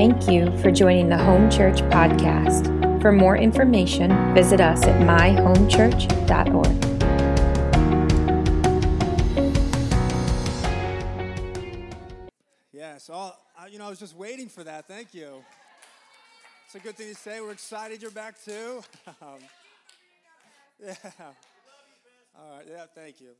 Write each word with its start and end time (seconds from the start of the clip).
Thank 0.00 0.30
you 0.30 0.50
for 0.62 0.70
joining 0.70 1.10
the 1.10 1.18
Home 1.18 1.50
Church 1.50 1.82
podcast. 1.90 3.02
For 3.02 3.12
more 3.12 3.36
information, 3.36 4.34
visit 4.34 4.58
us 4.58 4.86
at 4.86 4.98
myhomechurch.org. 5.02 6.66
I'll, 13.12 13.38
I, 13.58 13.66
you 13.66 13.78
know, 13.78 13.84
I 13.84 13.90
was 13.90 13.98
just 13.98 14.16
waiting 14.16 14.48
for 14.48 14.64
that. 14.64 14.88
Thank 14.88 15.12
you. 15.12 15.44
It's 16.64 16.74
a 16.76 16.78
good 16.78 16.96
thing 16.96 17.08
to 17.08 17.14
say. 17.14 17.42
We're 17.42 17.52
excited 17.52 18.00
you're 18.00 18.10
back 18.10 18.42
too. 18.42 18.82
Um, 19.20 19.40
yeah. 20.82 20.94
All 22.38 22.56
right. 22.56 22.66
Yeah. 22.66 22.86
Thank 22.94 23.20
you. 23.20 23.32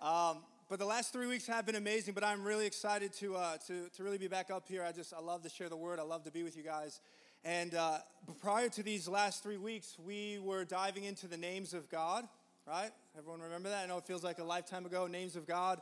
Um, 0.00 0.08
um, 0.08 0.36
but 0.68 0.78
the 0.78 0.86
last 0.86 1.12
three 1.12 1.26
weeks 1.26 1.46
have 1.46 1.66
been 1.66 1.74
amazing. 1.74 2.14
But 2.14 2.24
I'm 2.24 2.42
really 2.42 2.66
excited 2.66 3.12
to 3.14 3.36
uh, 3.36 3.56
to 3.66 3.88
to 3.90 4.02
really 4.02 4.18
be 4.18 4.28
back 4.28 4.50
up 4.50 4.66
here. 4.66 4.82
I 4.82 4.92
just 4.92 5.12
I 5.12 5.20
love 5.20 5.42
to 5.42 5.48
share 5.48 5.68
the 5.68 5.76
word. 5.76 5.98
I 5.98 6.02
love 6.02 6.24
to 6.24 6.30
be 6.30 6.42
with 6.42 6.56
you 6.56 6.62
guys. 6.62 7.00
And 7.44 7.74
uh, 7.74 7.98
prior 8.40 8.70
to 8.70 8.82
these 8.82 9.06
last 9.06 9.42
three 9.42 9.58
weeks, 9.58 9.96
we 9.98 10.38
were 10.42 10.64
diving 10.64 11.04
into 11.04 11.28
the 11.28 11.36
names 11.36 11.74
of 11.74 11.90
God. 11.90 12.26
Right? 12.66 12.90
Everyone 13.18 13.40
remember 13.40 13.68
that? 13.68 13.84
I 13.84 13.86
know 13.86 13.98
it 13.98 14.06
feels 14.06 14.24
like 14.24 14.38
a 14.38 14.44
lifetime 14.44 14.86
ago. 14.86 15.06
Names 15.06 15.36
of 15.36 15.46
God. 15.46 15.80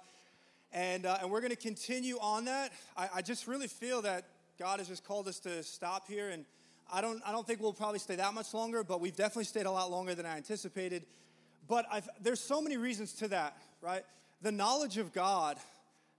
And, 0.72 1.06
uh, 1.06 1.18
and 1.20 1.30
we're 1.30 1.40
going 1.40 1.50
to 1.50 1.56
continue 1.56 2.18
on 2.18 2.46
that. 2.46 2.72
I, 2.96 3.08
I, 3.16 3.22
just 3.22 3.46
really 3.46 3.68
feel 3.68 4.02
that 4.02 4.24
God 4.58 4.78
has 4.78 4.88
just 4.88 5.04
called 5.04 5.28
us 5.28 5.38
to 5.40 5.62
stop 5.62 6.08
here. 6.08 6.30
And 6.30 6.46
I 6.90 7.02
don't, 7.02 7.20
I 7.26 7.30
don't 7.30 7.46
think 7.46 7.60
we'll 7.60 7.74
probably 7.74 7.98
stay 7.98 8.16
that 8.16 8.32
much 8.32 8.54
longer, 8.54 8.82
but 8.82 9.00
we've 9.00 9.14
definitely 9.14 9.44
stayed 9.44 9.66
a 9.66 9.70
lot 9.70 9.90
longer 9.90 10.14
than 10.14 10.24
I 10.24 10.38
anticipated. 10.38 11.04
But 11.68 11.84
I've, 11.92 12.08
there's 12.20 12.40
so 12.40 12.62
many 12.62 12.78
reasons 12.78 13.12
to 13.14 13.28
that, 13.28 13.56
right? 13.82 14.02
The 14.42 14.52
knowledge 14.52 14.98
of 14.98 15.12
God, 15.12 15.56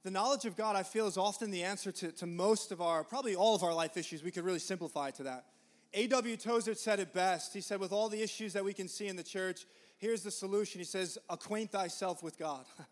the 0.03 0.11
knowledge 0.11 0.45
of 0.45 0.55
God, 0.55 0.77
I 0.77 0.83
feel, 0.83 1.07
is 1.07 1.17
often 1.17 1.51
the 1.51 1.63
answer 1.63 1.91
to, 1.91 2.11
to 2.13 2.25
most 2.25 2.71
of 2.71 2.81
our, 2.81 3.03
probably 3.03 3.35
all 3.35 3.53
of 3.53 3.63
our 3.63 3.73
life 3.73 3.97
issues. 3.97 4.23
We 4.23 4.31
could 4.31 4.45
really 4.45 4.59
simplify 4.59 5.11
to 5.11 5.23
that. 5.23 5.45
A.W. 5.93 6.37
Tozer 6.37 6.73
said 6.73 7.01
it 7.01 7.13
best. 7.13 7.53
He 7.53 7.59
said, 7.59 7.81
with 7.81 7.91
all 7.91 8.07
the 8.07 8.21
issues 8.23 8.53
that 8.53 8.63
we 8.63 8.73
can 8.73 8.87
see 8.87 9.07
in 9.07 9.17
the 9.17 9.23
church, 9.23 9.65
here's 9.97 10.23
the 10.23 10.31
solution. 10.31 10.79
He 10.79 10.85
says, 10.85 11.17
acquaint 11.29 11.71
thyself 11.71 12.23
with 12.23 12.39
God. 12.39 12.65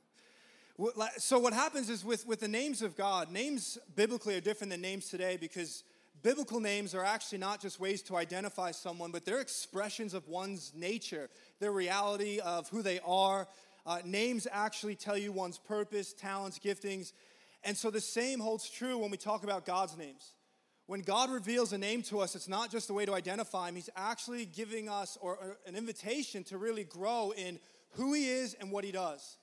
So 1.17 1.37
what 1.37 1.53
happens 1.53 1.91
is 1.91 2.03
with, 2.03 2.25
with 2.25 2.39
the 2.39 2.47
names 2.47 2.81
of 2.81 2.97
God, 2.97 3.31
names 3.31 3.77
biblically 3.95 4.35
are 4.35 4.41
different 4.41 4.71
than 4.71 4.81
names 4.81 5.09
today 5.09 5.37
because 5.39 5.83
biblical 6.23 6.59
names 6.59 6.95
are 6.95 7.03
actually 7.03 7.37
not 7.37 7.61
just 7.61 7.79
ways 7.79 8.01
to 8.03 8.15
identify 8.15 8.71
someone, 8.71 9.11
but 9.11 9.23
they're 9.23 9.41
expressions 9.41 10.15
of 10.15 10.27
one's 10.27 10.71
nature, 10.75 11.29
their 11.59 11.71
reality 11.71 12.39
of 12.39 12.67
who 12.69 12.81
they 12.81 12.99
are. 13.05 13.47
Uh, 13.85 13.99
names 14.05 14.47
actually 14.51 14.95
tell 14.95 15.17
you 15.17 15.31
one's 15.31 15.57
purpose, 15.57 16.13
talents, 16.13 16.59
giftings. 16.59 17.13
And 17.63 17.75
so 17.75 17.89
the 17.89 18.01
same 18.01 18.39
holds 18.39 18.69
true 18.69 18.97
when 18.97 19.11
we 19.11 19.17
talk 19.17 19.43
about 19.43 19.65
God's 19.65 19.97
names. 19.97 20.33
When 20.87 21.01
God 21.01 21.29
reveals 21.29 21.73
a 21.73 21.77
name 21.77 22.01
to 22.03 22.19
us, 22.19 22.35
it's 22.35 22.49
not 22.49 22.71
just 22.71 22.89
a 22.89 22.93
way 22.93 23.05
to 23.05 23.13
identify 23.13 23.69
Him, 23.69 23.75
He's 23.75 23.89
actually 23.95 24.45
giving 24.45 24.89
us 24.89 25.17
or, 25.21 25.37
or 25.37 25.57
an 25.65 25.75
invitation 25.75 26.43
to 26.45 26.57
really 26.57 26.83
grow 26.83 27.33
in 27.35 27.59
who 27.91 28.13
He 28.13 28.29
is 28.29 28.55
and 28.55 28.71
what 28.71 28.83
He 28.83 28.91
does. 28.91 29.37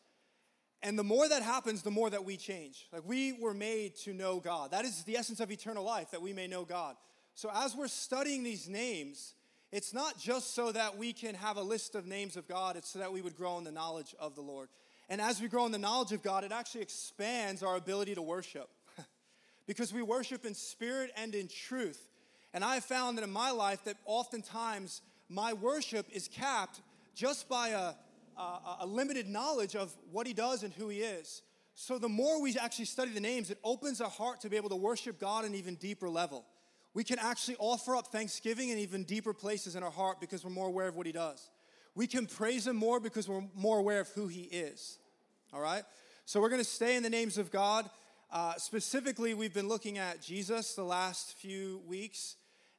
And 0.82 0.98
the 0.98 1.04
more 1.04 1.28
that 1.28 1.42
happens, 1.42 1.82
the 1.82 1.90
more 1.90 2.08
that 2.10 2.24
we 2.24 2.36
change. 2.36 2.86
Like 2.92 3.02
we 3.04 3.32
were 3.32 3.54
made 3.54 3.96
to 4.04 4.12
know 4.12 4.38
God. 4.38 4.70
That 4.70 4.84
is 4.84 5.02
the 5.02 5.16
essence 5.16 5.40
of 5.40 5.50
eternal 5.50 5.84
life, 5.84 6.10
that 6.12 6.22
we 6.22 6.32
may 6.32 6.46
know 6.46 6.64
God. 6.64 6.96
So 7.34 7.50
as 7.54 7.74
we're 7.74 7.88
studying 7.88 8.42
these 8.42 8.68
names, 8.68 9.34
it's 9.72 9.92
not 9.92 10.18
just 10.18 10.54
so 10.54 10.72
that 10.72 10.96
we 10.96 11.12
can 11.12 11.34
have 11.34 11.56
a 11.56 11.62
list 11.62 11.94
of 11.94 12.06
names 12.06 12.36
of 12.36 12.48
God, 12.48 12.76
it's 12.76 12.90
so 12.90 12.98
that 12.98 13.12
we 13.12 13.20
would 13.20 13.36
grow 13.36 13.58
in 13.58 13.64
the 13.64 13.72
knowledge 13.72 14.14
of 14.18 14.34
the 14.34 14.40
Lord. 14.40 14.68
And 15.08 15.20
as 15.20 15.40
we 15.40 15.48
grow 15.48 15.66
in 15.66 15.72
the 15.72 15.78
knowledge 15.78 16.12
of 16.12 16.22
God, 16.22 16.44
it 16.44 16.52
actually 16.52 16.82
expands 16.82 17.62
our 17.62 17.76
ability 17.76 18.14
to 18.14 18.22
worship. 18.22 18.68
because 19.66 19.92
we 19.92 20.02
worship 20.02 20.44
in 20.44 20.54
spirit 20.54 21.10
and 21.16 21.34
in 21.34 21.48
truth. 21.48 22.08
And 22.54 22.64
I 22.64 22.74
have 22.74 22.84
found 22.84 23.18
that 23.18 23.24
in 23.24 23.30
my 23.30 23.50
life 23.50 23.84
that 23.84 23.96
oftentimes 24.04 25.02
my 25.28 25.52
worship 25.52 26.06
is 26.10 26.28
capped 26.28 26.80
just 27.14 27.48
by 27.48 27.68
a 27.70 27.92
a 28.80 28.86
limited 28.86 29.28
knowledge 29.28 29.74
of 29.74 29.94
what 30.12 30.26
he 30.26 30.32
does 30.32 30.62
and 30.62 30.72
who 30.72 30.88
he 30.88 30.98
is. 30.98 31.42
So 31.74 31.98
the 31.98 32.08
more 32.08 32.40
we 32.40 32.56
actually 32.56 32.84
study 32.86 33.10
the 33.10 33.20
names, 33.20 33.50
it 33.50 33.58
opens 33.64 34.00
our 34.00 34.10
heart 34.10 34.40
to 34.42 34.48
be 34.48 34.56
able 34.56 34.70
to 34.70 34.76
worship 34.76 35.18
God 35.18 35.44
in 35.44 35.52
an 35.52 35.58
even 35.58 35.74
deeper 35.76 36.08
level. 36.08 36.44
We 36.98 37.04
can 37.04 37.20
actually 37.20 37.54
offer 37.60 37.94
up 37.94 38.08
thanksgiving 38.08 38.70
in 38.70 38.78
even 38.78 39.04
deeper 39.04 39.32
places 39.32 39.76
in 39.76 39.84
our 39.84 39.90
heart 39.92 40.18
because 40.18 40.42
we're 40.42 40.50
more 40.50 40.66
aware 40.66 40.88
of 40.88 40.96
what 40.96 41.06
he 41.06 41.12
does. 41.12 41.48
We 41.94 42.08
can 42.08 42.26
praise 42.26 42.66
him 42.66 42.74
more 42.74 42.98
because 42.98 43.28
we're 43.28 43.44
more 43.54 43.78
aware 43.78 44.00
of 44.00 44.08
who 44.08 44.26
he 44.26 44.40
is. 44.40 44.98
All 45.52 45.60
right? 45.60 45.84
So 46.24 46.40
we're 46.40 46.48
going 46.48 46.60
to 46.60 46.68
stay 46.68 46.96
in 46.96 47.04
the 47.04 47.08
names 47.08 47.38
of 47.38 47.52
God. 47.52 47.88
Uh, 48.32 48.54
specifically, 48.56 49.32
we've 49.32 49.54
been 49.54 49.68
looking 49.68 49.98
at 49.98 50.20
Jesus 50.20 50.74
the 50.74 50.82
last 50.82 51.36
few 51.36 51.82
weeks, 51.86 52.34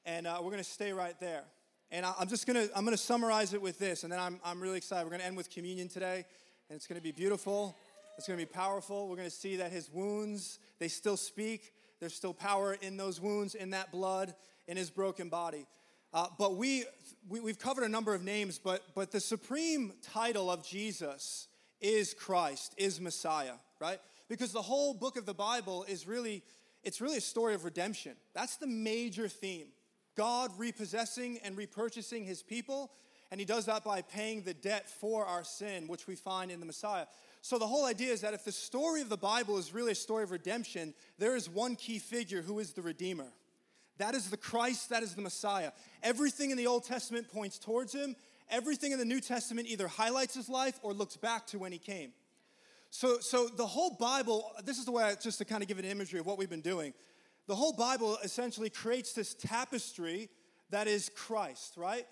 and 0.05 0.27
uh, 0.27 0.39
we're 0.41 0.51
going 0.51 0.57
to 0.57 0.69
stay 0.69 0.91
right 0.91 1.17
there. 1.21 1.43
And 1.89 2.05
I'm 2.05 2.27
just 2.27 2.45
gonna 2.45 2.67
I'm 2.75 2.83
gonna 2.83 2.97
summarize 2.97 3.53
it 3.53 3.61
with 3.61 3.79
this, 3.79 4.03
and 4.03 4.11
then 4.11 4.19
I'm 4.19 4.41
I'm 4.43 4.59
really 4.59 4.77
excited. 4.77 5.05
We're 5.05 5.11
gonna 5.11 5.23
end 5.23 5.37
with 5.37 5.49
communion 5.49 5.87
today, 5.87 6.25
and 6.69 6.75
it's 6.75 6.87
gonna 6.87 6.99
be 6.99 7.13
beautiful. 7.13 7.77
It's 8.17 8.27
gonna 8.27 8.37
be 8.37 8.45
powerful. 8.45 9.07
We're 9.07 9.15
gonna 9.15 9.29
see 9.29 9.55
that 9.55 9.71
his 9.71 9.89
wounds 9.89 10.59
they 10.77 10.89
still 10.89 11.15
speak. 11.15 11.71
There's 11.99 12.15
still 12.15 12.33
power 12.33 12.77
in 12.81 12.97
those 12.97 13.19
wounds, 13.19 13.55
in 13.55 13.71
that 13.71 13.91
blood, 13.91 14.33
in 14.67 14.77
his 14.77 14.89
broken 14.89 15.29
body. 15.29 15.65
Uh, 16.13 16.27
but 16.37 16.55
we, 16.55 16.85
we 17.27 17.39
we've 17.39 17.59
covered 17.59 17.83
a 17.83 17.89
number 17.89 18.15
of 18.15 18.23
names, 18.23 18.57
but 18.57 18.81
but 18.95 19.11
the 19.11 19.19
supreme 19.19 19.93
title 20.01 20.49
of 20.49 20.65
Jesus 20.65 21.47
is 21.81 22.13
Christ, 22.13 22.73
is 22.77 22.99
Messiah, 22.99 23.53
right? 23.79 23.99
Because 24.27 24.51
the 24.51 24.61
whole 24.61 24.93
book 24.93 25.17
of 25.17 25.25
the 25.25 25.33
Bible 25.33 25.85
is 25.87 26.07
really 26.07 26.41
it's 26.83 27.01
really 27.01 27.17
a 27.17 27.21
story 27.21 27.53
of 27.53 27.65
redemption. 27.65 28.13
That's 28.33 28.55
the 28.55 28.67
major 28.67 29.27
theme. 29.27 29.67
God 30.15 30.51
repossessing 30.57 31.39
and 31.43 31.55
repurchasing 31.55 32.25
his 32.25 32.41
people, 32.41 32.91
and 33.31 33.39
he 33.39 33.45
does 33.45 33.65
that 33.65 33.83
by 33.83 34.01
paying 34.01 34.41
the 34.41 34.53
debt 34.53 34.89
for 34.89 35.25
our 35.25 35.43
sin, 35.43 35.87
which 35.87 36.07
we 36.07 36.15
find 36.15 36.51
in 36.51 36.59
the 36.59 36.65
Messiah. 36.65 37.05
So 37.41 37.57
the 37.57 37.67
whole 37.67 37.85
idea 37.85 38.11
is 38.11 38.21
that 38.21 38.33
if 38.33 38.43
the 38.43 38.51
story 38.51 39.01
of 39.01 39.09
the 39.09 39.17
Bible 39.17 39.57
is 39.57 39.73
really 39.73 39.93
a 39.93 39.95
story 39.95 40.23
of 40.23 40.31
redemption, 40.31 40.93
there 41.17 41.35
is 41.35 41.49
one 41.49 41.75
key 41.75 41.99
figure 41.99 42.41
who 42.41 42.59
is 42.59 42.73
the 42.73 42.81
Redeemer. 42.81 43.27
That 43.97 44.15
is 44.15 44.29
the 44.29 44.37
Christ, 44.37 44.89
that 44.89 45.03
is 45.03 45.15
the 45.15 45.21
Messiah. 45.21 45.71
Everything 46.03 46.51
in 46.51 46.57
the 46.57 46.67
Old 46.67 46.83
Testament 46.83 47.29
points 47.31 47.57
towards 47.57 47.93
him. 47.93 48.15
Everything 48.49 48.91
in 48.91 48.99
the 48.99 49.05
New 49.05 49.21
Testament 49.21 49.67
either 49.67 49.87
highlights 49.87 50.35
his 50.35 50.49
life 50.49 50.79
or 50.83 50.93
looks 50.93 51.17
back 51.17 51.45
to 51.47 51.59
when 51.59 51.71
he 51.71 51.77
came. 51.77 52.11
So, 52.89 53.19
so 53.19 53.47
the 53.47 53.67
whole 53.67 53.91
Bible, 53.91 54.51
this 54.63 54.79
is 54.79 54.85
the 54.85 54.91
way, 54.91 55.03
I, 55.03 55.15
just 55.15 55.37
to 55.37 55.45
kind 55.45 55.61
of 55.61 55.67
give 55.67 55.79
an 55.79 55.85
imagery 55.85 56.19
of 56.19 56.25
what 56.25 56.37
we've 56.37 56.49
been 56.49 56.61
doing 56.61 56.93
the 57.49 57.55
whole 57.55 57.73
Bible 57.73 58.19
essentially 58.23 58.69
creates 58.69 59.13
this 59.13 59.33
tapestry 59.33 60.29
that 60.69 60.87
is 60.87 61.09
Christ, 61.15 61.73
right? 61.77 62.05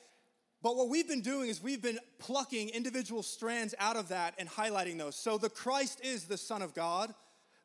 But 0.67 0.75
what 0.75 0.89
we've 0.89 1.07
been 1.07 1.21
doing 1.21 1.47
is 1.47 1.63
we've 1.63 1.81
been 1.81 1.99
plucking 2.19 2.67
individual 2.71 3.23
strands 3.23 3.73
out 3.79 3.95
of 3.95 4.09
that 4.09 4.33
and 4.37 4.49
highlighting 4.49 4.97
those. 4.97 5.15
So 5.15 5.37
the 5.37 5.49
Christ 5.49 6.01
is 6.03 6.25
the 6.25 6.35
Son 6.35 6.61
of 6.61 6.73
God, 6.73 7.13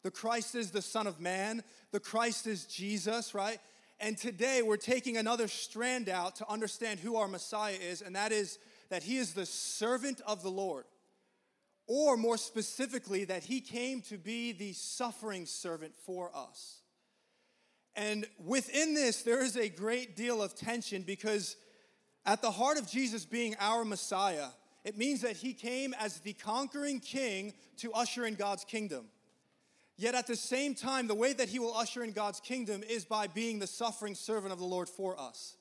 the 0.05 0.11
Christ 0.13 0.55
is 0.55 0.71
the 0.71 0.83
Son 0.83 1.09
of 1.09 1.19
Man, 1.19 1.65
the 1.91 1.99
Christ 1.99 2.47
is 2.47 2.65
Jesus, 2.65 3.35
right? 3.35 3.59
And 3.99 4.17
today 4.17 4.63
we're 4.63 4.77
taking 4.77 5.17
another 5.17 5.49
strand 5.49 6.09
out 6.09 6.37
to 6.37 6.49
understand 6.49 7.01
who 7.01 7.17
our 7.17 7.27
Messiah 7.27 7.75
is, 7.75 8.03
and 8.03 8.15
that 8.15 8.31
is 8.31 8.61
that 8.89 9.03
he 9.03 9.17
is 9.17 9.35
the 9.35 9.47
servant 9.47 10.21
of 10.25 10.45
the 10.45 10.51
Lord. 10.51 10.85
Or 11.89 12.17
more 12.17 12.37
specifically, 12.37 13.25
that 13.25 13.43
he 13.43 13.61
came 13.61 14.03
to 14.03 14.17
be 14.17 14.53
the 14.53 14.75
suffering 14.75 15.47
servant 15.47 15.97
for 16.07 16.31
us. 16.33 16.83
And 17.97 18.29
within 18.39 18.95
this, 18.95 19.25
there 19.25 19.43
is 19.43 19.57
a 19.57 19.69
great 19.69 20.15
deal 20.15 20.41
of 20.41 20.55
tension 20.55 21.03
because 21.03 21.57
at 22.25 22.43
the 22.43 22.51
heart 22.51 22.79
of 22.79 22.89
Jesus 22.89 23.25
being 23.25 23.57
our 23.59 23.85
Messiah, 23.85 24.49
it 24.85 24.97
means 24.97 25.23
that 25.23 25.37
he 25.37 25.53
came 25.53 25.95
as 25.95 26.21
the 26.21 26.33
conquering 26.33 27.01
king 27.01 27.55
to 27.79 27.93
usher 27.93 28.27
in 28.27 28.35
God's 28.35 28.65
kingdom. 28.65 29.07
Yet 29.97 30.15
at 30.15 30.27
the 30.27 30.37
same 30.37 30.75
time, 30.75 31.07
the 31.07 31.15
way 31.15 31.33
that 31.33 31.49
he 31.49 31.59
will 31.59 31.75
usher 31.75 32.03
in 32.03 32.13
God's 32.13 32.41
kingdom 32.41 32.83
is 32.89 33.05
by 33.05 33.27
being 33.27 33.59
the 33.59 33.67
suffering 33.67 34.15
servant 34.15 34.53
of 34.53 34.59
the 34.59 34.65
Lord 34.65 34.89
for 34.89 35.19
us. 35.21 35.57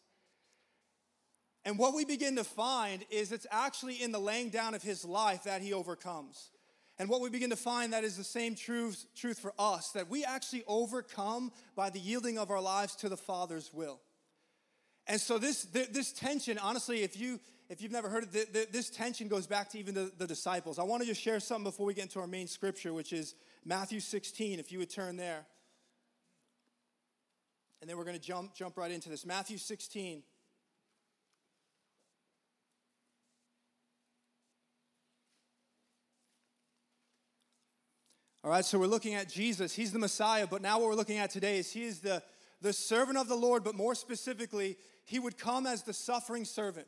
And 1.63 1.77
what 1.77 1.94
we 1.94 2.06
begin 2.06 2.35
to 2.38 2.44
find 2.44 3.06
is 3.12 3.31
it's 3.31 3.45
actually 3.51 4.01
in 4.01 4.12
the 4.12 4.19
laying 4.19 4.50
down 4.50 4.74
of 4.74 4.81
his 4.81 5.06
life 5.06 5.44
that 5.44 5.62
he 5.62 5.74
overcomes. 5.74 6.50
And 6.97 7.07
what 7.09 7.21
we 7.21 7.30
begin 7.30 7.51
to 7.51 7.56
find 7.56 7.94
that 7.94 8.03
is 8.03 8.18
the 8.18 8.24
same 8.24 8.56
truth, 8.56 9.06
truth 9.15 9.39
for 9.39 9.53
us 9.59 9.91
that 9.91 10.09
we 10.09 10.24
actually 10.24 10.63
overcome 10.68 11.51
by 11.75 11.89
the 11.89 12.00
yielding 12.00 12.38
of 12.38 12.50
our 12.50 12.62
lives 12.62 12.95
to 12.97 13.09
the 13.09 13.18
Father's 13.18 13.71
will. 13.74 14.00
And 15.11 15.19
so 15.19 15.37
this, 15.37 15.63
this 15.63 16.13
tension, 16.13 16.57
honestly, 16.57 17.03
if 17.03 17.19
you 17.19 17.37
if 17.69 17.81
you've 17.81 17.91
never 17.91 18.07
heard 18.07 18.33
it, 18.33 18.71
this 18.71 18.89
tension 18.89 19.27
goes 19.27 19.45
back 19.45 19.69
to 19.71 19.79
even 19.79 19.93
the, 19.93 20.09
the 20.17 20.25
disciples. 20.25 20.79
I 20.79 20.83
want 20.83 21.01
to 21.01 21.07
just 21.07 21.19
share 21.21 21.41
something 21.41 21.65
before 21.65 21.85
we 21.85 21.93
get 21.93 22.03
into 22.03 22.21
our 22.21 22.27
main 22.27 22.47
scripture, 22.47 22.93
which 22.93 23.11
is 23.11 23.35
Matthew 23.65 23.99
16. 23.99 24.57
If 24.57 24.71
you 24.71 24.79
would 24.79 24.89
turn 24.89 25.17
there, 25.17 25.45
and 27.81 27.89
then 27.89 27.97
we're 27.97 28.05
going 28.05 28.17
to 28.17 28.25
jump 28.25 28.55
jump 28.55 28.77
right 28.77 28.89
into 28.89 29.09
this. 29.09 29.25
Matthew 29.25 29.57
16. 29.57 30.23
All 38.45 38.49
right, 38.49 38.63
so 38.63 38.79
we're 38.79 38.87
looking 38.87 39.15
at 39.15 39.27
Jesus. 39.27 39.73
He's 39.73 39.91
the 39.91 39.99
Messiah, 39.99 40.47
but 40.47 40.61
now 40.61 40.79
what 40.79 40.87
we're 40.87 40.95
looking 40.95 41.17
at 41.17 41.31
today 41.31 41.59
is 41.59 41.69
he 41.69 41.83
is 41.83 41.99
the, 41.99 42.23
the 42.61 42.73
servant 42.73 43.17
of 43.17 43.27
the 43.27 43.35
Lord, 43.35 43.63
but 43.63 43.75
more 43.75 43.95
specifically, 43.95 44.77
he 45.05 45.19
would 45.19 45.37
come 45.37 45.65
as 45.65 45.83
the 45.83 45.93
suffering 45.93 46.45
servant. 46.45 46.87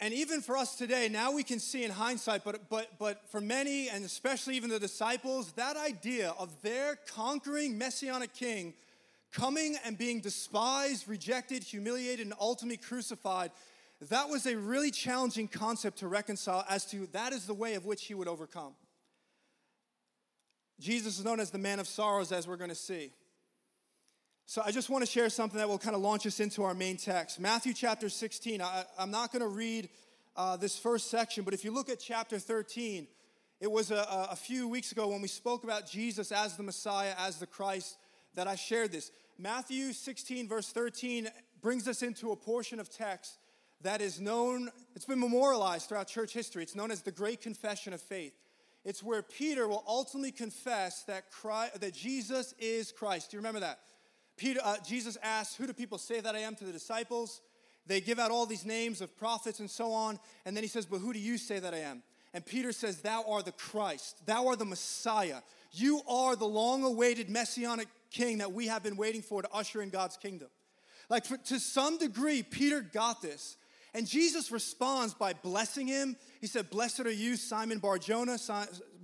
And 0.00 0.14
even 0.14 0.40
for 0.40 0.56
us 0.56 0.76
today, 0.76 1.08
now 1.10 1.30
we 1.30 1.42
can 1.42 1.58
see 1.58 1.84
in 1.84 1.90
hindsight, 1.90 2.42
but, 2.42 2.70
but, 2.70 2.98
but 2.98 3.28
for 3.30 3.40
many, 3.40 3.90
and 3.90 4.02
especially 4.02 4.56
even 4.56 4.70
the 4.70 4.78
disciples, 4.78 5.52
that 5.52 5.76
idea 5.76 6.34
of 6.38 6.62
their 6.62 6.96
conquering 7.14 7.76
messianic 7.76 8.32
king 8.32 8.72
coming 9.30 9.76
and 9.84 9.98
being 9.98 10.20
despised, 10.20 11.06
rejected, 11.06 11.62
humiliated, 11.62 12.26
and 12.26 12.34
ultimately 12.40 12.78
crucified, 12.78 13.50
that 14.08 14.28
was 14.28 14.46
a 14.46 14.56
really 14.56 14.90
challenging 14.90 15.46
concept 15.46 15.98
to 15.98 16.08
reconcile 16.08 16.64
as 16.68 16.86
to 16.86 17.06
that 17.12 17.34
is 17.34 17.46
the 17.46 17.54
way 17.54 17.74
of 17.74 17.84
which 17.84 18.06
he 18.06 18.14
would 18.14 18.28
overcome. 18.28 18.72
Jesus 20.80 21.18
is 21.18 21.24
known 21.24 21.40
as 21.40 21.50
the 21.50 21.58
man 21.58 21.78
of 21.78 21.86
sorrows, 21.86 22.32
as 22.32 22.48
we're 22.48 22.56
going 22.56 22.70
to 22.70 22.74
see. 22.74 23.12
So 24.50 24.60
I 24.66 24.72
just 24.72 24.90
want 24.90 25.04
to 25.04 25.08
share 25.08 25.30
something 25.30 25.58
that 25.58 25.68
will 25.68 25.78
kind 25.78 25.94
of 25.94 26.02
launch 26.02 26.26
us 26.26 26.40
into 26.40 26.64
our 26.64 26.74
main 26.74 26.96
text. 26.96 27.38
Matthew 27.38 27.72
chapter 27.72 28.08
16. 28.08 28.60
I, 28.60 28.82
am 28.98 29.12
not 29.12 29.30
going 29.30 29.42
to 29.42 29.48
read 29.48 29.88
uh, 30.36 30.56
this 30.56 30.76
first 30.76 31.08
section, 31.08 31.44
but 31.44 31.54
if 31.54 31.64
you 31.64 31.70
look 31.70 31.88
at 31.88 32.00
chapter 32.00 32.36
13, 32.36 33.06
it 33.60 33.70
was 33.70 33.92
a, 33.92 34.04
a 34.28 34.34
few 34.34 34.66
weeks 34.66 34.90
ago 34.90 35.06
when 35.06 35.22
we 35.22 35.28
spoke 35.28 35.62
about 35.62 35.88
Jesus 35.88 36.32
as 36.32 36.56
the 36.56 36.64
Messiah, 36.64 37.14
as 37.16 37.38
the 37.38 37.46
Christ, 37.46 37.96
that 38.34 38.48
I 38.48 38.56
shared 38.56 38.90
this. 38.90 39.12
Matthew 39.38 39.92
16, 39.92 40.48
verse 40.48 40.72
13, 40.72 41.28
brings 41.62 41.86
us 41.86 42.02
into 42.02 42.32
a 42.32 42.36
portion 42.36 42.80
of 42.80 42.90
text 42.90 43.38
that 43.82 44.00
is 44.00 44.20
known, 44.20 44.68
it's 44.96 45.04
been 45.04 45.20
memorialized 45.20 45.88
throughout 45.88 46.08
church 46.08 46.32
history. 46.32 46.64
It's 46.64 46.74
known 46.74 46.90
as 46.90 47.02
the 47.02 47.12
Great 47.12 47.40
Confession 47.40 47.92
of 47.92 48.00
Faith. 48.00 48.34
It's 48.84 49.00
where 49.00 49.22
Peter 49.22 49.68
will 49.68 49.84
ultimately 49.86 50.32
confess 50.32 51.04
that, 51.04 51.30
Christ, 51.30 51.80
that 51.80 51.94
Jesus 51.94 52.52
is 52.58 52.90
Christ. 52.90 53.30
Do 53.30 53.36
you 53.36 53.38
remember 53.38 53.60
that? 53.60 53.78
Peter, 54.40 54.60
uh, 54.64 54.76
Jesus 54.86 55.18
asks, 55.22 55.54
Who 55.56 55.66
do 55.66 55.74
people 55.74 55.98
say 55.98 56.18
that 56.20 56.34
I 56.34 56.38
am 56.38 56.54
to 56.56 56.64
the 56.64 56.72
disciples? 56.72 57.42
They 57.86 58.00
give 58.00 58.18
out 58.18 58.30
all 58.30 58.46
these 58.46 58.64
names 58.64 59.02
of 59.02 59.14
prophets 59.18 59.60
and 59.60 59.70
so 59.70 59.92
on. 59.92 60.18
And 60.46 60.56
then 60.56 60.64
he 60.64 60.68
says, 60.68 60.86
But 60.86 61.00
who 61.00 61.12
do 61.12 61.18
you 61.18 61.36
say 61.36 61.58
that 61.58 61.74
I 61.74 61.80
am? 61.80 62.02
And 62.32 62.44
Peter 62.46 62.72
says, 62.72 63.02
Thou 63.02 63.22
art 63.28 63.44
the 63.44 63.52
Christ. 63.52 64.24
Thou 64.24 64.46
art 64.46 64.58
the 64.58 64.64
Messiah. 64.64 65.40
You 65.72 66.00
are 66.08 66.36
the 66.36 66.46
long 66.46 66.84
awaited 66.84 67.28
messianic 67.28 67.88
king 68.10 68.38
that 68.38 68.50
we 68.52 68.68
have 68.68 68.82
been 68.82 68.96
waiting 68.96 69.20
for 69.20 69.42
to 69.42 69.52
usher 69.52 69.82
in 69.82 69.90
God's 69.90 70.16
kingdom. 70.16 70.48
Like, 71.10 71.26
for, 71.26 71.36
to 71.36 71.60
some 71.60 71.98
degree, 71.98 72.42
Peter 72.42 72.80
got 72.80 73.20
this. 73.20 73.58
And 73.92 74.06
Jesus 74.06 74.50
responds 74.50 75.12
by 75.12 75.34
blessing 75.34 75.86
him. 75.86 76.16
He 76.40 76.46
said, 76.46 76.70
Blessed 76.70 77.00
are 77.00 77.10
you, 77.10 77.36
Simon 77.36 77.78
Bar 77.78 77.98
Jonah, 77.98 78.38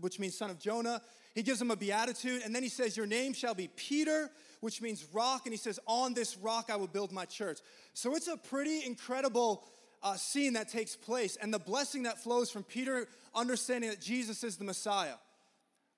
which 0.00 0.18
means 0.18 0.38
son 0.38 0.48
of 0.48 0.58
Jonah. 0.58 1.02
He 1.34 1.42
gives 1.42 1.60
him 1.60 1.70
a 1.70 1.76
beatitude. 1.76 2.40
And 2.42 2.54
then 2.54 2.62
he 2.62 2.70
says, 2.70 2.96
Your 2.96 3.06
name 3.06 3.34
shall 3.34 3.54
be 3.54 3.68
Peter 3.76 4.30
which 4.60 4.80
means 4.80 5.04
rock. 5.12 5.42
And 5.44 5.52
he 5.52 5.58
says, 5.58 5.78
On 5.86 6.14
this 6.14 6.36
rock 6.38 6.70
I 6.70 6.76
will 6.76 6.86
build 6.86 7.12
my 7.12 7.24
church. 7.24 7.58
So 7.94 8.14
it's 8.14 8.28
a 8.28 8.36
pretty 8.36 8.84
incredible 8.84 9.64
uh, 10.02 10.16
scene 10.16 10.52
that 10.52 10.68
takes 10.68 10.94
place 10.94 11.36
and 11.36 11.52
the 11.52 11.58
blessing 11.58 12.04
that 12.04 12.22
flows 12.22 12.50
from 12.50 12.62
Peter 12.62 13.08
understanding 13.34 13.90
that 13.90 14.00
Jesus 14.00 14.44
is 14.44 14.56
the 14.56 14.64
Messiah. 14.64 15.14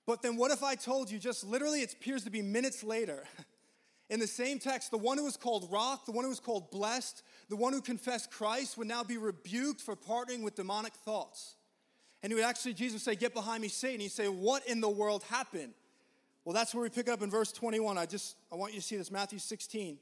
But 0.07 0.23
then 0.23 0.37
what 0.37 0.51
if 0.51 0.63
I 0.63 0.75
told 0.75 1.11
you 1.11 1.19
just 1.19 1.45
literally 1.45 1.83
it 1.83 1.93
appears 1.93 2.25
to 2.25 2.31
be 2.31 2.43
minutes 2.43 2.83
later? 2.83 3.25
In 4.11 4.21
the 4.21 4.27
same 4.27 4.59
text, 4.59 4.91
the 4.91 4.97
one 4.97 5.19
who 5.19 5.25
was 5.25 5.37
called 5.37 5.71
rock, 5.71 6.07
the 6.07 6.13
one 6.13 6.25
who 6.25 6.31
was 6.31 6.41
called 6.41 6.71
blessed, 6.71 7.23
the 7.51 7.57
one 7.57 7.75
who 7.75 7.83
confessed 7.83 8.31
Christ 8.31 8.79
would 8.79 8.89
now 8.89 9.05
be 9.05 9.19
rebuked 9.19 9.83
for 9.83 9.95
partnering 9.95 10.43
with 10.43 10.55
demonic 10.55 10.95
thoughts. 10.95 11.57
And 12.23 12.33
he 12.33 12.35
would 12.35 12.45
actually, 12.45 12.73
Jesus 12.73 12.95
would 12.95 13.03
say, 13.03 13.17
Get 13.17 13.35
behind 13.35 13.61
me, 13.61 13.69
Satan. 13.69 14.01
He'd 14.01 14.11
say, 14.11 14.29
What 14.29 14.67
in 14.67 14.81
the 14.81 14.89
world 14.89 15.25
happened? 15.25 15.75
Well, 16.49 16.55
that's 16.55 16.75
where 16.75 16.83
we 16.83 16.89
pick 16.89 17.11
up 17.11 17.21
in 17.21 17.29
verse 17.29 17.53
21. 17.53 17.99
I 17.99 18.07
just 18.07 18.35
I 18.51 18.55
want 18.57 18.73
you 18.73 18.81
to 18.81 18.87
see 18.87 18.97
this 18.97 19.11
Matthew 19.11 19.39
16. 19.39 19.99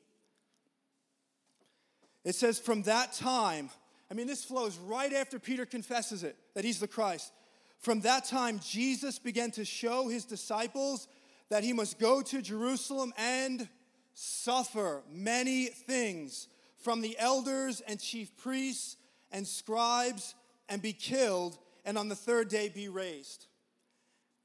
It 2.22 2.36
says 2.36 2.60
from 2.60 2.82
that 2.82 3.12
time, 3.14 3.68
I 4.08 4.14
mean 4.14 4.28
this 4.28 4.44
flows 4.44 4.78
right 4.78 5.12
after 5.12 5.40
Peter 5.40 5.66
confesses 5.66 6.22
it 6.22 6.36
that 6.54 6.64
he's 6.64 6.78
the 6.78 6.86
Christ. 6.86 7.32
From 7.80 8.00
that 8.02 8.26
time 8.26 8.60
Jesus 8.64 9.18
began 9.18 9.50
to 9.50 9.64
show 9.64 10.06
his 10.06 10.24
disciples 10.24 11.08
that 11.48 11.64
he 11.64 11.72
must 11.72 11.98
go 11.98 12.22
to 12.22 12.40
Jerusalem 12.40 13.12
and 13.18 13.68
suffer 14.14 15.02
many 15.12 15.64
things 15.64 16.46
from 16.78 17.00
the 17.00 17.18
elders 17.18 17.80
and 17.88 17.98
chief 17.98 18.36
priests 18.36 18.96
and 19.32 19.44
scribes 19.44 20.36
and 20.68 20.80
be 20.80 20.92
killed 20.92 21.58
and 21.84 21.98
on 21.98 22.08
the 22.08 22.14
third 22.14 22.48
day 22.48 22.68
be 22.68 22.88
raised. 22.88 23.46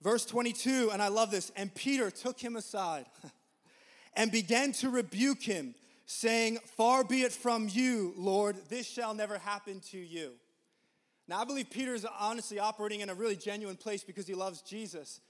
Verse 0.02 0.26
22, 0.26 0.90
and 0.92 1.02
I 1.02 1.10
love 1.10 1.32
this. 1.32 1.52
And 1.56 1.74
Peter 1.74 2.10
took 2.10 2.40
him 2.40 2.56
aside 2.56 3.06
and 4.16 4.32
began 4.32 4.72
to 4.74 4.90
rebuke 4.90 5.44
him, 5.44 5.76
saying, 6.06 6.58
Far 6.76 7.04
be 7.04 7.22
it 7.22 7.32
from 7.32 7.68
you, 7.70 8.14
Lord, 8.18 8.58
this 8.70 8.88
shall 8.88 9.14
never 9.14 9.38
happen 9.38 9.80
to 9.92 9.98
you. 9.98 10.32
Now, 11.28 11.40
I 11.40 11.46
believe 11.46 11.70
Peter 11.70 11.94
is 11.94 12.06
honestly 12.20 12.60
operating 12.60 13.02
in 13.02 13.10
a 13.10 13.14
really 13.14 13.36
genuine 13.36 13.78
place 13.78 14.04
because 14.04 14.28
he 14.28 14.34
loves 14.34 14.62
Jesus. 14.62 15.22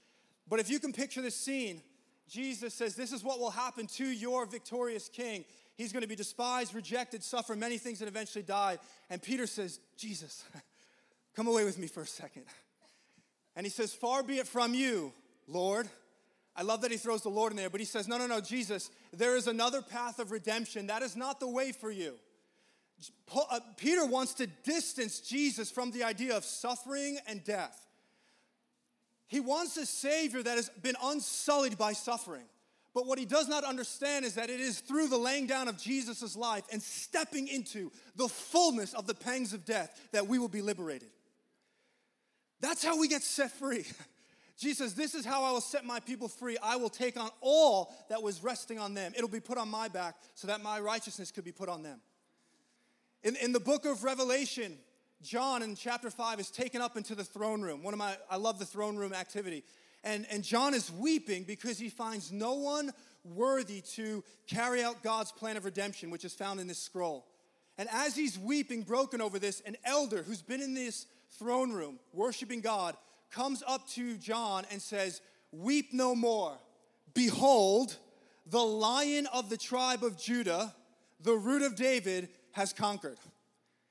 But 0.48 0.58
if 0.58 0.70
you 0.70 0.80
can 0.80 0.92
picture 0.92 1.22
this 1.22 1.36
scene, 1.36 1.82
Jesus 2.28 2.72
says, 2.72 2.96
This 2.96 3.12
is 3.12 3.22
what 3.22 3.38
will 3.38 3.50
happen 3.50 3.86
to 3.88 4.06
your 4.06 4.46
victorious 4.46 5.08
king. 5.08 5.44
He's 5.76 5.92
going 5.92 6.02
to 6.02 6.08
be 6.08 6.16
despised, 6.16 6.74
rejected, 6.74 7.22
suffer 7.22 7.54
many 7.54 7.78
things, 7.78 8.00
and 8.00 8.08
eventually 8.08 8.42
die. 8.42 8.78
And 9.10 9.22
Peter 9.22 9.46
says, 9.46 9.80
Jesus, 9.96 10.44
come 11.36 11.46
away 11.46 11.64
with 11.64 11.78
me 11.78 11.86
for 11.86 12.02
a 12.02 12.06
second. 12.06 12.44
And 13.56 13.66
he 13.66 13.70
says, 13.70 13.92
Far 13.92 14.22
be 14.22 14.38
it 14.38 14.48
from 14.48 14.74
you, 14.74 15.12
Lord. 15.46 15.88
I 16.54 16.62
love 16.62 16.82
that 16.82 16.90
he 16.90 16.96
throws 16.96 17.22
the 17.22 17.30
Lord 17.30 17.52
in 17.52 17.56
there, 17.56 17.70
but 17.70 17.80
he 17.80 17.86
says, 17.86 18.08
No, 18.08 18.18
no, 18.18 18.26
no, 18.26 18.40
Jesus, 18.40 18.90
there 19.12 19.36
is 19.36 19.46
another 19.46 19.82
path 19.82 20.18
of 20.18 20.30
redemption. 20.30 20.86
That 20.86 21.02
is 21.02 21.16
not 21.16 21.40
the 21.40 21.48
way 21.48 21.72
for 21.72 21.90
you. 21.90 22.14
Uh, 23.34 23.60
Peter 23.76 24.06
wants 24.06 24.34
to 24.34 24.46
distance 24.46 25.20
Jesus 25.20 25.70
from 25.70 25.90
the 25.90 26.04
idea 26.04 26.36
of 26.36 26.44
suffering 26.44 27.18
and 27.26 27.42
death. 27.42 27.86
He 29.26 29.40
wants 29.40 29.76
a 29.76 29.86
Savior 29.86 30.42
that 30.42 30.56
has 30.56 30.68
been 30.82 30.94
unsullied 31.02 31.78
by 31.78 31.94
suffering. 31.94 32.44
But 32.94 33.06
what 33.06 33.18
he 33.18 33.24
does 33.24 33.48
not 33.48 33.64
understand 33.64 34.26
is 34.26 34.34
that 34.34 34.50
it 34.50 34.60
is 34.60 34.80
through 34.80 35.08
the 35.08 35.16
laying 35.16 35.46
down 35.46 35.66
of 35.68 35.78
Jesus' 35.78 36.36
life 36.36 36.64
and 36.70 36.82
stepping 36.82 37.48
into 37.48 37.90
the 38.16 38.28
fullness 38.28 38.92
of 38.92 39.06
the 39.06 39.14
pangs 39.14 39.54
of 39.54 39.64
death 39.64 40.08
that 40.12 40.26
we 40.26 40.38
will 40.38 40.48
be 40.48 40.60
liberated. 40.60 41.08
That's 42.62 42.82
how 42.82 42.98
we 42.98 43.08
get 43.08 43.22
set 43.22 43.50
free. 43.50 43.84
Jesus 44.58 44.92
This 44.92 45.14
is 45.14 45.26
how 45.26 45.42
I 45.42 45.50
will 45.50 45.60
set 45.60 45.84
my 45.84 45.98
people 45.98 46.28
free. 46.28 46.56
I 46.62 46.76
will 46.76 46.88
take 46.88 47.18
on 47.18 47.28
all 47.40 47.92
that 48.08 48.22
was 48.22 48.42
resting 48.42 48.78
on 48.78 48.94
them. 48.94 49.12
It'll 49.16 49.28
be 49.28 49.40
put 49.40 49.58
on 49.58 49.68
my 49.68 49.88
back 49.88 50.14
so 50.34 50.46
that 50.46 50.62
my 50.62 50.78
righteousness 50.78 51.30
could 51.30 51.44
be 51.44 51.52
put 51.52 51.68
on 51.68 51.82
them. 51.82 52.00
In, 53.24 53.36
in 53.36 53.52
the 53.52 53.60
book 53.60 53.84
of 53.84 54.04
Revelation, 54.04 54.78
John 55.22 55.62
in 55.62 55.74
chapter 55.74 56.10
5 56.10 56.38
is 56.38 56.50
taken 56.50 56.80
up 56.80 56.96
into 56.96 57.14
the 57.14 57.24
throne 57.24 57.62
room. 57.62 57.82
One 57.82 57.92
of 57.92 57.98
my, 57.98 58.16
I 58.30 58.36
love 58.36 58.58
the 58.58 58.64
throne 58.64 58.96
room 58.96 59.12
activity. 59.12 59.64
And, 60.04 60.26
and 60.30 60.44
John 60.44 60.74
is 60.74 60.90
weeping 60.92 61.44
because 61.44 61.78
he 61.78 61.88
finds 61.88 62.30
no 62.30 62.54
one 62.54 62.92
worthy 63.24 63.80
to 63.94 64.22
carry 64.46 64.82
out 64.82 65.02
God's 65.02 65.32
plan 65.32 65.56
of 65.56 65.64
redemption, 65.64 66.10
which 66.10 66.24
is 66.24 66.34
found 66.34 66.60
in 66.60 66.66
this 66.68 66.78
scroll. 66.78 67.26
And 67.78 67.88
as 67.90 68.14
he's 68.14 68.38
weeping, 68.38 68.82
broken 68.82 69.20
over 69.20 69.38
this, 69.38 69.60
an 69.60 69.76
elder 69.84 70.22
who's 70.22 70.42
been 70.42 70.60
in 70.60 70.74
this 70.74 71.06
throne 71.38 71.72
room, 71.72 71.98
worshiping 72.12 72.60
God, 72.60 72.96
comes 73.30 73.62
up 73.66 73.88
to 73.90 74.16
John 74.16 74.64
and 74.70 74.80
says, 74.80 75.20
Weep 75.52 75.92
no 75.92 76.14
more. 76.14 76.56
Behold, 77.14 77.96
the 78.46 78.62
lion 78.62 79.26
of 79.32 79.50
the 79.50 79.56
tribe 79.56 80.02
of 80.02 80.18
Judah, 80.18 80.74
the 81.20 81.34
root 81.34 81.62
of 81.62 81.76
David, 81.76 82.28
has 82.52 82.72
conquered. 82.72 83.18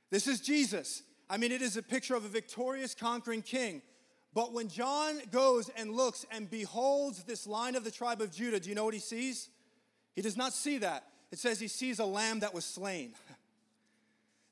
This 0.10 0.28
is 0.28 0.42
Jesus. 0.42 1.04
I 1.30 1.38
mean, 1.38 1.52
it 1.52 1.62
is 1.62 1.78
a 1.78 1.84
picture 1.84 2.16
of 2.16 2.26
a 2.26 2.28
victorious, 2.28 2.94
conquering 2.94 3.42
king. 3.42 3.82
But 4.34 4.54
when 4.54 4.70
John 4.70 5.22
goes 5.32 5.70
and 5.70 5.92
looks 5.92 6.26
and 6.32 6.50
beholds 6.50 7.24
this 7.24 7.46
lion 7.46 7.76
of 7.76 7.84
the 7.84 7.92
tribe 7.92 8.22
of 8.22 8.32
Judah, 8.32 8.60
do 8.60 8.70
you 8.70 8.76
know 8.76 8.86
what 8.86 8.94
he 8.94 9.00
sees? 9.00 9.50
He 10.16 10.22
does 10.22 10.38
not 10.38 10.54
see 10.54 10.78
that. 10.80 11.06
It 11.32 11.40
says 11.40 11.60
he 11.60 11.68
sees 11.68 12.00
a 12.00 12.06
lamb 12.06 12.40
that 12.40 12.54
was 12.54 12.66
slain. 12.66 13.14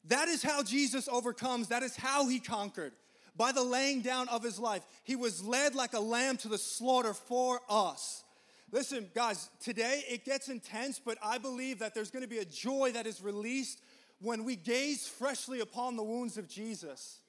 That 0.06 0.28
is 0.28 0.42
how 0.42 0.64
Jesus 0.64 1.08
overcomes. 1.08 1.68
That 1.68 1.84
is 1.84 1.96
how 1.96 2.28
he 2.28 2.40
conquered 2.40 2.94
by 3.36 3.52
the 3.52 3.64
laying 3.64 4.02
down 4.02 4.28
of 4.30 4.44
his 4.44 4.60
life. 4.60 4.84
He 5.04 5.16
was 5.16 5.44
led 5.44 5.76
like 5.76 5.94
a 5.94 6.00
lamb 6.00 6.38
to 6.38 6.48
the 6.48 6.58
slaughter 6.58 7.14
for 7.14 7.62
us. 7.70 8.24
Listen, 8.72 9.10
guys, 9.16 9.50
today 9.60 10.04
it 10.08 10.26
gets 10.26 10.50
intense, 10.50 11.00
but 11.04 11.18
I 11.24 11.38
believe 11.38 11.80
that 11.80 11.96
there's 11.96 12.12
going 12.12 12.24
to 12.24 12.30
be 12.30 12.38
a 12.38 12.46
joy 12.46 12.92
that 12.94 13.08
is 13.08 13.22
released 13.22 13.82
when 14.22 14.44
we 14.44 14.56
gaze 14.56 15.08
freshly 15.08 15.62
upon 15.62 15.96
the 15.96 16.04
wounds 16.04 16.38
of 16.38 16.48
Jesus. 16.48 17.20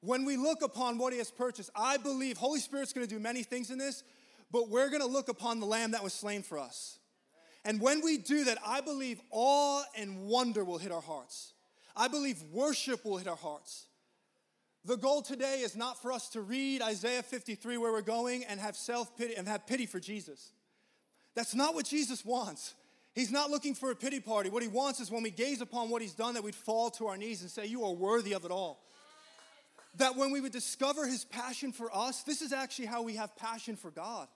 When 0.00 0.26
we 0.26 0.36
look 0.36 0.60
upon 0.60 0.98
what 0.98 1.12
he 1.12 1.18
has 1.18 1.30
purchased, 1.30 1.70
I 1.74 1.96
believe 1.96 2.36
Holy 2.36 2.60
Spirit's 2.60 2.92
going 2.92 3.06
to 3.06 3.14
do 3.14 3.20
many 3.20 3.42
things 3.42 3.70
in 3.70 3.78
this, 3.78 4.02
but 4.52 4.68
we're 4.68 4.90
going 4.90 5.00
to 5.00 5.08
look 5.08 5.28
upon 5.28 5.60
the 5.60 5.66
lamb 5.66 5.92
that 5.92 6.04
was 6.04 6.12
slain 6.12 6.42
for 6.42 6.58
us. 6.58 6.98
And 7.64 7.80
when 7.80 8.02
we 8.04 8.18
do 8.18 8.44
that, 8.44 8.58
I 8.66 8.82
believe 8.82 9.20
awe 9.30 9.82
and 9.96 10.26
wonder 10.26 10.64
will 10.64 10.76
hit 10.76 10.92
our 10.92 11.00
hearts. 11.00 11.53
I 11.96 12.08
believe 12.08 12.42
worship 12.52 13.04
will 13.04 13.18
hit 13.18 13.28
our 13.28 13.36
hearts. 13.36 13.86
The 14.84 14.96
goal 14.96 15.22
today 15.22 15.60
is 15.60 15.76
not 15.76 16.02
for 16.02 16.12
us 16.12 16.28
to 16.30 16.42
read 16.42 16.82
Isaiah 16.82 17.22
53 17.22 17.78
where 17.78 17.92
we're 17.92 18.02
going 18.02 18.44
and 18.44 18.60
have 18.60 18.76
self 18.76 19.16
pity 19.16 19.34
and 19.34 19.48
have 19.48 19.66
pity 19.66 19.86
for 19.86 19.98
Jesus. 19.98 20.52
That's 21.34 21.54
not 21.54 21.74
what 21.74 21.86
Jesus 21.86 22.24
wants. 22.24 22.74
He's 23.14 23.30
not 23.30 23.50
looking 23.50 23.74
for 23.74 23.90
a 23.92 23.96
pity 23.96 24.20
party. 24.20 24.50
What 24.50 24.62
he 24.62 24.68
wants 24.68 25.00
is 25.00 25.10
when 25.10 25.22
we 25.22 25.30
gaze 25.30 25.60
upon 25.60 25.88
what 25.88 26.02
he's 26.02 26.14
done, 26.14 26.34
that 26.34 26.42
we'd 26.42 26.54
fall 26.54 26.90
to 26.90 27.06
our 27.06 27.16
knees 27.16 27.42
and 27.42 27.50
say, 27.50 27.66
You 27.66 27.84
are 27.84 27.92
worthy 27.92 28.32
of 28.32 28.44
it 28.44 28.50
all. 28.50 28.82
That 29.96 30.16
when 30.16 30.32
we 30.32 30.40
would 30.40 30.52
discover 30.52 31.06
his 31.06 31.24
passion 31.24 31.70
for 31.70 31.94
us, 31.96 32.24
this 32.24 32.42
is 32.42 32.52
actually 32.52 32.86
how 32.86 33.02
we 33.02 33.14
have 33.14 33.36
passion 33.36 33.76
for 33.76 33.92
God. 33.92 34.26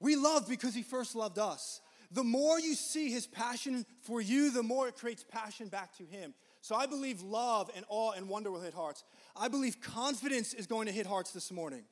We 0.00 0.16
love 0.16 0.48
because 0.48 0.74
he 0.74 0.82
first 0.82 1.14
loved 1.14 1.38
us. 1.38 1.80
The 2.12 2.22
more 2.22 2.60
you 2.60 2.74
see 2.74 3.10
his 3.10 3.26
passion 3.26 3.86
for 4.02 4.20
you, 4.20 4.50
the 4.50 4.62
more 4.62 4.88
it 4.88 4.96
creates 4.96 5.24
passion 5.24 5.68
back 5.68 5.96
to 5.96 6.04
him. 6.04 6.34
So 6.60 6.74
I 6.74 6.86
believe 6.86 7.22
love 7.22 7.70
and 7.74 7.84
awe 7.88 8.12
and 8.12 8.28
wonder 8.28 8.50
will 8.50 8.60
hit 8.60 8.74
hearts. 8.74 9.02
I 9.34 9.48
believe 9.48 9.80
confidence 9.80 10.52
is 10.54 10.66
going 10.66 10.86
to 10.86 10.92
hit 10.92 11.06
hearts 11.06 11.32
this 11.32 11.50
morning. 11.50 11.84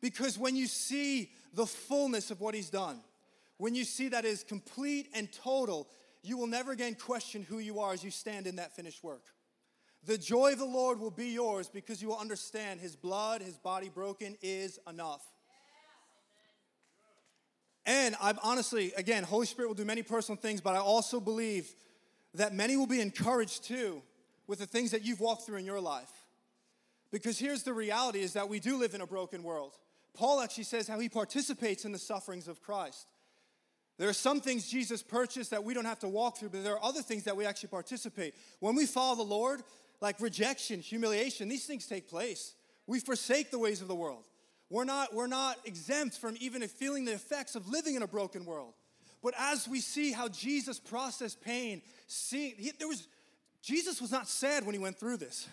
Because 0.00 0.38
when 0.38 0.56
you 0.56 0.66
see 0.66 1.30
the 1.54 1.66
fullness 1.66 2.30
of 2.30 2.40
what 2.40 2.54
he's 2.54 2.70
done, 2.70 3.00
when 3.58 3.74
you 3.74 3.84
see 3.84 4.08
that 4.08 4.24
is 4.24 4.42
complete 4.42 5.08
and 5.14 5.30
total, 5.32 5.86
you 6.22 6.36
will 6.36 6.48
never 6.48 6.72
again 6.72 6.94
question 6.94 7.46
who 7.48 7.58
you 7.58 7.78
are 7.78 7.92
as 7.92 8.02
you 8.02 8.10
stand 8.10 8.46
in 8.46 8.56
that 8.56 8.74
finished 8.74 9.04
work. 9.04 9.22
The 10.04 10.18
joy 10.18 10.52
of 10.52 10.58
the 10.58 10.64
Lord 10.64 10.98
will 10.98 11.12
be 11.12 11.28
yours 11.28 11.68
because 11.68 12.02
you 12.02 12.08
will 12.08 12.18
understand 12.18 12.80
his 12.80 12.96
blood, 12.96 13.40
his 13.40 13.56
body 13.56 13.88
broken 13.88 14.36
is 14.42 14.80
enough. 14.88 15.24
And 17.84 18.14
I'm 18.20 18.38
honestly, 18.42 18.92
again, 18.96 19.24
Holy 19.24 19.46
Spirit 19.46 19.68
will 19.68 19.74
do 19.74 19.84
many 19.84 20.02
personal 20.02 20.36
things, 20.36 20.60
but 20.60 20.74
I 20.74 20.78
also 20.78 21.18
believe 21.20 21.74
that 22.34 22.54
many 22.54 22.76
will 22.76 22.86
be 22.86 23.00
encouraged 23.00 23.64
too 23.64 24.02
with 24.46 24.60
the 24.60 24.66
things 24.66 24.90
that 24.92 25.04
you've 25.04 25.20
walked 25.20 25.42
through 25.46 25.58
in 25.58 25.64
your 25.64 25.80
life. 25.80 26.10
Because 27.10 27.38
here's 27.38 27.62
the 27.62 27.72
reality 27.72 28.20
is 28.20 28.32
that 28.34 28.48
we 28.48 28.60
do 28.60 28.78
live 28.78 28.94
in 28.94 29.00
a 29.00 29.06
broken 29.06 29.42
world. 29.42 29.76
Paul 30.14 30.40
actually 30.40 30.64
says 30.64 30.88
how 30.88 30.98
he 30.98 31.08
participates 31.08 31.84
in 31.84 31.92
the 31.92 31.98
sufferings 31.98 32.48
of 32.48 32.62
Christ. 32.62 33.06
There 33.98 34.08
are 34.08 34.14
some 34.14 34.40
things 34.40 34.68
Jesus 34.68 35.02
purchased 35.02 35.50
that 35.50 35.64
we 35.64 35.74
don't 35.74 35.84
have 35.84 35.98
to 36.00 36.08
walk 36.08 36.38
through, 36.38 36.50
but 36.50 36.64
there 36.64 36.74
are 36.74 36.84
other 36.84 37.02
things 37.02 37.24
that 37.24 37.36
we 37.36 37.44
actually 37.44 37.68
participate. 37.68 38.34
When 38.60 38.74
we 38.74 38.86
follow 38.86 39.16
the 39.16 39.22
Lord, 39.22 39.62
like 40.00 40.20
rejection, 40.20 40.80
humiliation, 40.80 41.48
these 41.48 41.66
things 41.66 41.86
take 41.86 42.08
place. 42.08 42.54
We 42.86 43.00
forsake 43.00 43.50
the 43.50 43.58
ways 43.58 43.80
of 43.80 43.88
the 43.88 43.94
world. 43.94 44.24
We're 44.72 44.84
not, 44.84 45.12
we're 45.12 45.26
not 45.26 45.58
exempt 45.66 46.16
from 46.16 46.34
even 46.40 46.66
feeling 46.66 47.04
the 47.04 47.12
effects 47.12 47.56
of 47.56 47.68
living 47.68 47.94
in 47.94 48.02
a 48.02 48.06
broken 48.06 48.46
world. 48.46 48.72
But 49.22 49.34
as 49.38 49.68
we 49.68 49.80
see 49.80 50.12
how 50.12 50.28
Jesus 50.28 50.80
processed 50.80 51.42
pain, 51.42 51.82
see, 52.06 52.54
he, 52.56 52.72
there 52.78 52.88
was, 52.88 53.06
Jesus 53.60 54.00
was 54.00 54.10
not 54.10 54.26
sad 54.26 54.64
when 54.64 54.74
he 54.74 54.80
went 54.80 54.98
through 54.98 55.18
this. 55.18 55.46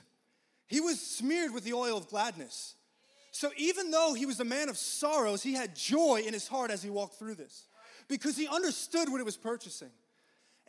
He 0.68 0.80
was 0.80 1.02
smeared 1.02 1.54
with 1.54 1.66
the 1.66 1.74
oil 1.74 1.98
of 1.98 2.08
gladness. 2.08 2.76
So 3.32 3.52
even 3.58 3.92
though 3.92 4.14
he 4.14 4.26
was 4.26 4.40
a 4.40 4.46
man 4.46 4.70
of 4.70 4.78
sorrows, 4.78 5.44
he 5.44 5.54
had 5.54 5.76
joy 5.76 6.24
in 6.26 6.32
his 6.32 6.48
heart 6.48 6.72
as 6.72 6.82
he 6.82 6.90
walked 6.90 7.16
through 7.16 7.36
this 7.36 7.66
because 8.08 8.38
he 8.38 8.48
understood 8.48 9.12
what 9.12 9.20
it 9.20 9.26
was 9.26 9.36
purchasing. 9.36 9.92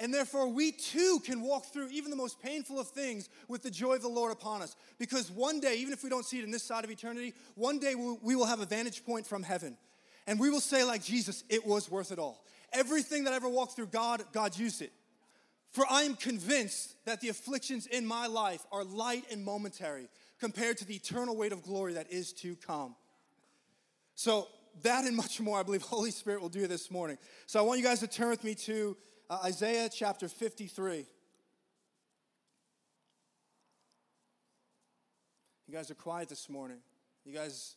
And 0.00 0.14
therefore, 0.14 0.48
we 0.48 0.72
too 0.72 1.20
can 1.22 1.42
walk 1.42 1.66
through 1.66 1.88
even 1.90 2.10
the 2.10 2.16
most 2.16 2.40
painful 2.40 2.80
of 2.80 2.88
things 2.88 3.28
with 3.48 3.62
the 3.62 3.70
joy 3.70 3.96
of 3.96 4.02
the 4.02 4.08
Lord 4.08 4.32
upon 4.32 4.62
us. 4.62 4.74
Because 4.98 5.30
one 5.30 5.60
day, 5.60 5.76
even 5.76 5.92
if 5.92 6.02
we 6.02 6.08
don't 6.08 6.24
see 6.24 6.38
it 6.38 6.44
in 6.44 6.50
this 6.50 6.62
side 6.62 6.84
of 6.84 6.90
eternity, 6.90 7.34
one 7.54 7.78
day 7.78 7.94
we 7.94 8.34
will 8.34 8.46
have 8.46 8.60
a 8.60 8.66
vantage 8.66 9.04
point 9.04 9.26
from 9.26 9.42
heaven. 9.42 9.76
And 10.26 10.40
we 10.40 10.48
will 10.48 10.60
say, 10.60 10.84
like 10.84 11.04
Jesus, 11.04 11.44
it 11.50 11.66
was 11.66 11.90
worth 11.90 12.12
it 12.12 12.18
all. 12.18 12.42
Everything 12.72 13.24
that 13.24 13.34
I 13.34 13.36
ever 13.36 13.48
walked 13.48 13.76
through, 13.76 13.88
God, 13.88 14.22
God 14.32 14.56
used 14.58 14.80
it. 14.80 14.90
For 15.72 15.84
I 15.88 16.02
am 16.02 16.14
convinced 16.14 16.94
that 17.04 17.20
the 17.20 17.28
afflictions 17.28 17.86
in 17.86 18.06
my 18.06 18.26
life 18.26 18.64
are 18.72 18.84
light 18.84 19.24
and 19.30 19.44
momentary 19.44 20.08
compared 20.40 20.78
to 20.78 20.86
the 20.86 20.94
eternal 20.94 21.36
weight 21.36 21.52
of 21.52 21.62
glory 21.62 21.92
that 21.94 22.10
is 22.10 22.32
to 22.34 22.56
come. 22.56 22.96
So, 24.14 24.48
that 24.82 25.04
and 25.04 25.16
much 25.16 25.40
more, 25.40 25.60
I 25.60 25.62
believe 25.62 25.82
Holy 25.82 26.10
Spirit 26.10 26.40
will 26.40 26.48
do 26.48 26.66
this 26.66 26.90
morning. 26.90 27.18
So, 27.46 27.58
I 27.58 27.62
want 27.62 27.78
you 27.78 27.84
guys 27.84 28.00
to 28.00 28.06
turn 28.06 28.30
with 28.30 28.44
me 28.44 28.54
to 28.54 28.96
uh, 29.30 29.38
Isaiah 29.44 29.88
chapter 29.88 30.28
53. 30.28 31.06
You 35.68 35.72
guys 35.72 35.90
are 35.90 35.94
quiet 35.94 36.28
this 36.28 36.48
morning. 36.48 36.78
You 37.24 37.32
guys, 37.32 37.76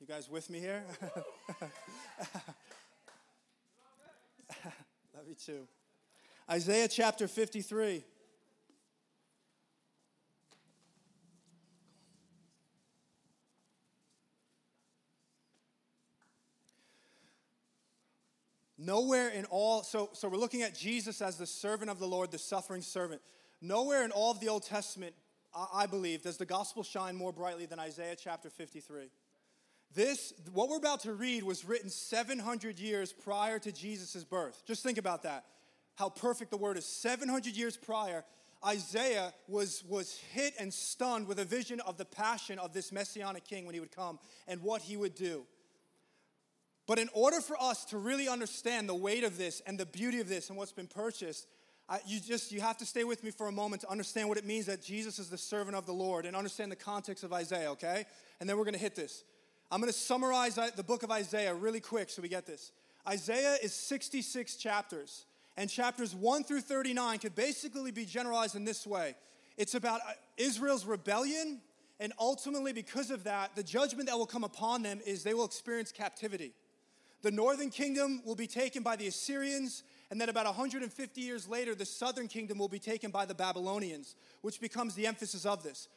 you 0.00 0.06
guys 0.06 0.28
with 0.28 0.50
me 0.50 0.58
here? 0.58 0.82
Love 5.14 5.28
you 5.28 5.36
too. 5.36 5.68
Isaiah 6.50 6.88
chapter 6.88 7.28
53. 7.28 8.02
Nowhere 18.78 19.28
in 19.30 19.44
all, 19.46 19.82
so, 19.82 20.10
so 20.12 20.28
we're 20.28 20.38
looking 20.38 20.62
at 20.62 20.72
Jesus 20.72 21.20
as 21.20 21.36
the 21.36 21.46
servant 21.46 21.90
of 21.90 21.98
the 21.98 22.06
Lord, 22.06 22.30
the 22.30 22.38
suffering 22.38 22.80
servant. 22.80 23.20
Nowhere 23.60 24.04
in 24.04 24.12
all 24.12 24.30
of 24.30 24.38
the 24.38 24.48
Old 24.48 24.62
Testament, 24.62 25.14
I, 25.52 25.66
I 25.74 25.86
believe, 25.86 26.22
does 26.22 26.36
the 26.36 26.46
gospel 26.46 26.84
shine 26.84 27.16
more 27.16 27.32
brightly 27.32 27.66
than 27.66 27.80
Isaiah 27.80 28.14
chapter 28.16 28.48
53. 28.48 29.10
This, 29.94 30.32
what 30.52 30.68
we're 30.68 30.76
about 30.76 31.00
to 31.00 31.12
read, 31.12 31.42
was 31.42 31.64
written 31.64 31.90
700 31.90 32.78
years 32.78 33.12
prior 33.12 33.58
to 33.58 33.72
Jesus' 33.72 34.22
birth. 34.22 34.62
Just 34.64 34.84
think 34.84 34.98
about 34.98 35.24
that. 35.24 35.44
How 35.96 36.08
perfect 36.08 36.52
the 36.52 36.56
word 36.56 36.76
is. 36.76 36.86
700 36.86 37.56
years 37.56 37.76
prior, 37.76 38.24
Isaiah 38.64 39.32
was, 39.48 39.82
was 39.88 40.16
hit 40.32 40.54
and 40.60 40.72
stunned 40.72 41.26
with 41.26 41.40
a 41.40 41.44
vision 41.44 41.80
of 41.80 41.96
the 41.96 42.04
passion 42.04 42.60
of 42.60 42.72
this 42.72 42.92
messianic 42.92 43.44
king 43.44 43.66
when 43.66 43.74
he 43.74 43.80
would 43.80 43.90
come 43.90 44.20
and 44.46 44.62
what 44.62 44.82
he 44.82 44.96
would 44.96 45.16
do. 45.16 45.46
But 46.88 46.98
in 46.98 47.10
order 47.12 47.42
for 47.42 47.62
us 47.62 47.84
to 47.86 47.98
really 47.98 48.28
understand 48.28 48.88
the 48.88 48.94
weight 48.94 49.22
of 49.22 49.36
this 49.36 49.60
and 49.66 49.78
the 49.78 49.84
beauty 49.84 50.20
of 50.20 50.28
this 50.28 50.48
and 50.48 50.56
what's 50.56 50.72
been 50.72 50.86
purchased, 50.86 51.46
I, 51.86 52.00
you 52.06 52.18
just 52.18 52.50
you 52.50 52.62
have 52.62 52.78
to 52.78 52.86
stay 52.86 53.04
with 53.04 53.22
me 53.22 53.30
for 53.30 53.46
a 53.46 53.52
moment 53.52 53.82
to 53.82 53.90
understand 53.90 54.26
what 54.26 54.38
it 54.38 54.46
means 54.46 54.64
that 54.66 54.82
Jesus 54.82 55.18
is 55.18 55.28
the 55.28 55.36
servant 55.36 55.76
of 55.76 55.84
the 55.84 55.92
Lord 55.92 56.24
and 56.24 56.34
understand 56.34 56.72
the 56.72 56.76
context 56.76 57.24
of 57.24 57.32
Isaiah, 57.32 57.70
okay? 57.72 58.06
And 58.40 58.48
then 58.48 58.56
we're 58.56 58.64
going 58.64 58.72
to 58.72 58.80
hit 58.80 58.96
this. 58.96 59.22
I'm 59.70 59.82
going 59.82 59.92
to 59.92 59.98
summarize 59.98 60.58
the 60.76 60.82
book 60.82 61.02
of 61.02 61.10
Isaiah 61.10 61.54
really 61.54 61.80
quick 61.80 62.08
so 62.08 62.22
we 62.22 62.28
get 62.30 62.46
this. 62.46 62.72
Isaiah 63.06 63.56
is 63.62 63.74
66 63.74 64.56
chapters, 64.56 65.26
and 65.58 65.68
chapters 65.68 66.14
1 66.14 66.44
through 66.44 66.62
39 66.62 67.18
could 67.18 67.34
basically 67.34 67.90
be 67.90 68.06
generalized 68.06 68.56
in 68.56 68.64
this 68.64 68.86
way. 68.86 69.14
It's 69.58 69.74
about 69.74 70.00
uh, 70.08 70.12
Israel's 70.38 70.86
rebellion, 70.86 71.60
and 72.00 72.14
ultimately, 72.18 72.72
because 72.72 73.10
of 73.10 73.24
that, 73.24 73.56
the 73.56 73.62
judgment 73.62 74.08
that 74.08 74.16
will 74.16 74.26
come 74.26 74.44
upon 74.44 74.82
them 74.82 75.00
is 75.04 75.22
they 75.22 75.34
will 75.34 75.44
experience 75.44 75.92
captivity. 75.92 76.54
The 77.22 77.30
northern 77.30 77.70
kingdom 77.70 78.22
will 78.24 78.36
be 78.36 78.46
taken 78.46 78.82
by 78.82 78.96
the 78.96 79.08
Assyrians, 79.08 79.82
and 80.10 80.20
then 80.20 80.28
about 80.28 80.46
150 80.46 81.20
years 81.20 81.48
later, 81.48 81.74
the 81.74 81.84
southern 81.84 82.28
kingdom 82.28 82.58
will 82.58 82.68
be 82.68 82.78
taken 82.78 83.10
by 83.10 83.26
the 83.26 83.34
Babylonians, 83.34 84.14
which 84.42 84.60
becomes 84.60 84.94
the 84.94 85.06
emphasis 85.06 85.44
of 85.44 85.62
this. 85.62 85.88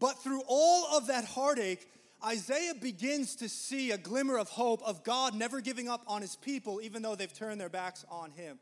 But 0.00 0.22
through 0.22 0.42
all 0.48 0.96
of 0.96 1.06
that 1.06 1.24
heartache, 1.24 1.88
Isaiah 2.24 2.74
begins 2.74 3.36
to 3.36 3.48
see 3.48 3.90
a 3.90 3.98
glimmer 3.98 4.38
of 4.38 4.48
hope 4.48 4.82
of 4.82 5.04
God 5.04 5.34
never 5.34 5.60
giving 5.60 5.88
up 5.88 6.02
on 6.06 6.22
his 6.22 6.36
people, 6.36 6.80
even 6.82 7.02
though 7.02 7.14
they've 7.14 7.32
turned 7.32 7.60
their 7.60 7.68
backs 7.68 8.04
on 8.10 8.30
him. 8.30 8.58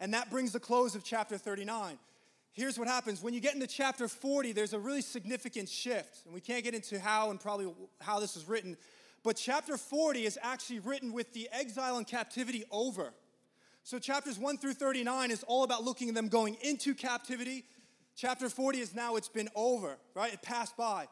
And 0.00 0.14
that 0.14 0.30
brings 0.30 0.52
the 0.52 0.60
close 0.60 0.94
of 0.94 1.02
chapter 1.02 1.36
39. 1.36 1.98
Here's 2.52 2.78
what 2.78 2.88
happens 2.88 3.22
when 3.22 3.32
you 3.32 3.40
get 3.40 3.54
into 3.54 3.66
chapter 3.66 4.08
40, 4.08 4.52
there's 4.52 4.72
a 4.72 4.78
really 4.78 5.02
significant 5.02 5.68
shift. 5.68 6.24
And 6.24 6.34
we 6.34 6.40
can't 6.40 6.64
get 6.64 6.74
into 6.74 6.98
how 6.98 7.30
and 7.30 7.40
probably 7.40 7.72
how 8.00 8.20
this 8.20 8.36
is 8.36 8.46
written, 8.48 8.76
but 9.22 9.36
chapter 9.36 9.76
40 9.76 10.24
is 10.24 10.38
actually 10.42 10.80
written 10.80 11.12
with 11.12 11.32
the 11.32 11.48
exile 11.52 11.96
and 11.96 12.06
captivity 12.06 12.64
over. 12.70 13.12
So 13.82 13.98
chapters 13.98 14.38
1 14.38 14.58
through 14.58 14.74
39 14.74 15.30
is 15.30 15.42
all 15.44 15.64
about 15.64 15.84
looking 15.84 16.08
at 16.08 16.14
them 16.14 16.28
going 16.28 16.56
into 16.62 16.94
captivity. 16.94 17.64
Chapter 18.16 18.48
40 18.48 18.78
is 18.78 18.94
now 18.94 19.16
it's 19.16 19.28
been 19.28 19.48
over, 19.54 19.96
right? 20.14 20.32
It 20.32 20.42
passed 20.42 20.76
by. 20.76 21.08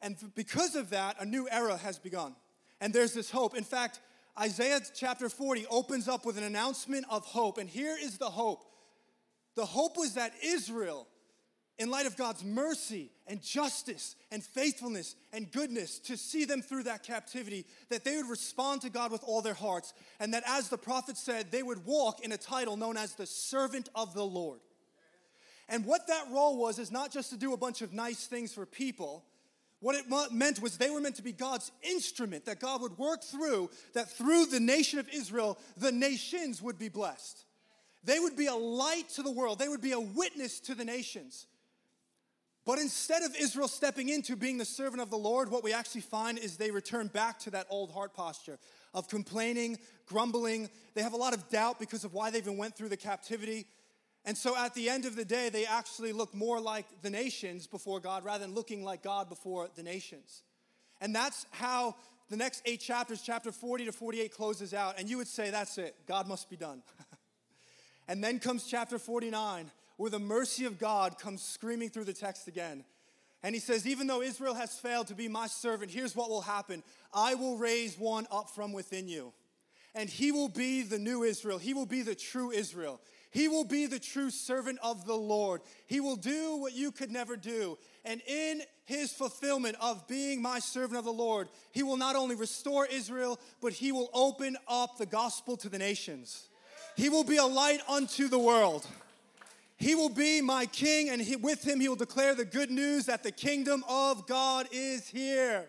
And 0.00 0.16
because 0.34 0.74
of 0.74 0.90
that, 0.90 1.16
a 1.20 1.24
new 1.24 1.48
era 1.50 1.76
has 1.76 1.98
begun. 1.98 2.34
And 2.80 2.92
there's 2.92 3.14
this 3.14 3.30
hope. 3.30 3.56
In 3.56 3.64
fact, 3.64 4.00
Isaiah 4.40 4.80
chapter 4.94 5.28
40 5.28 5.66
opens 5.70 6.08
up 6.08 6.24
with 6.24 6.38
an 6.38 6.44
announcement 6.44 7.06
of 7.10 7.24
hope. 7.24 7.58
And 7.58 7.68
here 7.68 7.96
is 8.00 8.18
the 8.18 8.30
hope 8.30 8.64
the 9.54 9.66
hope 9.66 9.96
was 9.96 10.14
that 10.14 10.32
Israel 10.42 11.06
in 11.78 11.90
light 11.90 12.06
of 12.06 12.16
God's 12.16 12.44
mercy 12.44 13.10
and 13.26 13.42
justice 13.42 14.14
and 14.30 14.42
faithfulness 14.42 15.16
and 15.32 15.50
goodness 15.50 15.98
to 16.00 16.16
see 16.16 16.44
them 16.44 16.62
through 16.62 16.84
that 16.84 17.02
captivity, 17.02 17.66
that 17.88 18.04
they 18.04 18.16
would 18.16 18.28
respond 18.28 18.82
to 18.82 18.90
God 18.90 19.10
with 19.10 19.24
all 19.24 19.42
their 19.42 19.54
hearts, 19.54 19.94
and 20.20 20.34
that 20.34 20.44
as 20.46 20.68
the 20.68 20.78
prophet 20.78 21.16
said, 21.16 21.50
they 21.50 21.62
would 21.62 21.84
walk 21.84 22.20
in 22.20 22.32
a 22.32 22.36
title 22.36 22.76
known 22.76 22.96
as 22.96 23.14
the 23.14 23.26
servant 23.26 23.88
of 23.94 24.14
the 24.14 24.24
Lord. 24.24 24.60
And 25.68 25.86
what 25.86 26.06
that 26.08 26.26
role 26.30 26.58
was 26.58 26.78
is 26.78 26.92
not 26.92 27.10
just 27.10 27.30
to 27.30 27.36
do 27.36 27.54
a 27.54 27.56
bunch 27.56 27.80
of 27.80 27.92
nice 27.92 28.26
things 28.26 28.52
for 28.52 28.66
people. 28.66 29.24
What 29.80 29.96
it 29.96 30.04
meant 30.30 30.60
was 30.60 30.76
they 30.76 30.90
were 30.90 31.00
meant 31.00 31.16
to 31.16 31.22
be 31.22 31.32
God's 31.32 31.72
instrument, 31.82 32.44
that 32.44 32.60
God 32.60 32.82
would 32.82 32.98
work 32.98 33.24
through, 33.24 33.70
that 33.94 34.10
through 34.10 34.46
the 34.46 34.60
nation 34.60 34.98
of 34.98 35.08
Israel, 35.08 35.58
the 35.76 35.90
nations 35.90 36.60
would 36.60 36.78
be 36.78 36.88
blessed. 36.88 37.44
They 38.04 38.18
would 38.18 38.36
be 38.36 38.46
a 38.46 38.54
light 38.54 39.08
to 39.14 39.22
the 39.22 39.30
world, 39.30 39.58
they 39.58 39.68
would 39.68 39.80
be 39.80 39.92
a 39.92 40.00
witness 40.00 40.60
to 40.60 40.74
the 40.74 40.84
nations. 40.84 41.46
But 42.64 42.78
instead 42.78 43.22
of 43.22 43.34
Israel 43.34 43.66
stepping 43.66 44.08
into 44.08 44.36
being 44.36 44.58
the 44.58 44.64
servant 44.64 45.02
of 45.02 45.10
the 45.10 45.18
Lord, 45.18 45.50
what 45.50 45.64
we 45.64 45.72
actually 45.72 46.02
find 46.02 46.38
is 46.38 46.56
they 46.56 46.70
return 46.70 47.08
back 47.08 47.40
to 47.40 47.50
that 47.50 47.66
old 47.70 47.90
heart 47.90 48.14
posture 48.14 48.58
of 48.94 49.08
complaining, 49.08 49.78
grumbling. 50.06 50.70
They 50.94 51.02
have 51.02 51.12
a 51.12 51.16
lot 51.16 51.34
of 51.34 51.48
doubt 51.48 51.80
because 51.80 52.04
of 52.04 52.14
why 52.14 52.30
they 52.30 52.38
even 52.38 52.56
went 52.56 52.76
through 52.76 52.90
the 52.90 52.96
captivity. 52.96 53.66
And 54.24 54.38
so 54.38 54.56
at 54.56 54.74
the 54.74 54.88
end 54.88 55.06
of 55.06 55.16
the 55.16 55.24
day, 55.24 55.48
they 55.48 55.66
actually 55.66 56.12
look 56.12 56.32
more 56.34 56.60
like 56.60 56.86
the 57.02 57.10
nations 57.10 57.66
before 57.66 57.98
God 57.98 58.24
rather 58.24 58.44
than 58.44 58.54
looking 58.54 58.84
like 58.84 59.02
God 59.02 59.28
before 59.28 59.68
the 59.74 59.82
nations. 59.82 60.42
And 61.00 61.12
that's 61.12 61.46
how 61.50 61.96
the 62.30 62.36
next 62.36 62.62
eight 62.64 62.80
chapters, 62.80 63.20
chapter 63.22 63.50
40 63.50 63.86
to 63.86 63.92
48, 63.92 64.32
closes 64.32 64.72
out. 64.72 65.00
And 65.00 65.10
you 65.10 65.16
would 65.16 65.26
say, 65.26 65.50
that's 65.50 65.76
it, 65.78 65.96
God 66.06 66.28
must 66.28 66.48
be 66.48 66.56
done. 66.56 66.82
and 68.08 68.22
then 68.22 68.38
comes 68.38 68.68
chapter 68.68 69.00
49, 69.00 69.68
where 69.96 70.10
the 70.10 70.18
mercy 70.18 70.64
of 70.64 70.78
God 70.78 71.18
comes 71.18 71.42
screaming 71.42 71.90
through 71.90 72.04
the 72.04 72.12
text 72.12 72.48
again. 72.48 72.84
And 73.42 73.54
he 73.54 73.60
says, 73.60 73.86
Even 73.86 74.06
though 74.06 74.22
Israel 74.22 74.54
has 74.54 74.78
failed 74.78 75.08
to 75.08 75.14
be 75.14 75.28
my 75.28 75.46
servant, 75.46 75.90
here's 75.90 76.14
what 76.14 76.30
will 76.30 76.42
happen 76.42 76.82
I 77.12 77.34
will 77.34 77.56
raise 77.56 77.98
one 77.98 78.26
up 78.30 78.50
from 78.50 78.72
within 78.72 79.08
you. 79.08 79.32
And 79.94 80.08
he 80.08 80.32
will 80.32 80.48
be 80.48 80.82
the 80.82 80.98
new 80.98 81.22
Israel. 81.22 81.58
He 81.58 81.74
will 81.74 81.86
be 81.86 82.02
the 82.02 82.14
true 82.14 82.50
Israel. 82.50 83.00
He 83.30 83.48
will 83.48 83.64
be 83.64 83.86
the 83.86 83.98
true 83.98 84.30
servant 84.30 84.78
of 84.82 85.06
the 85.06 85.14
Lord. 85.14 85.62
He 85.86 86.00
will 86.00 86.16
do 86.16 86.56
what 86.56 86.74
you 86.74 86.92
could 86.92 87.10
never 87.10 87.36
do. 87.36 87.78
And 88.04 88.20
in 88.26 88.62
his 88.84 89.12
fulfillment 89.12 89.76
of 89.80 90.06
being 90.06 90.42
my 90.42 90.58
servant 90.58 90.98
of 90.98 91.04
the 91.04 91.12
Lord, 91.12 91.48
he 91.72 91.82
will 91.82 91.96
not 91.96 92.14
only 92.16 92.34
restore 92.34 92.86
Israel, 92.86 93.38
but 93.60 93.72
he 93.72 93.90
will 93.90 94.10
open 94.12 94.56
up 94.68 94.98
the 94.98 95.06
gospel 95.06 95.56
to 95.58 95.68
the 95.68 95.78
nations. 95.78 96.48
He 96.94 97.08
will 97.08 97.24
be 97.24 97.38
a 97.38 97.44
light 97.44 97.80
unto 97.88 98.28
the 98.28 98.38
world. 98.38 98.86
He 99.82 99.96
will 99.96 100.08
be 100.08 100.40
my 100.40 100.66
king, 100.66 101.10
and 101.10 101.20
he, 101.20 101.34
with 101.34 101.66
him 101.66 101.80
he 101.80 101.88
will 101.88 101.96
declare 101.96 102.36
the 102.36 102.44
good 102.44 102.70
news 102.70 103.06
that 103.06 103.24
the 103.24 103.32
kingdom 103.32 103.82
of 103.88 104.28
God 104.28 104.68
is 104.70 105.08
here. 105.08 105.66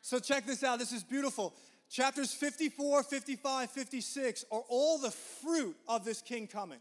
So, 0.00 0.18
check 0.18 0.46
this 0.46 0.64
out. 0.64 0.78
This 0.78 0.92
is 0.92 1.04
beautiful. 1.04 1.52
Chapters 1.90 2.32
54, 2.32 3.02
55, 3.02 3.70
56 3.70 4.46
are 4.50 4.62
all 4.70 4.96
the 4.96 5.10
fruit 5.10 5.76
of 5.86 6.06
this 6.06 6.22
king 6.22 6.46
coming. 6.46 6.78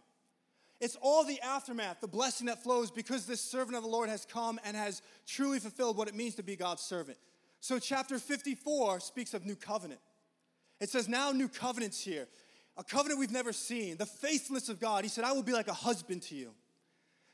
It's 0.79 0.95
all 1.01 1.25
the 1.25 1.41
aftermath, 1.41 1.99
the 1.99 2.07
blessing 2.07 2.47
that 2.47 2.63
flows 2.63 2.89
because 2.89 3.25
this 3.25 3.41
servant 3.41 3.75
of 3.75 3.83
the 3.83 3.89
Lord 3.89 4.07
has 4.07 4.25
come 4.25 4.61
and 4.63 4.77
has 4.77 5.01
truly 5.25 5.59
fulfilled 5.59 5.97
what 5.97 6.07
it 6.07 6.15
means 6.15 6.35
to 6.35 6.43
be 6.43 6.55
God's 6.55 6.83
servant. 6.83 7.17
So, 7.59 7.79
chapter 7.79 8.17
54 8.17 9.01
speaks 9.01 9.33
of 9.33 9.45
new 9.45 9.57
covenant. 9.57 9.99
It 10.79 10.87
says, 10.87 11.09
Now 11.09 11.33
new 11.33 11.49
covenant's 11.49 11.99
here, 11.99 12.29
a 12.77 12.83
covenant 12.83 13.19
we've 13.19 13.31
never 13.31 13.53
seen, 13.53 13.97
the 13.97 14.05
faithfulness 14.05 14.69
of 14.69 14.79
God. 14.79 15.03
He 15.03 15.09
said, 15.09 15.23
I 15.23 15.31
will 15.31 15.43
be 15.43 15.53
like 15.53 15.67
a 15.67 15.73
husband 15.73 16.21
to 16.23 16.35
you. 16.35 16.51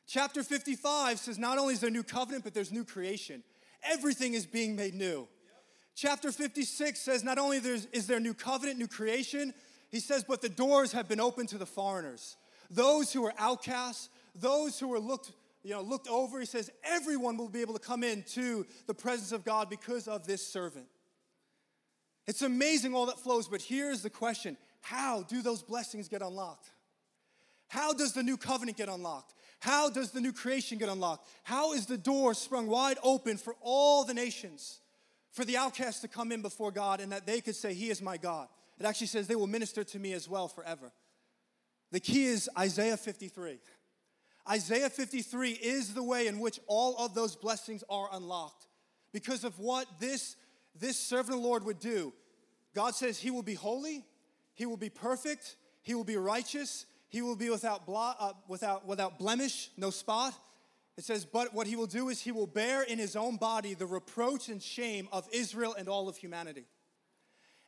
Chapter 0.07 0.43
55 0.43 1.19
says, 1.19 1.37
Not 1.37 1.57
only 1.57 1.73
is 1.73 1.79
there 1.79 1.89
a 1.89 1.93
new 1.93 2.03
covenant, 2.03 2.43
but 2.43 2.53
there's 2.53 2.71
new 2.71 2.85
creation. 2.85 3.43
Everything 3.83 4.33
is 4.33 4.45
being 4.45 4.75
made 4.75 4.93
new. 4.93 5.27
Chapter 5.95 6.31
56 6.31 6.99
says 6.99 7.23
not 7.23 7.37
only 7.37 7.57
is 7.57 8.07
there 8.07 8.17
a 8.17 8.21
new 8.21 8.33
covenant, 8.33 8.79
new 8.79 8.87
creation, 8.87 9.53
he 9.89 9.99
says, 9.99 10.23
but 10.23 10.41
the 10.41 10.49
doors 10.49 10.91
have 10.91 11.07
been 11.07 11.19
opened 11.19 11.49
to 11.49 11.57
the 11.57 11.65
foreigners. 11.65 12.35
Those 12.71 13.13
who 13.13 13.23
are 13.25 13.33
outcasts, 13.37 14.09
those 14.33 14.79
who 14.79 14.91
are 14.93 14.99
looked, 14.99 15.31
you 15.61 15.71
know, 15.71 15.81
looked 15.81 16.07
over, 16.07 16.39
he 16.39 16.47
says, 16.47 16.71
everyone 16.83 17.37
will 17.37 17.49
be 17.49 17.61
able 17.61 17.75
to 17.75 17.79
come 17.79 18.03
into 18.03 18.65
the 18.87 18.93
presence 18.95 19.31
of 19.31 19.43
God 19.43 19.69
because 19.69 20.07
of 20.07 20.25
this 20.25 20.45
servant. 20.45 20.87
It's 22.25 22.41
amazing 22.41 22.95
all 22.95 23.05
that 23.07 23.19
flows, 23.19 23.47
but 23.47 23.61
here's 23.61 24.01
the 24.01 24.09
question 24.09 24.57
How 24.83 25.23
do 25.23 25.41
those 25.41 25.63
blessings 25.63 26.07
get 26.07 26.21
unlocked? 26.21 26.69
How 27.67 27.93
does 27.93 28.13
the 28.13 28.21
new 28.21 28.37
covenant 28.37 28.77
get 28.77 28.87
unlocked? 28.87 29.33
How 29.59 29.89
does 29.89 30.11
the 30.11 30.21
new 30.21 30.31
creation 30.31 30.77
get 30.77 30.89
unlocked? 30.89 31.27
How 31.43 31.73
is 31.73 31.87
the 31.87 31.97
door 31.97 32.35
sprung 32.35 32.67
wide 32.67 32.97
open 33.01 33.37
for 33.37 33.55
all 33.61 34.05
the 34.05 34.13
nations? 34.13 34.79
for 35.33 35.43
the 35.43 35.57
outcast 35.57 36.01
to 36.01 36.07
come 36.07 36.31
in 36.31 36.41
before 36.41 36.71
God 36.71 37.01
and 37.01 37.11
that 37.11 37.25
they 37.25 37.41
could 37.41 37.55
say, 37.55 37.73
He 37.73 37.89
is 37.89 38.01
my 38.01 38.17
God. 38.17 38.47
It 38.79 38.85
actually 38.85 39.07
says 39.07 39.27
they 39.27 39.35
will 39.35 39.47
minister 39.47 39.83
to 39.83 39.99
me 39.99 40.13
as 40.13 40.29
well 40.29 40.47
forever. 40.47 40.91
The 41.91 41.99
key 41.99 42.25
is 42.25 42.49
Isaiah 42.57 42.97
53. 42.97 43.59
Isaiah 44.49 44.89
53 44.89 45.51
is 45.51 45.93
the 45.93 46.03
way 46.03 46.27
in 46.27 46.39
which 46.39 46.59
all 46.67 46.95
of 46.97 47.15
those 47.15 47.35
blessings 47.35 47.83
are 47.89 48.09
unlocked 48.13 48.67
because 49.11 49.43
of 49.43 49.57
what 49.59 49.87
this, 49.99 50.35
this 50.79 50.97
servant 50.97 51.35
of 51.35 51.41
the 51.41 51.47
Lord 51.47 51.65
would 51.65 51.79
do. 51.79 52.13
God 52.75 52.95
says 52.95 53.19
he 53.19 53.31
will 53.31 53.43
be 53.43 53.53
holy, 53.53 54.05
he 54.53 54.65
will 54.65 54.77
be 54.77 54.89
perfect, 54.89 55.55
he 55.81 55.95
will 55.95 56.03
be 56.03 56.17
righteous, 56.17 56.85
he 57.09 57.21
will 57.21 57.35
be 57.35 57.49
without, 57.49 57.85
blot, 57.85 58.17
uh, 58.19 58.33
without, 58.47 58.87
without 58.87 59.19
blemish, 59.19 59.69
no 59.77 59.89
spot. 59.89 60.33
It 60.97 61.03
says, 61.03 61.25
But 61.25 61.53
what 61.53 61.67
he 61.67 61.75
will 61.75 61.87
do 61.87 62.09
is 62.09 62.21
he 62.21 62.31
will 62.31 62.47
bear 62.47 62.83
in 62.83 62.99
his 62.99 63.15
own 63.15 63.37
body 63.37 63.73
the 63.73 63.85
reproach 63.85 64.49
and 64.49 64.61
shame 64.61 65.07
of 65.11 65.27
Israel 65.31 65.75
and 65.77 65.87
all 65.87 66.07
of 66.07 66.17
humanity. 66.17 66.65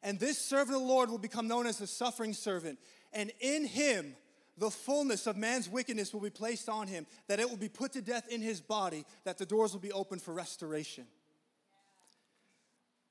And 0.04 0.20
this 0.20 0.38
servant 0.38 0.76
of 0.76 0.82
the 0.82 0.88
Lord 0.88 1.10
will 1.10 1.18
become 1.18 1.48
known 1.48 1.66
as 1.66 1.78
the 1.80 1.88
suffering 1.88 2.34
servant. 2.34 2.80
And 3.14 3.32
in 3.40 3.66
him, 3.66 4.16
the 4.58 4.70
fullness 4.70 5.28
of 5.28 5.36
man's 5.36 5.68
wickedness 5.68 6.14
will 6.14 6.22
be 6.22 6.30
placed 6.30 6.70
on 6.70 6.88
him, 6.88 7.06
that 7.28 7.40
it 7.40 7.50
will 7.50 7.58
be 7.58 7.70
put 7.70 7.94
to 7.94 8.02
death 8.02 8.28
in 8.30 8.42
his 8.42 8.62
body, 8.62 9.06
that 9.26 9.38
the 9.38 9.46
doors 9.46 9.74
will 9.74 9.82
be 9.82 9.92
opened 9.92 10.22
for 10.22 10.34
restoration. 10.34 11.06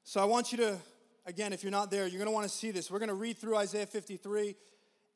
So 0.04 0.20
I 0.20 0.24
want 0.24 0.52
you 0.52 0.58
to, 0.58 0.78
again, 1.26 1.52
if 1.52 1.62
you're 1.62 1.72
not 1.72 1.90
there, 1.90 2.06
you're 2.06 2.18
going 2.18 2.26
to 2.26 2.34
want 2.34 2.48
to 2.48 2.54
see 2.54 2.70
this. 2.70 2.90
We're 2.90 2.98
going 2.98 3.08
to 3.08 3.14
read 3.14 3.38
through 3.38 3.56
Isaiah 3.56 3.86
53, 3.86 4.54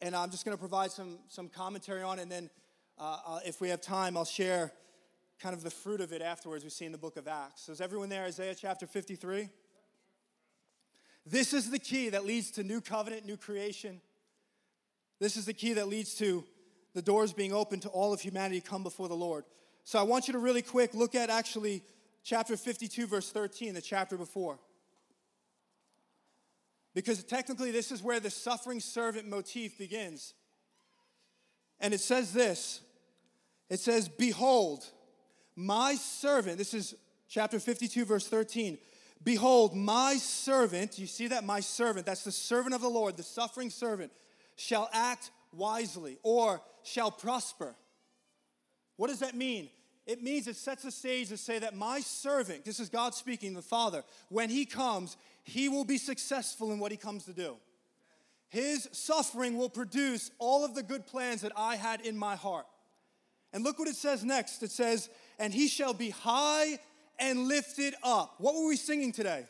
and 0.01 0.15
I'm 0.15 0.31
just 0.31 0.45
going 0.45 0.57
to 0.57 0.61
provide 0.61 0.91
some, 0.91 1.19
some 1.29 1.49
commentary 1.49 2.03
on 2.03 2.19
it, 2.19 2.23
and 2.23 2.33
then 2.33 2.51
uh, 2.99 3.19
uh 3.27 3.41
if 3.45 3.61
we 3.61 3.69
have 3.69 3.81
time, 3.81 4.17
I'll 4.17 4.25
share 4.25 4.73
kind 5.41 5.55
of 5.55 5.63
the 5.63 5.71
fruit 5.71 6.01
of 6.01 6.13
it 6.13 6.21
afterwards 6.21 6.65
we 6.65 6.71
see 6.71 6.85
in 6.85 6.93
the 6.93 6.99
book 6.99 7.17
of 7.17 7.29
Acts. 7.29 7.63
So 7.63 7.73
is 7.73 7.81
everyone 7.81 8.09
there, 8.09 8.25
Isaiah 8.25 8.55
chapter 8.55 8.87
53? 8.87 9.49
This 11.25 11.53
is 11.53 11.71
the 11.71 11.79
key 11.79 12.09
that 12.09 12.25
leads 12.25 12.51
to 12.53 12.65
new 12.65 12.81
covenant, 12.81 13.27
new 13.27 13.37
creation. 13.37 14.01
This 15.21 15.37
is 15.37 15.45
the 15.45 15.53
key 15.53 15.75
that 15.75 15.89
leads 15.89 16.15
to 16.17 16.45
the 16.95 17.03
doors 17.03 17.33
being 17.33 17.53
open 17.53 17.81
to 17.81 17.89
all 17.89 18.13
of 18.13 18.21
humanity 18.21 18.61
come 18.61 18.83
before 18.83 19.09
the 19.09 19.15
Lord. 19.15 19.45
So 19.85 19.99
I 19.99 20.03
want 20.03 20.27
you 20.27 20.33
to 20.33 20.39
really 20.39 20.63
quick 20.63 20.95
look 20.95 21.15
at 21.15 21.29
actually 21.31 21.83
chapter 22.25 22.57
52, 22.57 23.07
verse 23.07 23.31
13, 23.31 23.75
the 23.75 23.81
chapter 23.81 24.17
before. 24.17 24.59
Because 26.99 27.23
technically, 27.23 27.71
this 27.71 27.93
is 27.93 28.03
where 28.03 28.19
the 28.19 28.29
suffering 28.29 28.81
servant 28.81 29.29
motif 29.29 29.79
begins. 29.79 30.35
And 31.79 31.95
it 31.95 32.01
says 32.01 32.33
this 32.33 32.81
it 33.71 33.79
says, 33.79 34.09
Behold, 34.09 34.85
my 35.55 35.95
servant, 35.95 36.59
this 36.59 36.75
is 36.75 36.97
chapter 37.29 37.61
52, 37.61 38.05
verse 38.05 38.27
13. 38.27 38.79
Behold, 39.23 39.77
my 39.77 40.17
servant, 40.17 40.99
you 40.99 41.07
see 41.07 41.29
that? 41.29 41.45
My 41.45 41.61
servant, 41.61 42.05
that's 42.05 42.25
the 42.25 42.33
servant 42.33 42.75
of 42.75 42.81
the 42.81 42.89
Lord, 42.89 43.17
the 43.17 43.23
suffering 43.23 43.71
servant, 43.71 44.11
shall 44.57 44.91
act 44.93 45.31
wisely 45.53 46.19
or 46.25 46.61
shall 46.83 47.13
prosper. 47.13 47.77
What 48.97 49.07
does 49.07 49.21
that 49.21 49.37
mean? 49.37 49.71
It 50.09 50.23
means 50.23 50.49
it 50.49 50.57
sets 50.57 50.85
the 50.85 50.91
stage 50.91 51.29
to 51.29 51.37
say 51.37 51.59
that 51.59 51.77
my 51.77 52.01
servant, 52.01 52.65
this 52.65 52.81
is 52.81 52.89
God 52.89 53.15
speaking, 53.15 53.53
the 53.53 53.61
Father, 53.61 54.03
when 54.31 54.49
he 54.49 54.65
comes, 54.65 55.19
he 55.45 55.69
will 55.69 55.85
be 55.85 55.99
successful 55.99 56.73
in 56.73 56.79
what 56.79 56.91
he 56.91 56.97
comes 56.97 57.27
to 57.27 57.35
do. 57.35 57.57
His 58.49 58.89
suffering 58.91 59.59
will 59.59 59.69
produce 59.69 60.31
all 60.39 60.65
of 60.65 60.75
the 60.75 60.83
good 60.83 61.07
plans 61.07 61.43
that 61.43 61.53
I 61.55 61.77
had 61.77 62.01
in 62.01 62.17
my 62.17 62.37
heart. 62.37 62.65
And 63.53 63.63
look 63.63 63.79
what 63.79 63.87
it 63.87 63.97
says 63.97 64.25
next. 64.25 64.63
It 64.63 64.71
says, 64.71 65.11
and 65.39 65.53
he 65.53 65.69
shall 65.69 65.93
be 65.93 66.09
high 66.09 66.79
and 67.19 67.47
lifted 67.47 67.95
up. 68.03 68.37
What 68.39 68.55
were 68.55 68.67
we 68.67 68.77
singing 68.77 69.13
today? 69.13 69.45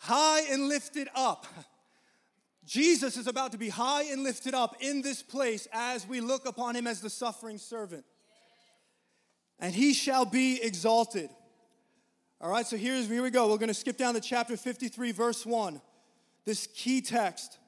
High 0.00 0.50
and 0.50 0.68
lifted 0.68 1.08
up. 1.14 1.46
Jesus 2.64 3.18
is 3.18 3.26
about 3.26 3.52
to 3.52 3.58
be 3.58 3.68
high 3.68 4.04
and 4.04 4.22
lifted 4.22 4.54
up 4.54 4.76
in 4.80 5.02
this 5.02 5.22
place 5.22 5.68
as 5.74 6.08
we 6.08 6.22
look 6.22 6.46
upon 6.46 6.74
him 6.74 6.86
as 6.86 7.02
the 7.02 7.10
suffering 7.10 7.58
servant. 7.58 8.06
And 9.60 9.74
he 9.74 9.92
shall 9.92 10.24
be 10.24 10.62
exalted. 10.62 11.30
All 12.40 12.50
right, 12.50 12.66
so 12.66 12.76
here's 12.76 13.08
here 13.08 13.22
we 13.22 13.30
go. 13.30 13.48
We're 13.48 13.58
going 13.58 13.68
to 13.68 13.74
skip 13.74 13.96
down 13.96 14.14
to 14.14 14.20
chapter 14.20 14.56
53 14.56 15.12
verse 15.12 15.44
1. 15.44 15.80
This 16.44 16.68
key 16.68 17.00
text. 17.00 17.58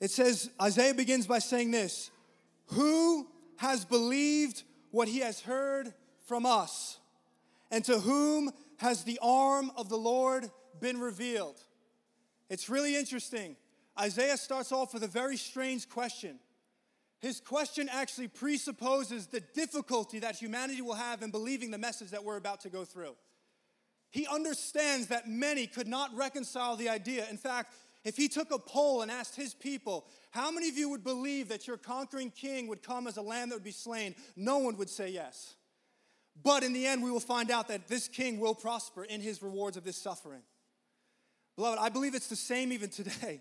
It 0.00 0.10
says 0.10 0.50
Isaiah 0.60 0.94
begins 0.94 1.26
by 1.26 1.38
saying 1.38 1.70
this, 1.70 2.10
"Who 2.68 3.28
has 3.56 3.84
believed 3.84 4.62
what 4.90 5.08
he 5.08 5.18
has 5.20 5.40
heard 5.40 5.92
from 6.26 6.46
us, 6.46 6.98
and 7.70 7.84
to 7.84 8.00
whom 8.00 8.50
has 8.78 9.04
the 9.04 9.18
arm 9.22 9.70
of 9.76 9.88
the 9.88 9.98
Lord 9.98 10.50
been 10.80 10.98
revealed? 10.98 11.60
It's 12.48 12.68
really 12.68 12.96
interesting. 12.96 13.56
Isaiah 13.98 14.36
starts 14.36 14.72
off 14.72 14.92
with 14.94 15.02
a 15.02 15.08
very 15.08 15.36
strange 15.36 15.88
question. 15.88 16.40
His 17.24 17.40
question 17.40 17.88
actually 17.90 18.28
presupposes 18.28 19.28
the 19.28 19.40
difficulty 19.40 20.18
that 20.18 20.36
humanity 20.36 20.82
will 20.82 20.92
have 20.92 21.22
in 21.22 21.30
believing 21.30 21.70
the 21.70 21.78
message 21.78 22.10
that 22.10 22.22
we're 22.22 22.36
about 22.36 22.60
to 22.60 22.68
go 22.68 22.84
through. 22.84 23.16
He 24.10 24.26
understands 24.26 25.06
that 25.06 25.26
many 25.26 25.66
could 25.66 25.88
not 25.88 26.14
reconcile 26.14 26.76
the 26.76 26.90
idea. 26.90 27.26
In 27.30 27.38
fact, 27.38 27.72
if 28.04 28.18
he 28.18 28.28
took 28.28 28.50
a 28.52 28.58
poll 28.58 29.00
and 29.00 29.10
asked 29.10 29.36
his 29.36 29.54
people, 29.54 30.04
how 30.32 30.50
many 30.50 30.68
of 30.68 30.76
you 30.76 30.90
would 30.90 31.02
believe 31.02 31.48
that 31.48 31.66
your 31.66 31.78
conquering 31.78 32.30
king 32.30 32.68
would 32.68 32.82
come 32.82 33.06
as 33.06 33.16
a 33.16 33.22
lamb 33.22 33.48
that 33.48 33.54
would 33.54 33.64
be 33.64 33.70
slain? 33.70 34.14
No 34.36 34.58
one 34.58 34.76
would 34.76 34.90
say 34.90 35.08
yes. 35.08 35.54
But 36.42 36.62
in 36.62 36.74
the 36.74 36.86
end, 36.86 37.02
we 37.02 37.10
will 37.10 37.20
find 37.20 37.50
out 37.50 37.68
that 37.68 37.88
this 37.88 38.06
king 38.06 38.38
will 38.38 38.54
prosper 38.54 39.02
in 39.02 39.22
his 39.22 39.42
rewards 39.42 39.78
of 39.78 39.84
this 39.84 39.96
suffering. 39.96 40.42
Beloved, 41.56 41.78
I 41.80 41.88
believe 41.88 42.14
it's 42.14 42.28
the 42.28 42.36
same 42.36 42.70
even 42.70 42.90
today. 42.90 43.40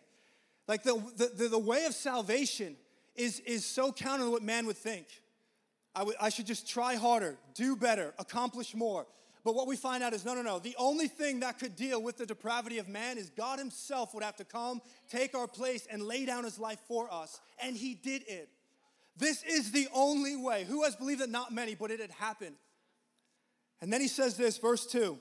Like 0.70 0.84
the, 0.84 1.04
the, 1.18 1.50
the, 1.50 1.60
way 1.60 1.84
of 1.84 1.94
salvation 1.94 2.78
is, 3.16 3.40
is 3.42 3.66
so 3.66 3.92
counter 3.92 4.26
to 4.26 4.32
what 4.32 4.44
man 4.44 4.66
would 4.66 4.78
think. 4.78 5.08
I, 5.96 6.00
w- 6.00 6.18
I 6.20 6.30
should 6.30 6.48
just 6.48 6.68
try 6.68 6.96
harder, 6.96 7.38
do 7.54 7.76
better, 7.76 8.14
accomplish 8.18 8.74
more. 8.74 9.06
But 9.44 9.56
what 9.56 9.68
we 9.68 9.76
find 9.76 10.04
out 10.04 10.14
is 10.14 10.24
no, 10.24 10.34
no, 10.34 10.42
no. 10.42 10.60
The 10.60 10.76
only 10.78 11.08
thing 11.08 11.42
that 11.42 11.60
could 11.60 11.76
deal 11.76 12.02
with 12.02 12.18
the 12.18 12.26
depravity 12.26 12.78
of 12.78 12.88
man 12.88 13.18
is 13.18 13.30
God 13.30 13.60
Himself 13.60 14.14
would 14.14 14.24
have 14.24 14.38
to 14.38 14.46
come, 14.46 14.82
take 15.10 15.36
our 15.36 15.48
place, 15.48 15.86
and 15.92 16.02
lay 16.02 16.26
down 16.26 16.46
His 16.46 16.58
life 16.58 16.80
for 16.88 17.12
us. 17.12 17.42
And 17.62 17.76
He 17.76 17.94
did 17.94 18.24
it. 18.28 18.50
This 19.18 19.44
is 19.44 19.72
the 19.72 19.88
only 19.94 20.36
way. 20.36 20.64
Who 20.64 20.84
has 20.84 20.96
believed 20.96 21.22
it? 21.22 21.30
Not 21.30 21.52
many, 21.52 21.76
but 21.76 21.92
it 21.92 22.00
had 22.00 22.12
happened. 22.12 22.56
And 23.82 23.92
then 23.92 24.00
He 24.00 24.08
says 24.08 24.38
this, 24.38 24.58
verse 24.58 24.86
2. 24.88 25.18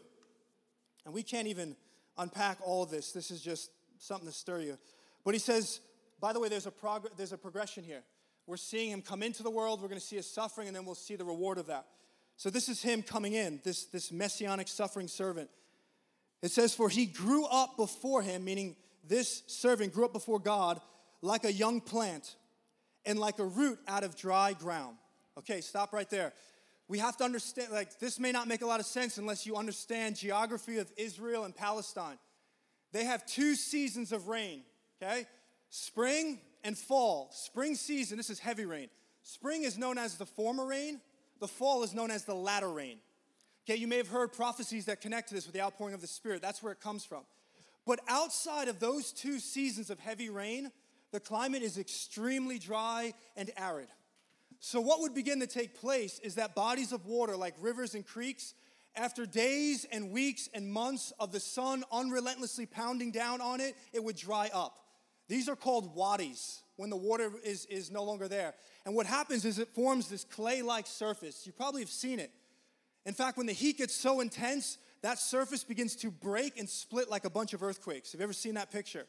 And 1.05 1.13
we 1.13 1.25
can't 1.25 1.49
even 1.49 1.77
unpack 2.17 2.59
all 2.65 2.87
this. 2.87 3.11
This 3.11 3.33
is 3.33 3.43
just 3.43 3.71
something 3.99 4.29
to 4.29 4.35
stir 4.35 4.61
you. 4.61 4.79
But 5.25 5.35
He 5.35 5.41
says, 5.41 5.81
by 6.23 6.33
the 6.33 6.41
way, 6.41 6.49
there's 6.49 6.67
a, 6.67 6.71
prog- 6.71 7.11
there's 7.19 7.33
a 7.33 7.39
progression 7.39 7.85
here. 7.85 8.03
We're 8.47 8.57
seeing 8.57 8.91
Him 8.91 9.03
come 9.03 9.23
into 9.23 9.43
the 9.43 9.51
world, 9.51 9.83
we're 9.83 9.89
going 9.89 10.01
to 10.01 10.07
see 10.07 10.17
His 10.17 10.27
suffering, 10.33 10.69
and 10.69 10.75
then 10.75 10.87
we'll 10.87 10.95
see 10.95 11.17
the 11.17 11.25
reward 11.27 11.59
of 11.59 11.67
that. 11.67 11.85
So 12.37 12.51
this 12.51 12.69
is 12.69 12.83
him 12.83 13.03
coming 13.03 13.35
in, 13.35 13.61
this, 13.63 13.85
this 13.85 14.11
messianic 14.11 14.69
suffering 14.69 15.09
servant. 15.09 15.51
It 16.43 16.51
says, 16.51 16.75
For 16.75 16.89
he 16.89 17.07
grew 17.07 17.45
up 17.45 17.77
before 17.77 18.23
him, 18.23 18.45
meaning 18.45 18.75
this 19.07 19.45
servant 19.47 19.93
grew 19.93 20.05
up 20.05 20.13
before 20.13 20.39
God 20.39 20.81
like 21.21 21.45
a 21.45 21.53
young 21.53 21.81
plant 21.81 22.35
and 23.05 23.19
like 23.19 23.39
a 23.39 23.45
root 23.45 23.79
out 23.87 24.03
of 24.03 24.17
dry 24.17 24.55
ground. 24.55 24.97
Okay, 25.39 25.61
stop 25.61 25.93
right 25.93 26.11
there. 26.11 26.33
We 26.89 26.99
have 26.99 27.17
to 27.19 27.25
understand, 27.25 27.71
like, 27.71 27.99
this 28.01 28.19
may 28.19 28.33
not 28.33 28.49
make 28.49 28.63
a 28.63 28.67
lot 28.67 28.81
of 28.81 28.87
sense 28.87 29.19
unless 29.19 29.47
you 29.47 29.57
understand 29.57 30.17
geography 30.17 30.79
of 30.79 30.91
Israel 30.97 31.45
and 31.45 31.55
Palestine. 31.55 32.19
They 32.93 33.05
have 33.05 33.25
two 33.25 33.55
seasons 33.55 34.13
of 34.13 34.27
rain, 34.27 34.63
okay? 35.01 35.27
Spring 35.75 36.39
and 36.65 36.77
fall. 36.77 37.31
Spring 37.33 37.75
season, 37.77 38.19
this 38.19 38.29
is 38.29 38.39
heavy 38.39 38.67
rain. 38.67 38.91
Spring 39.23 39.63
is 39.63 39.79
known 39.79 39.97
as 39.97 40.17
the 40.17 40.27
former 40.27 40.67
rain, 40.67 41.01
the 41.41 41.49
fall 41.49 41.83
is 41.83 41.95
known 41.95 42.11
as 42.11 42.25
the 42.25 42.35
latter 42.35 42.69
rain. 42.69 42.99
Okay, 43.65 43.81
you 43.81 43.89
may 43.89 43.97
have 43.97 44.09
heard 44.09 44.35
prophecies 44.35 44.85
that 44.85 45.01
connect 45.01 45.29
to 45.31 45.35
this 45.35 45.47
with 45.47 45.55
the 45.55 45.63
outpouring 45.63 45.95
of 45.95 46.03
the 46.03 46.07
Spirit. 46.07 46.43
That's 46.43 46.63
where 46.63 46.75
it 46.75 46.81
comes 46.81 47.07
from. 47.07 47.23
But 47.87 48.01
outside 48.07 48.69
of 48.69 48.81
those 48.81 49.13
two 49.13 49.39
seasons 49.39 49.89
of 49.89 49.99
heavy 49.99 50.29
rain, 50.29 50.71
the 51.11 51.21
climate 51.21 51.63
is 51.63 51.79
extremely 51.79 52.59
dry 52.59 53.15
and 53.35 53.51
arid. 53.57 53.89
So, 54.61 54.79
what 54.79 55.01
would 55.01 55.15
begin 55.15 55.41
to 55.41 55.47
take 55.47 55.81
place 55.81 56.19
is 56.19 56.35
that 56.35 56.55
bodies 56.55 56.93
of 56.93 57.07
water, 57.07 57.35
like 57.35 57.55
rivers 57.63 57.95
and 57.95 58.07
creeks, 58.07 58.53
after 58.95 59.25
days 59.25 59.87
and 59.91 60.11
weeks 60.11 60.51
and 60.53 60.71
months 60.71 61.15
of 61.19 61.33
the 61.33 61.41
sun 61.41 61.83
unrelentlessly 61.91 62.67
pounding 62.67 63.11
down 63.11 63.41
on 63.41 63.63
it, 63.63 63.75
it 63.95 64.05
would 64.05 64.17
dry 64.17 64.51
up. 64.53 64.77
These 65.29 65.49
are 65.49 65.57
called 65.57 65.95
wadis 65.95 66.63
when 66.77 66.91
the 66.91 66.97
water 66.97 67.31
is, 67.45 67.67
is 67.67 67.91
no 67.91 68.03
longer 68.05 68.29
there. 68.29 68.55
And 68.85 68.95
what 68.95 69.07
happens 69.07 69.45
is 69.45 69.59
it 69.59 69.69
forms 69.69 70.09
this 70.09 70.25
clay 70.25 70.63
like 70.63 70.87
surface. 70.87 71.47
You 71.47 71.53
probably 71.53 71.83
have 71.83 71.91
seen 71.91 72.19
it. 72.19 72.31
In 73.05 73.15
fact, 73.15 73.37
when 73.37 73.47
the 73.47 73.53
heat 73.53 73.79
gets 73.79 73.95
so 73.95 74.21
intense, 74.21 74.79
that 75.03 75.19
surface 75.19 75.65
begins 75.65 75.97
to 75.97 76.11
break 76.11 76.59
and 76.59 76.69
split 76.69 77.11
like 77.11 77.25
a 77.25 77.31
bunch 77.31 77.53
of 77.53 77.63
earthquakes. 77.63 78.13
Have 78.13 78.21
you 78.21 78.25
ever 78.25 78.33
seen 78.33 78.55
that 78.55 78.71
picture? 78.71 79.07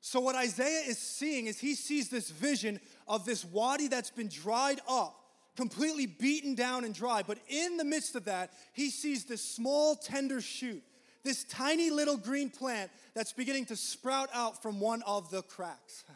So, 0.00 0.20
what 0.20 0.34
Isaiah 0.34 0.82
is 0.86 0.98
seeing 0.98 1.46
is 1.46 1.58
he 1.58 1.74
sees 1.74 2.08
this 2.08 2.30
vision 2.30 2.80
of 3.06 3.26
this 3.26 3.44
wadi 3.44 3.88
that's 3.88 4.10
been 4.10 4.28
dried 4.28 4.80
up, 4.88 5.14
completely 5.56 6.06
beaten 6.06 6.54
down 6.54 6.84
and 6.84 6.94
dry. 6.94 7.22
But 7.26 7.38
in 7.48 7.76
the 7.76 7.84
midst 7.84 8.14
of 8.16 8.24
that, 8.24 8.50
he 8.72 8.88
sees 8.88 9.24
this 9.24 9.44
small, 9.44 9.96
tender 9.96 10.40
shoot, 10.40 10.82
this 11.22 11.44
tiny 11.44 11.90
little 11.90 12.16
green 12.16 12.50
plant 12.50 12.90
that's 13.14 13.32
beginning 13.32 13.66
to 13.66 13.76
sprout 13.76 14.30
out 14.32 14.62
from 14.62 14.80
one 14.80 15.02
of 15.02 15.30
the 15.30 15.42
cracks. 15.42 16.04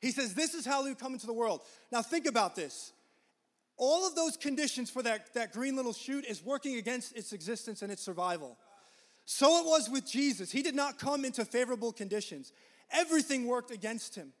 He 0.00 0.10
says, 0.10 0.34
This 0.34 0.52
is 0.52 0.66
how 0.66 0.84
we 0.84 0.94
come 0.94 1.14
into 1.14 1.26
the 1.26 1.32
world. 1.32 1.62
Now, 1.90 2.02
think 2.02 2.26
about 2.26 2.54
this. 2.54 2.92
All 3.78 4.06
of 4.06 4.14
those 4.14 4.36
conditions 4.36 4.90
for 4.90 5.02
that, 5.02 5.32
that 5.32 5.54
green 5.54 5.76
little 5.76 5.94
shoot 5.94 6.26
is 6.26 6.44
working 6.44 6.76
against 6.76 7.16
its 7.16 7.32
existence 7.32 7.80
and 7.80 7.90
its 7.90 8.02
survival. 8.02 8.58
So 9.24 9.60
it 9.60 9.66
was 9.66 9.88
with 9.88 10.06
Jesus. 10.06 10.52
He 10.52 10.62
did 10.62 10.74
not 10.74 10.98
come 10.98 11.24
into 11.24 11.44
favorable 11.44 11.92
conditions, 11.92 12.52
everything 12.90 13.46
worked 13.46 13.70
against 13.70 14.14
him. 14.14 14.32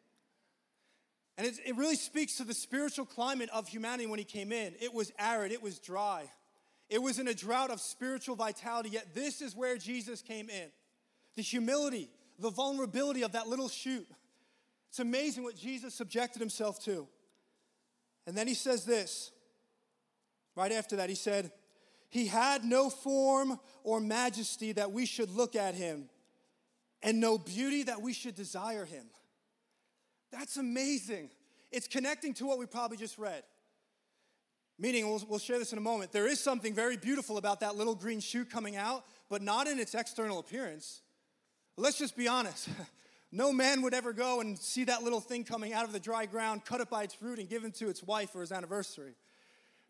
And 1.36 1.46
it, 1.46 1.54
it 1.64 1.76
really 1.76 1.96
speaks 1.96 2.36
to 2.36 2.44
the 2.44 2.54
spiritual 2.54 3.06
climate 3.06 3.48
of 3.52 3.66
humanity 3.66 4.06
when 4.06 4.18
he 4.18 4.24
came 4.24 4.52
in. 4.52 4.74
It 4.80 4.94
was 4.94 5.12
arid, 5.18 5.50
it 5.50 5.62
was 5.62 5.78
dry, 5.78 6.30
it 6.88 7.02
was 7.02 7.18
in 7.18 7.28
a 7.28 7.34
drought 7.34 7.70
of 7.70 7.80
spiritual 7.80 8.36
vitality. 8.36 8.90
Yet, 8.90 9.14
this 9.14 9.40
is 9.40 9.56
where 9.56 9.76
Jesus 9.76 10.22
came 10.22 10.50
in 10.50 10.68
the 11.36 11.42
humility, 11.42 12.10
the 12.38 12.50
vulnerability 12.50 13.22
of 13.22 13.32
that 13.32 13.48
little 13.48 13.68
shoot. 13.68 14.06
It's 14.88 15.00
amazing 15.00 15.42
what 15.42 15.56
Jesus 15.56 15.94
subjected 15.94 16.38
himself 16.38 16.82
to. 16.84 17.08
And 18.26 18.36
then 18.36 18.46
he 18.46 18.54
says 18.54 18.84
this 18.84 19.32
right 20.54 20.72
after 20.72 20.96
that, 20.96 21.08
he 21.08 21.16
said, 21.16 21.50
He 22.10 22.26
had 22.26 22.64
no 22.64 22.90
form 22.90 23.58
or 23.82 24.00
majesty 24.00 24.72
that 24.72 24.92
we 24.92 25.06
should 25.06 25.30
look 25.30 25.56
at 25.56 25.74
him, 25.74 26.08
and 27.02 27.20
no 27.20 27.38
beauty 27.38 27.82
that 27.84 28.00
we 28.00 28.12
should 28.12 28.34
desire 28.34 28.84
him. 28.84 29.06
That's 30.30 30.56
amazing. 30.56 31.30
It's 31.70 31.88
connecting 31.88 32.34
to 32.34 32.46
what 32.46 32.58
we 32.58 32.66
probably 32.66 32.96
just 32.96 33.18
read. 33.18 33.42
Meaning, 34.78 35.08
we'll, 35.08 35.22
we'll 35.28 35.38
share 35.38 35.58
this 35.58 35.72
in 35.72 35.78
a 35.78 35.82
moment. 35.82 36.12
There 36.12 36.26
is 36.26 36.40
something 36.40 36.74
very 36.74 36.96
beautiful 36.96 37.38
about 37.38 37.60
that 37.60 37.76
little 37.76 37.94
green 37.94 38.20
shoot 38.20 38.50
coming 38.50 38.76
out, 38.76 39.04
but 39.28 39.40
not 39.40 39.68
in 39.68 39.78
its 39.78 39.94
external 39.94 40.38
appearance. 40.38 41.00
Let's 41.76 41.98
just 41.98 42.16
be 42.16 42.28
honest. 42.28 42.68
No 43.34 43.52
man 43.52 43.82
would 43.82 43.94
ever 43.94 44.12
go 44.12 44.40
and 44.40 44.56
see 44.56 44.84
that 44.84 45.02
little 45.02 45.18
thing 45.18 45.42
coming 45.42 45.72
out 45.72 45.84
of 45.84 45.92
the 45.92 45.98
dry 45.98 46.24
ground, 46.24 46.64
cut 46.64 46.80
it 46.80 46.88
by 46.88 47.02
its 47.02 47.20
root, 47.20 47.40
and 47.40 47.48
give 47.48 47.64
it 47.64 47.74
to 47.74 47.88
its 47.88 48.00
wife 48.00 48.30
for 48.30 48.40
his 48.40 48.52
anniversary. 48.52 49.16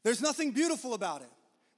There's 0.03 0.23
nothing 0.23 0.53
beautiful 0.53 0.95
about 0.95 1.21
it. 1.21 1.29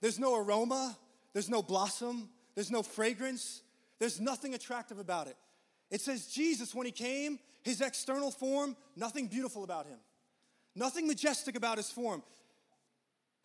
There's 0.00 0.20
no 0.20 0.36
aroma, 0.36 0.96
there's 1.32 1.48
no 1.48 1.62
blossom, 1.62 2.28
there's 2.54 2.70
no 2.70 2.84
fragrance, 2.84 3.62
there's 3.98 4.20
nothing 4.20 4.54
attractive 4.54 5.00
about 5.00 5.26
it. 5.26 5.36
It 5.90 6.00
says 6.00 6.28
Jesus, 6.28 6.72
when 6.72 6.86
he 6.86 6.92
came, 6.92 7.40
his 7.64 7.80
external 7.80 8.30
form, 8.30 8.76
nothing 8.94 9.26
beautiful 9.26 9.64
about 9.64 9.86
him, 9.86 9.98
nothing 10.76 11.08
majestic 11.08 11.56
about 11.56 11.78
his 11.78 11.90
form. 11.90 12.22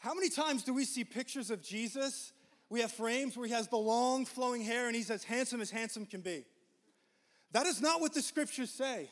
How 0.02 0.16
many 0.16 0.30
times 0.30 0.64
do 0.64 0.74
we 0.74 0.84
see 0.84 1.04
pictures 1.04 1.52
of 1.52 1.62
Jesus? 1.62 2.34
We 2.70 2.82
have 2.82 2.92
frames 2.92 3.38
where 3.38 3.46
he 3.46 3.54
has 3.54 3.68
the 3.68 3.78
long 3.78 4.26
flowing 4.26 4.64
hair 4.64 4.88
and 4.88 4.96
he's 4.96 5.12
as 5.12 5.24
handsome 5.24 5.62
as 5.62 5.70
handsome 5.70 6.08
can 6.08 6.22
be. 6.22 6.44
That 7.52 7.68
is 7.68 7.80
not 7.80 8.02
what 8.02 8.12
the 8.12 8.24
scriptures 8.24 8.72
say. 8.72 9.10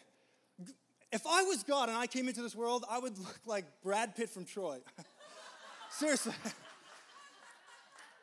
If 1.12 1.28
I 1.28 1.44
was 1.44 1.62
God 1.62 1.90
and 1.90 1.98
I 1.98 2.08
came 2.08 2.28
into 2.28 2.42
this 2.42 2.56
world, 2.56 2.86
I 2.90 2.98
would 2.98 3.20
look 3.20 3.40
like 3.46 3.66
Brad 3.84 4.16
Pitt 4.16 4.32
from 4.32 4.46
Troy. 4.46 4.80
seriously. 5.92 6.34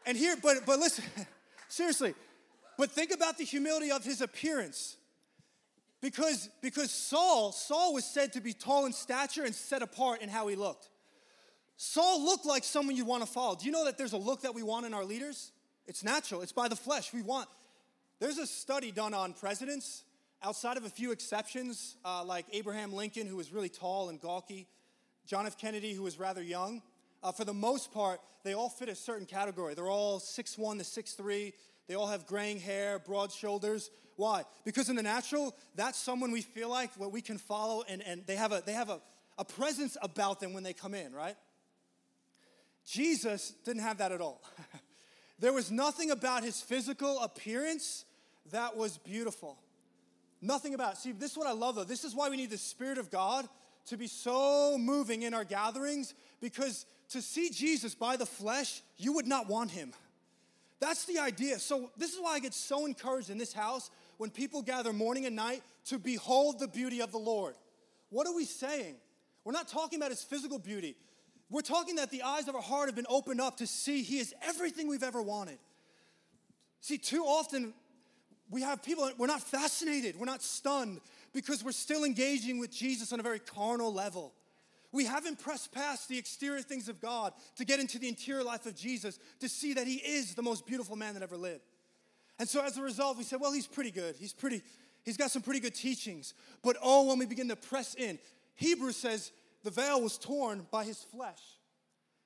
and 0.04 0.18
here, 0.18 0.34
but 0.42 0.66
but 0.66 0.80
listen, 0.80 1.04
seriously. 1.68 2.14
But 2.76 2.90
think 2.90 3.12
about 3.12 3.38
the 3.38 3.44
humility 3.44 3.92
of 3.92 4.02
his 4.02 4.20
appearance. 4.20 4.96
Because, 6.02 6.50
because 6.62 6.90
Saul, 6.90 7.52
Saul 7.52 7.94
was 7.94 8.04
said 8.04 8.32
to 8.32 8.40
be 8.40 8.52
tall 8.52 8.86
in 8.86 8.92
stature 8.92 9.44
and 9.44 9.54
set 9.54 9.82
apart 9.82 10.20
in 10.20 10.28
how 10.28 10.48
he 10.48 10.56
looked. 10.56 10.90
Saul 11.76 12.24
looked 12.24 12.46
like 12.46 12.64
someone 12.64 12.96
you'd 12.96 13.06
want 13.06 13.24
to 13.24 13.30
follow. 13.30 13.54
Do 13.54 13.66
you 13.66 13.72
know 13.72 13.84
that 13.84 13.98
there's 13.98 14.12
a 14.12 14.18
look 14.18 14.42
that 14.42 14.54
we 14.54 14.62
want 14.62 14.86
in 14.86 14.94
our 14.94 15.04
leaders? 15.04 15.52
It's 15.86 16.02
natural, 16.02 16.42
it's 16.42 16.52
by 16.52 16.68
the 16.68 16.76
flesh. 16.76 17.12
We 17.12 17.22
want. 17.22 17.48
There's 18.18 18.38
a 18.38 18.46
study 18.46 18.90
done 18.90 19.14
on 19.14 19.34
presidents 19.34 20.04
outside 20.42 20.76
of 20.76 20.84
a 20.84 20.90
few 20.90 21.12
exceptions, 21.12 21.96
uh, 22.04 22.24
like 22.24 22.46
Abraham 22.52 22.92
Lincoln, 22.92 23.26
who 23.26 23.36
was 23.36 23.52
really 23.52 23.68
tall 23.68 24.08
and 24.08 24.20
gawky, 24.20 24.66
John 25.26 25.46
F. 25.46 25.58
Kennedy, 25.58 25.92
who 25.92 26.02
was 26.02 26.18
rather 26.18 26.42
young, 26.42 26.82
uh, 27.22 27.32
for 27.32 27.44
the 27.44 27.54
most 27.54 27.92
part, 27.92 28.20
they 28.44 28.54
all 28.54 28.68
fit 28.68 28.88
a 28.88 28.94
certain 28.94 29.26
category. 29.26 29.74
They're 29.74 29.88
all 29.88 30.20
6'1 30.20 30.78
to 30.78 30.84
6'3. 30.84 31.52
They 31.88 31.94
all 31.94 32.06
have 32.06 32.26
graying 32.26 32.60
hair, 32.60 32.98
broad 32.98 33.32
shoulders. 33.32 33.90
Why? 34.16 34.44
Because 34.64 34.88
in 34.88 34.96
the 34.96 35.02
natural, 35.02 35.54
that's 35.74 35.98
someone 35.98 36.30
we 36.30 36.42
feel 36.42 36.70
like 36.70 36.90
what 36.96 37.12
we 37.12 37.20
can 37.20 37.38
follow, 37.38 37.84
and, 37.88 38.02
and 38.02 38.24
they 38.26 38.36
have, 38.36 38.52
a, 38.52 38.62
they 38.64 38.72
have 38.72 38.88
a, 38.88 39.00
a 39.38 39.44
presence 39.44 39.96
about 40.00 40.40
them 40.40 40.52
when 40.52 40.62
they 40.62 40.72
come 40.72 40.94
in, 40.94 41.12
right? 41.12 41.36
Jesus 42.86 43.52
didn't 43.64 43.82
have 43.82 43.98
that 43.98 44.12
at 44.12 44.20
all. 44.20 44.40
there 45.38 45.52
was 45.52 45.70
nothing 45.70 46.10
about 46.10 46.44
his 46.44 46.60
physical 46.60 47.20
appearance 47.20 48.04
that 48.52 48.76
was 48.76 48.96
beautiful. 48.98 49.58
Nothing 50.40 50.74
about 50.74 50.94
it. 50.94 50.98
See, 50.98 51.12
this 51.12 51.32
is 51.32 51.36
what 51.36 51.48
I 51.48 51.52
love 51.52 51.74
though. 51.74 51.84
This 51.84 52.04
is 52.04 52.14
why 52.14 52.28
we 52.28 52.36
need 52.36 52.50
the 52.50 52.58
Spirit 52.58 52.98
of 52.98 53.10
God 53.10 53.48
to 53.86 53.96
be 53.96 54.06
so 54.06 54.78
moving 54.78 55.22
in 55.22 55.34
our 55.34 55.44
gatherings 55.44 56.14
because 56.40 56.86
to 57.10 57.20
see 57.20 57.50
Jesus 57.50 57.94
by 57.94 58.16
the 58.16 58.26
flesh, 58.26 58.82
you 58.96 59.12
would 59.14 59.26
not 59.26 59.48
want 59.48 59.70
him. 59.70 59.92
That's 60.80 61.04
the 61.06 61.18
idea. 61.18 61.58
So, 61.58 61.90
this 61.96 62.12
is 62.12 62.20
why 62.20 62.34
I 62.34 62.40
get 62.40 62.52
so 62.52 62.86
encouraged 62.86 63.30
in 63.30 63.38
this 63.38 63.52
house 63.52 63.90
when 64.18 64.30
people 64.30 64.62
gather 64.62 64.92
morning 64.92 65.26
and 65.26 65.34
night 65.34 65.62
to 65.86 65.98
behold 65.98 66.58
the 66.58 66.68
beauty 66.68 67.00
of 67.00 67.12
the 67.12 67.18
Lord. 67.18 67.54
What 68.10 68.26
are 68.26 68.34
we 68.34 68.44
saying? 68.44 68.96
We're 69.44 69.52
not 69.52 69.68
talking 69.68 69.98
about 69.98 70.10
his 70.10 70.22
physical 70.22 70.58
beauty. 70.58 70.96
We're 71.50 71.62
talking 71.62 71.96
that 71.96 72.10
the 72.10 72.22
eyes 72.22 72.48
of 72.48 72.56
our 72.56 72.62
heart 72.62 72.88
have 72.88 72.96
been 72.96 73.06
opened 73.08 73.40
up 73.40 73.58
to 73.58 73.66
see 73.66 74.02
he 74.02 74.18
is 74.18 74.34
everything 74.42 74.88
we've 74.88 75.02
ever 75.02 75.22
wanted. 75.22 75.58
See, 76.80 76.98
too 76.98 77.22
often 77.24 77.72
we 78.50 78.62
have 78.62 78.82
people, 78.82 79.10
we're 79.18 79.26
not 79.26 79.42
fascinated, 79.42 80.16
we're 80.18 80.26
not 80.26 80.42
stunned 80.42 81.00
because 81.32 81.64
we're 81.64 81.72
still 81.72 82.04
engaging 82.04 82.58
with 82.58 82.70
Jesus 82.70 83.12
on 83.12 83.20
a 83.20 83.22
very 83.22 83.38
carnal 83.38 83.92
level. 83.92 84.32
We 84.92 85.04
haven't 85.04 85.38
pressed 85.38 85.72
past 85.72 86.08
the 86.08 86.16
exterior 86.16 86.62
things 86.62 86.88
of 86.88 87.00
God 87.00 87.32
to 87.56 87.64
get 87.64 87.80
into 87.80 87.98
the 87.98 88.08
interior 88.08 88.42
life 88.42 88.66
of 88.66 88.74
Jesus 88.74 89.18
to 89.40 89.48
see 89.48 89.74
that 89.74 89.86
He 89.86 89.96
is 89.96 90.34
the 90.34 90.42
most 90.42 90.66
beautiful 90.66 90.96
man 90.96 91.14
that 91.14 91.22
ever 91.22 91.36
lived. 91.36 91.64
And 92.38 92.48
so 92.48 92.62
as 92.62 92.78
a 92.78 92.82
result, 92.82 93.18
we 93.18 93.24
said, 93.24 93.40
well, 93.40 93.52
He's 93.52 93.66
pretty 93.66 93.90
good. 93.90 94.16
He's 94.16 94.32
pretty, 94.32 94.62
He's 95.04 95.16
got 95.16 95.30
some 95.30 95.42
pretty 95.42 95.60
good 95.60 95.74
teachings. 95.74 96.34
But 96.62 96.76
oh, 96.82 97.08
when 97.08 97.18
we 97.18 97.26
begin 97.26 97.48
to 97.48 97.56
press 97.56 97.94
in, 97.94 98.18
Hebrews 98.54 98.96
says 98.96 99.32
the 99.66 99.70
veil 99.72 100.00
was 100.00 100.16
torn 100.16 100.66
by 100.70 100.84
His 100.84 101.02
flesh. 101.02 101.40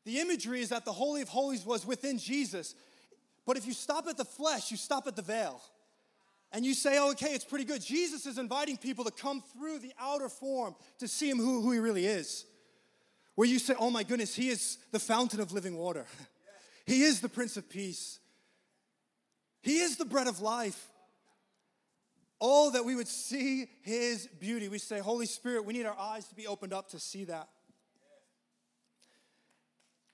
The 0.04 0.20
imagery 0.20 0.60
is 0.60 0.68
that 0.68 0.84
the 0.84 0.92
Holy 0.92 1.22
of 1.22 1.28
Holies 1.28 1.64
was 1.64 1.86
within 1.86 2.18
Jesus. 2.18 2.74
But 3.46 3.56
if 3.56 3.66
you 3.66 3.72
stop 3.72 4.06
at 4.06 4.16
the 4.16 4.24
flesh, 4.24 4.70
you 4.70 4.76
stop 4.76 5.06
at 5.06 5.16
the 5.16 5.22
veil 5.22 5.60
and 6.52 6.64
you 6.64 6.74
say, 6.74 6.98
oh, 6.98 7.12
okay, 7.12 7.32
it's 7.32 7.44
pretty 7.44 7.64
good. 7.64 7.80
Jesus 7.80 8.26
is 8.26 8.38
inviting 8.38 8.76
people 8.76 9.04
to 9.04 9.10
come 9.10 9.42
through 9.52 9.78
the 9.78 9.92
outer 9.98 10.28
form 10.28 10.74
to 10.98 11.08
see 11.08 11.30
him 11.30 11.38
who, 11.38 11.62
who 11.62 11.72
he 11.72 11.78
really 11.78 12.06
is. 12.06 12.44
Where 13.36 13.48
you 13.48 13.58
say, 13.58 13.74
oh 13.78 13.90
my 13.90 14.02
goodness, 14.02 14.34
he 14.34 14.48
is 14.48 14.78
the 14.92 14.98
fountain 14.98 15.40
of 15.40 15.52
living 15.52 15.76
water. 15.76 16.06
He 16.86 17.02
is 17.02 17.20
the 17.20 17.28
Prince 17.28 17.56
of 17.56 17.68
Peace. 17.68 18.18
He 19.62 19.78
is 19.78 19.96
the 19.96 20.04
bread 20.04 20.26
of 20.26 20.40
life. 20.40 20.89
Oh, 22.40 22.70
that 22.70 22.84
we 22.84 22.94
would 22.94 23.08
see 23.08 23.68
his 23.82 24.26
beauty. 24.38 24.68
We 24.68 24.78
say, 24.78 24.98
Holy 24.98 25.26
Spirit, 25.26 25.64
we 25.64 25.74
need 25.74 25.84
our 25.84 25.98
eyes 25.98 26.26
to 26.28 26.34
be 26.34 26.46
opened 26.46 26.72
up 26.72 26.88
to 26.90 26.98
see 26.98 27.24
that. 27.24 27.48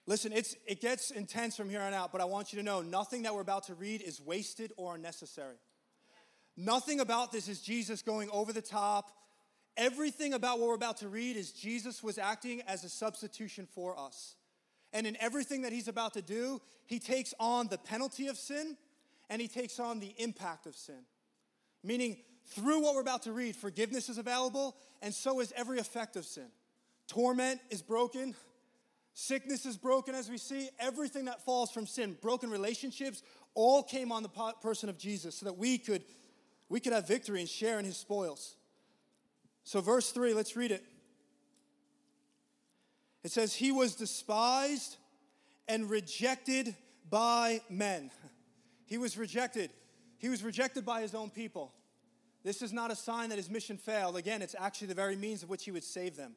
Listen, 0.07 0.33
it's, 0.33 0.57
it 0.67 0.81
gets 0.81 1.11
intense 1.11 1.57
from 1.57 1.69
here 1.69 1.81
on 1.81 1.93
out, 1.93 2.13
but 2.13 2.21
I 2.21 2.25
want 2.25 2.53
you 2.53 2.59
to 2.59 2.65
know 2.65 2.81
nothing 2.81 3.23
that 3.23 3.35
we're 3.35 3.41
about 3.41 3.65
to 3.65 3.75
read 3.75 4.03
is 4.03 4.21
wasted 4.21 4.73
or 4.77 4.95
unnecessary. 4.95 5.57
Nothing 6.57 7.01
about 7.01 7.33
this 7.33 7.49
is 7.49 7.61
Jesus 7.61 8.03
going 8.03 8.31
over 8.31 8.53
the 8.53 8.63
top. 8.63 9.11
Everything 9.77 10.33
about 10.33 10.59
what 10.59 10.69
we're 10.69 10.75
about 10.75 10.99
to 10.99 11.09
read 11.09 11.37
is 11.37 11.51
Jesus 11.53 12.03
was 12.03 12.19
acting 12.19 12.63
as 12.63 12.83
a 12.83 12.89
substitution 12.89 13.67
for 13.75 13.99
us. 13.99 14.37
And 14.93 15.07
in 15.07 15.17
everything 15.21 15.63
that 15.63 15.73
he's 15.73 15.89
about 15.89 16.15
to 16.15 16.23
do, 16.23 16.63
he 16.87 16.99
takes 16.99 17.35
on 17.39 17.67
the 17.69 17.77
penalty 17.77 18.29
of 18.29 18.39
sin 18.39 18.77
and 19.29 19.43
he 19.43 19.49
takes 19.49 19.79
on 19.79 20.01
the 20.01 20.15
impact 20.19 20.67
of 20.67 20.77
sin. 20.77 21.05
Meaning, 21.87 22.17
through 22.47 22.83
what 22.83 22.97
we're 22.97 23.01
about 23.01 23.23
to 23.23 23.33
read, 23.33 23.55
forgiveness 23.55 24.09
is 24.09 24.19
available, 24.19 24.77
and 25.03 25.15
so 25.15 25.39
is 25.41 25.53
every 25.57 25.79
effect 25.79 26.17
of 26.17 26.25
sin. 26.25 26.49
Torment 27.07 27.61
is 27.71 27.81
broken, 27.81 28.35
sickness 29.15 29.65
is 29.65 29.77
broken, 29.77 30.15
as 30.15 30.29
we 30.29 30.37
see. 30.37 30.69
Everything 30.81 31.27
that 31.27 31.45
falls 31.45 31.71
from 31.71 31.87
sin, 31.87 32.17
broken 32.21 32.51
relationships, 32.51 33.23
all 33.55 33.85
came 33.85 34.11
on 34.11 34.25
the 34.25 34.53
person 34.61 34.89
of 34.89 34.99
Jesus 34.99 35.37
so 35.37 35.47
that 35.47 35.57
we 35.57 35.79
could 35.79 36.03
we 36.69 36.81
could 36.81 36.93
have 36.93 37.07
victory 37.07 37.39
and 37.39 37.49
share 37.49 37.79
in 37.79 37.85
his 37.85 37.97
spoils. 37.97 38.57
So, 39.63 39.81
verse 39.81 40.11
3, 40.11 40.35
let's 40.35 40.57
read 40.57 40.73
it. 40.73 40.85
It 43.23 43.31
says, 43.31 43.55
He 43.55 43.71
was 43.71 43.95
despised 43.95 44.97
and 45.69 45.89
rejected 45.89 46.75
by 47.09 47.61
men. 47.71 48.11
He 48.89 48.99
was 48.99 49.19
rejected. 49.19 49.71
He 50.19 50.29
was 50.29 50.43
rejected 50.43 50.85
by 50.85 51.03
his 51.03 51.15
own 51.15 51.31
people. 51.31 51.73
This 52.43 52.63
is 52.63 52.73
not 52.73 52.91
a 52.91 52.97
sign 52.97 53.31
that 53.31 53.37
his 53.37 53.51
mission 53.51 53.77
failed. 53.77 54.17
Again, 54.17 54.41
it's 54.41 54.55
actually 54.59 54.87
the 54.89 54.95
very 54.95 55.17
means 55.17 55.43
of 55.43 55.49
which 55.49 55.65
he 55.65 55.71
would 55.71 55.85
save 55.85 56.17
them. 56.17 56.37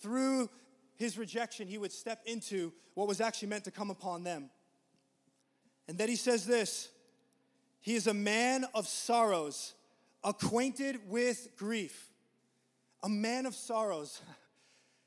Through 0.00 0.50
his 0.96 1.16
rejection, 1.16 1.68
he 1.68 1.78
would 1.78 1.92
step 1.92 2.22
into 2.26 2.72
what 2.94 3.08
was 3.08 3.20
actually 3.20 3.48
meant 3.48 3.64
to 3.64 3.70
come 3.70 3.90
upon 3.90 4.24
them. 4.24 4.50
And 5.88 5.98
then 5.98 6.08
he 6.08 6.16
says 6.16 6.46
this 6.46 6.90
he 7.80 7.94
is 7.94 8.06
a 8.06 8.14
man 8.14 8.64
of 8.74 8.88
sorrows, 8.88 9.74
acquainted 10.22 11.00
with 11.06 11.48
grief. 11.56 12.10
A 13.02 13.08
man 13.08 13.46
of 13.46 13.54
sorrows. 13.54 14.20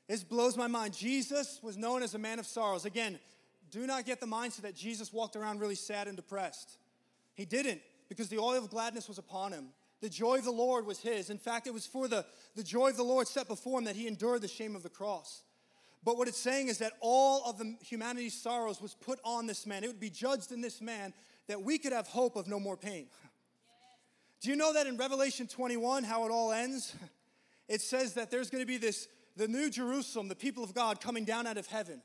This 0.06 0.24
blows 0.24 0.56
my 0.56 0.68
mind. 0.68 0.94
Jesus 0.94 1.60
was 1.62 1.76
known 1.76 2.02
as 2.02 2.14
a 2.14 2.18
man 2.18 2.38
of 2.38 2.46
sorrows. 2.46 2.86
Again, 2.86 3.18
do 3.70 3.86
not 3.86 4.06
get 4.06 4.20
the 4.20 4.26
mindset 4.26 4.62
that 4.62 4.74
Jesus 4.74 5.12
walked 5.12 5.36
around 5.36 5.60
really 5.60 5.74
sad 5.74 6.08
and 6.08 6.16
depressed. 6.16 6.78
He 7.34 7.44
didn't, 7.44 7.82
because 8.08 8.28
the 8.28 8.38
oil 8.38 8.58
of 8.58 8.70
gladness 8.70 9.08
was 9.08 9.18
upon 9.18 9.52
him. 9.52 9.68
The 10.00 10.08
joy 10.08 10.38
of 10.38 10.44
the 10.44 10.50
Lord 10.50 10.86
was 10.86 11.00
his. 11.00 11.30
In 11.30 11.38
fact, 11.38 11.66
it 11.66 11.74
was 11.74 11.86
for 11.86 12.06
the, 12.06 12.24
the 12.54 12.62
joy 12.62 12.90
of 12.90 12.96
the 12.96 13.02
Lord 13.02 13.26
set 13.26 13.48
before 13.48 13.78
him 13.78 13.84
that 13.86 13.96
he 13.96 14.06
endured 14.06 14.42
the 14.42 14.48
shame 14.48 14.76
of 14.76 14.82
the 14.82 14.88
cross. 14.88 15.42
But 16.04 16.16
what 16.16 16.28
it's 16.28 16.38
saying 16.38 16.68
is 16.68 16.78
that 16.78 16.92
all 17.00 17.42
of 17.44 17.58
the 17.58 17.74
humanity's 17.80 18.40
sorrows 18.40 18.80
was 18.80 18.94
put 18.94 19.18
on 19.24 19.46
this 19.46 19.66
man. 19.66 19.82
It 19.82 19.88
would 19.88 20.00
be 20.00 20.10
judged 20.10 20.52
in 20.52 20.60
this 20.60 20.80
man 20.80 21.12
that 21.48 21.62
we 21.62 21.78
could 21.78 21.92
have 21.92 22.06
hope 22.06 22.36
of 22.36 22.46
no 22.46 22.60
more 22.60 22.76
pain. 22.76 23.06
Do 24.40 24.50
you 24.50 24.56
know 24.56 24.72
that 24.74 24.86
in 24.86 24.96
Revelation 24.96 25.48
21, 25.48 26.04
how 26.04 26.24
it 26.24 26.30
all 26.30 26.52
ends? 26.52 26.94
It 27.68 27.82
says 27.82 28.14
that 28.14 28.30
there's 28.30 28.48
going 28.48 28.62
to 28.62 28.66
be 28.66 28.78
this, 28.78 29.08
the 29.36 29.46
new 29.46 29.68
Jerusalem, 29.68 30.28
the 30.28 30.34
people 30.34 30.64
of 30.64 30.72
God 30.72 31.02
coming 31.02 31.26
down 31.26 31.46
out 31.46 31.58
of 31.58 31.66
heaven, 31.66 32.00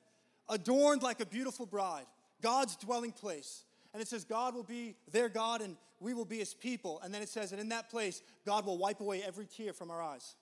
adorned 0.50 1.02
like 1.02 1.22
a 1.22 1.26
beautiful 1.26 1.66
bride, 1.66 2.06
God's 2.42 2.76
dwelling 2.76 3.14
place. 3.14 3.64
And 3.94 4.02
it 4.02 4.08
says, 4.08 4.24
God 4.24 4.56
will 4.56 4.64
be 4.64 4.96
their 5.12 5.30
God 5.30 5.62
and 5.62 5.76
we 6.00 6.14
will 6.14 6.26
be 6.26 6.38
his 6.40 6.54
people. 6.54 7.00
And 7.04 7.14
then 7.14 7.22
it 7.22 7.30
says, 7.30 7.52
and 7.52 7.62
in 7.62 7.70
that 7.70 7.90
place, 7.90 8.22
God 8.46 8.66
will 8.66 8.78
wipe 8.78 9.00
away 9.00 9.22
every 9.26 9.46
tear 9.46 9.72
from 9.72 9.92
our 9.92 10.02
eyes. 10.02 10.36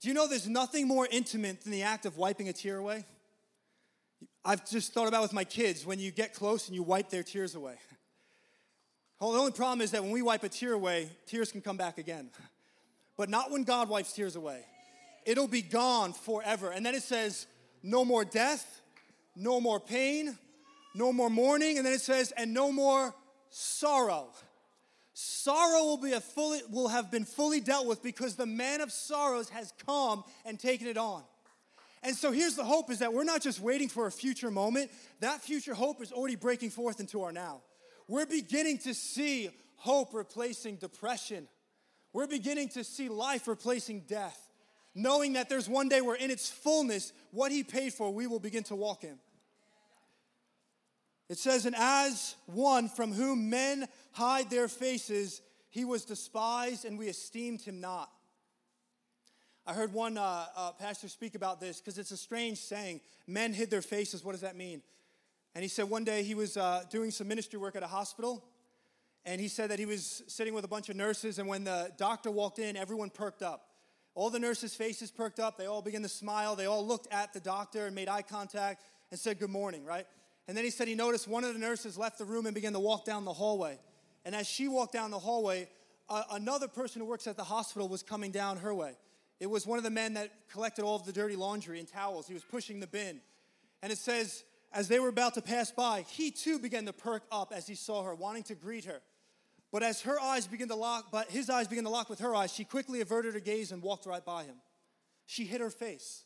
Do 0.00 0.08
you 0.08 0.14
know 0.14 0.28
there's 0.28 0.48
nothing 0.48 0.86
more 0.86 1.08
intimate 1.10 1.62
than 1.62 1.72
the 1.72 1.82
act 1.82 2.04
of 2.04 2.18
wiping 2.18 2.48
a 2.48 2.52
tear 2.52 2.76
away? 2.76 3.06
I've 4.44 4.68
just 4.68 4.92
thought 4.92 5.08
about 5.08 5.22
with 5.22 5.32
my 5.32 5.44
kids 5.44 5.86
when 5.86 5.98
you 5.98 6.10
get 6.10 6.34
close 6.34 6.68
and 6.68 6.74
you 6.74 6.82
wipe 6.82 7.08
their 7.10 7.22
tears 7.22 7.54
away. 7.54 7.74
Well, 9.18 9.32
the 9.32 9.38
only 9.38 9.52
problem 9.52 9.80
is 9.80 9.92
that 9.92 10.02
when 10.02 10.12
we 10.12 10.20
wipe 10.20 10.44
a 10.44 10.48
tear 10.50 10.74
away, 10.74 11.08
tears 11.24 11.50
can 11.50 11.62
come 11.62 11.78
back 11.78 11.96
again. 11.96 12.28
But 13.16 13.30
not 13.30 13.50
when 13.50 13.64
God 13.64 13.88
wipes 13.88 14.12
tears 14.12 14.36
away. 14.36 14.60
It'll 15.24 15.48
be 15.48 15.62
gone 15.62 16.12
forever. 16.12 16.70
And 16.70 16.84
then 16.84 16.94
it 16.94 17.02
says, 17.02 17.46
no 17.82 18.04
more 18.04 18.26
death, 18.26 18.82
no 19.34 19.58
more 19.58 19.80
pain, 19.80 20.36
no 20.96 21.12
more 21.12 21.30
mourning. 21.30 21.76
And 21.76 21.86
then 21.86 21.92
it 21.92 22.00
says, 22.00 22.32
and 22.36 22.52
no 22.54 22.72
more 22.72 23.14
sorrow. 23.50 24.28
Sorrow 25.12 25.84
will, 25.84 25.96
be 25.96 26.12
a 26.12 26.20
fully, 26.20 26.60
will 26.70 26.88
have 26.88 27.10
been 27.10 27.24
fully 27.24 27.60
dealt 27.60 27.86
with 27.86 28.02
because 28.02 28.36
the 28.36 28.46
man 28.46 28.80
of 28.80 28.92
sorrows 28.92 29.48
has 29.48 29.72
come 29.86 30.24
and 30.44 30.58
taken 30.58 30.86
it 30.86 30.98
on. 30.98 31.22
And 32.02 32.14
so 32.14 32.32
here's 32.32 32.54
the 32.54 32.64
hope 32.64 32.90
is 32.90 32.98
that 32.98 33.12
we're 33.12 33.24
not 33.24 33.40
just 33.40 33.58
waiting 33.58 33.88
for 33.88 34.06
a 34.06 34.12
future 34.12 34.50
moment, 34.50 34.90
that 35.20 35.40
future 35.40 35.74
hope 35.74 36.02
is 36.02 36.12
already 36.12 36.36
breaking 36.36 36.70
forth 36.70 37.00
into 37.00 37.22
our 37.22 37.32
now. 37.32 37.62
We're 38.08 38.26
beginning 38.26 38.78
to 38.78 38.94
see 38.94 39.50
hope 39.76 40.14
replacing 40.14 40.76
depression. 40.76 41.48
We're 42.12 42.26
beginning 42.26 42.68
to 42.70 42.84
see 42.84 43.08
life 43.08 43.48
replacing 43.48 44.02
death, 44.02 44.38
knowing 44.94 45.32
that 45.32 45.48
there's 45.48 45.68
one 45.68 45.88
day 45.88 46.00
where 46.00 46.14
in 46.14 46.30
its 46.30 46.50
fullness, 46.50 47.12
what 47.30 47.50
he 47.50 47.64
paid 47.64 47.92
for, 47.92 48.12
we 48.12 48.26
will 48.26 48.38
begin 48.38 48.62
to 48.64 48.76
walk 48.76 49.02
in. 49.02 49.18
It 51.28 51.38
says, 51.38 51.66
And 51.66 51.76
as 51.76 52.36
one 52.46 52.88
from 52.88 53.12
whom 53.12 53.50
men 53.50 53.86
hide 54.12 54.50
their 54.50 54.68
faces, 54.68 55.40
he 55.70 55.84
was 55.84 56.04
despised 56.04 56.84
and 56.84 56.98
we 56.98 57.08
esteemed 57.08 57.62
him 57.62 57.80
not. 57.80 58.10
I 59.66 59.74
heard 59.74 59.92
one 59.92 60.16
uh, 60.16 60.46
uh, 60.56 60.72
pastor 60.72 61.08
speak 61.08 61.34
about 61.34 61.60
this 61.60 61.80
because 61.80 61.98
it's 61.98 62.12
a 62.12 62.16
strange 62.16 62.58
saying. 62.58 63.00
Men 63.26 63.52
hid 63.52 63.68
their 63.68 63.82
faces. 63.82 64.24
What 64.24 64.32
does 64.32 64.42
that 64.42 64.54
mean? 64.54 64.80
And 65.56 65.62
he 65.62 65.68
said 65.68 65.90
one 65.90 66.04
day 66.04 66.22
he 66.22 66.36
was 66.36 66.56
uh, 66.56 66.84
doing 66.88 67.10
some 67.10 67.26
ministry 67.26 67.58
work 67.58 67.74
at 67.74 67.82
a 67.82 67.88
hospital, 67.88 68.44
and 69.24 69.40
he 69.40 69.48
said 69.48 69.70
that 69.70 69.78
he 69.78 69.86
was 69.86 70.22
sitting 70.28 70.54
with 70.54 70.64
a 70.64 70.68
bunch 70.68 70.88
of 70.88 70.94
nurses, 70.94 71.40
and 71.40 71.48
when 71.48 71.64
the 71.64 71.90
doctor 71.96 72.30
walked 72.30 72.60
in, 72.60 72.76
everyone 72.76 73.10
perked 73.10 73.42
up. 73.42 73.70
All 74.14 74.30
the 74.30 74.38
nurses' 74.38 74.74
faces 74.74 75.10
perked 75.10 75.40
up. 75.40 75.58
They 75.58 75.66
all 75.66 75.82
began 75.82 76.02
to 76.02 76.08
smile. 76.08 76.56
They 76.56 76.66
all 76.66 76.86
looked 76.86 77.08
at 77.12 77.32
the 77.32 77.40
doctor 77.40 77.86
and 77.86 77.94
made 77.94 78.08
eye 78.08 78.22
contact 78.22 78.84
and 79.10 79.18
said, 79.18 79.38
Good 79.40 79.50
morning, 79.50 79.84
right? 79.84 80.06
And 80.48 80.56
then 80.56 80.64
he 80.64 80.70
said 80.70 80.88
he 80.88 80.94
noticed 80.94 81.26
one 81.26 81.44
of 81.44 81.52
the 81.52 81.58
nurses 81.58 81.98
left 81.98 82.18
the 82.18 82.24
room 82.24 82.46
and 82.46 82.54
began 82.54 82.72
to 82.72 82.80
walk 82.80 83.04
down 83.04 83.24
the 83.24 83.32
hallway. 83.32 83.78
And 84.24 84.34
as 84.34 84.46
she 84.46 84.68
walked 84.68 84.92
down 84.92 85.10
the 85.10 85.18
hallway, 85.18 85.68
another 86.08 86.68
person 86.68 87.00
who 87.00 87.06
works 87.06 87.26
at 87.26 87.36
the 87.36 87.44
hospital 87.44 87.88
was 87.88 88.02
coming 88.02 88.30
down 88.30 88.58
her 88.58 88.74
way. 88.74 88.92
It 89.40 89.50
was 89.50 89.66
one 89.66 89.78
of 89.78 89.84
the 89.84 89.90
men 89.90 90.14
that 90.14 90.30
collected 90.50 90.84
all 90.84 90.96
of 90.96 91.04
the 91.04 91.12
dirty 91.12 91.36
laundry 91.36 91.78
and 91.78 91.88
towels. 91.88 92.26
He 92.26 92.34
was 92.34 92.44
pushing 92.44 92.80
the 92.80 92.86
bin. 92.86 93.20
And 93.82 93.92
it 93.92 93.98
says, 93.98 94.44
as 94.72 94.88
they 94.88 94.98
were 94.98 95.08
about 95.08 95.34
to 95.34 95.42
pass 95.42 95.70
by, 95.70 96.02
he 96.08 96.30
too 96.30 96.58
began 96.58 96.86
to 96.86 96.92
perk 96.92 97.24
up 97.30 97.52
as 97.54 97.66
he 97.66 97.74
saw 97.74 98.02
her, 98.02 98.14
wanting 98.14 98.42
to 98.44 98.54
greet 98.54 98.84
her. 98.84 99.00
But 99.72 99.82
as 99.82 100.02
her 100.02 100.20
eyes 100.20 100.46
began 100.46 100.68
to 100.68 100.76
lock, 100.76 101.06
but 101.10 101.30
his 101.30 101.50
eyes 101.50 101.66
began 101.66 101.84
to 101.84 101.90
lock 101.90 102.08
with 102.08 102.20
her 102.20 102.34
eyes, 102.34 102.52
she 102.52 102.64
quickly 102.64 103.00
averted 103.00 103.34
her 103.34 103.40
gaze 103.40 103.72
and 103.72 103.82
walked 103.82 104.06
right 104.06 104.24
by 104.24 104.44
him. 104.44 104.56
She 105.26 105.44
hid 105.44 105.60
her 105.60 105.70
face. 105.70 106.24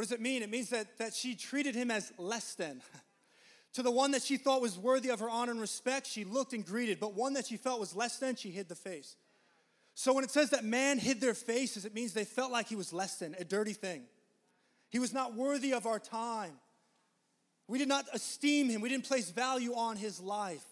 What 0.00 0.08
does 0.08 0.12
it 0.12 0.22
mean? 0.22 0.42
It 0.42 0.48
means 0.48 0.70
that, 0.70 0.96
that 0.96 1.12
she 1.12 1.34
treated 1.34 1.74
him 1.74 1.90
as 1.90 2.10
less 2.16 2.54
than. 2.54 2.80
to 3.74 3.82
the 3.82 3.90
one 3.90 4.12
that 4.12 4.22
she 4.22 4.38
thought 4.38 4.62
was 4.62 4.78
worthy 4.78 5.10
of 5.10 5.20
her 5.20 5.28
honor 5.28 5.52
and 5.52 5.60
respect, 5.60 6.06
she 6.06 6.24
looked 6.24 6.54
and 6.54 6.64
greeted, 6.64 6.98
but 6.98 7.12
one 7.12 7.34
that 7.34 7.48
she 7.48 7.58
felt 7.58 7.78
was 7.78 7.94
less 7.94 8.16
than, 8.16 8.34
she 8.34 8.50
hid 8.50 8.66
the 8.70 8.74
face. 8.74 9.16
So 9.94 10.14
when 10.14 10.24
it 10.24 10.30
says 10.30 10.48
that 10.50 10.64
man 10.64 10.98
hid 10.98 11.20
their 11.20 11.34
faces, 11.34 11.84
it 11.84 11.92
means 11.92 12.14
they 12.14 12.24
felt 12.24 12.50
like 12.50 12.66
he 12.66 12.76
was 12.76 12.94
less 12.94 13.16
than, 13.16 13.36
a 13.38 13.44
dirty 13.44 13.74
thing. 13.74 14.04
He 14.88 14.98
was 14.98 15.12
not 15.12 15.34
worthy 15.34 15.74
of 15.74 15.84
our 15.84 15.98
time. 15.98 16.52
We 17.68 17.76
did 17.76 17.88
not 17.88 18.06
esteem 18.10 18.70
him, 18.70 18.80
we 18.80 18.88
didn't 18.88 19.04
place 19.04 19.28
value 19.28 19.74
on 19.74 19.98
his 19.98 20.18
life. 20.18 20.64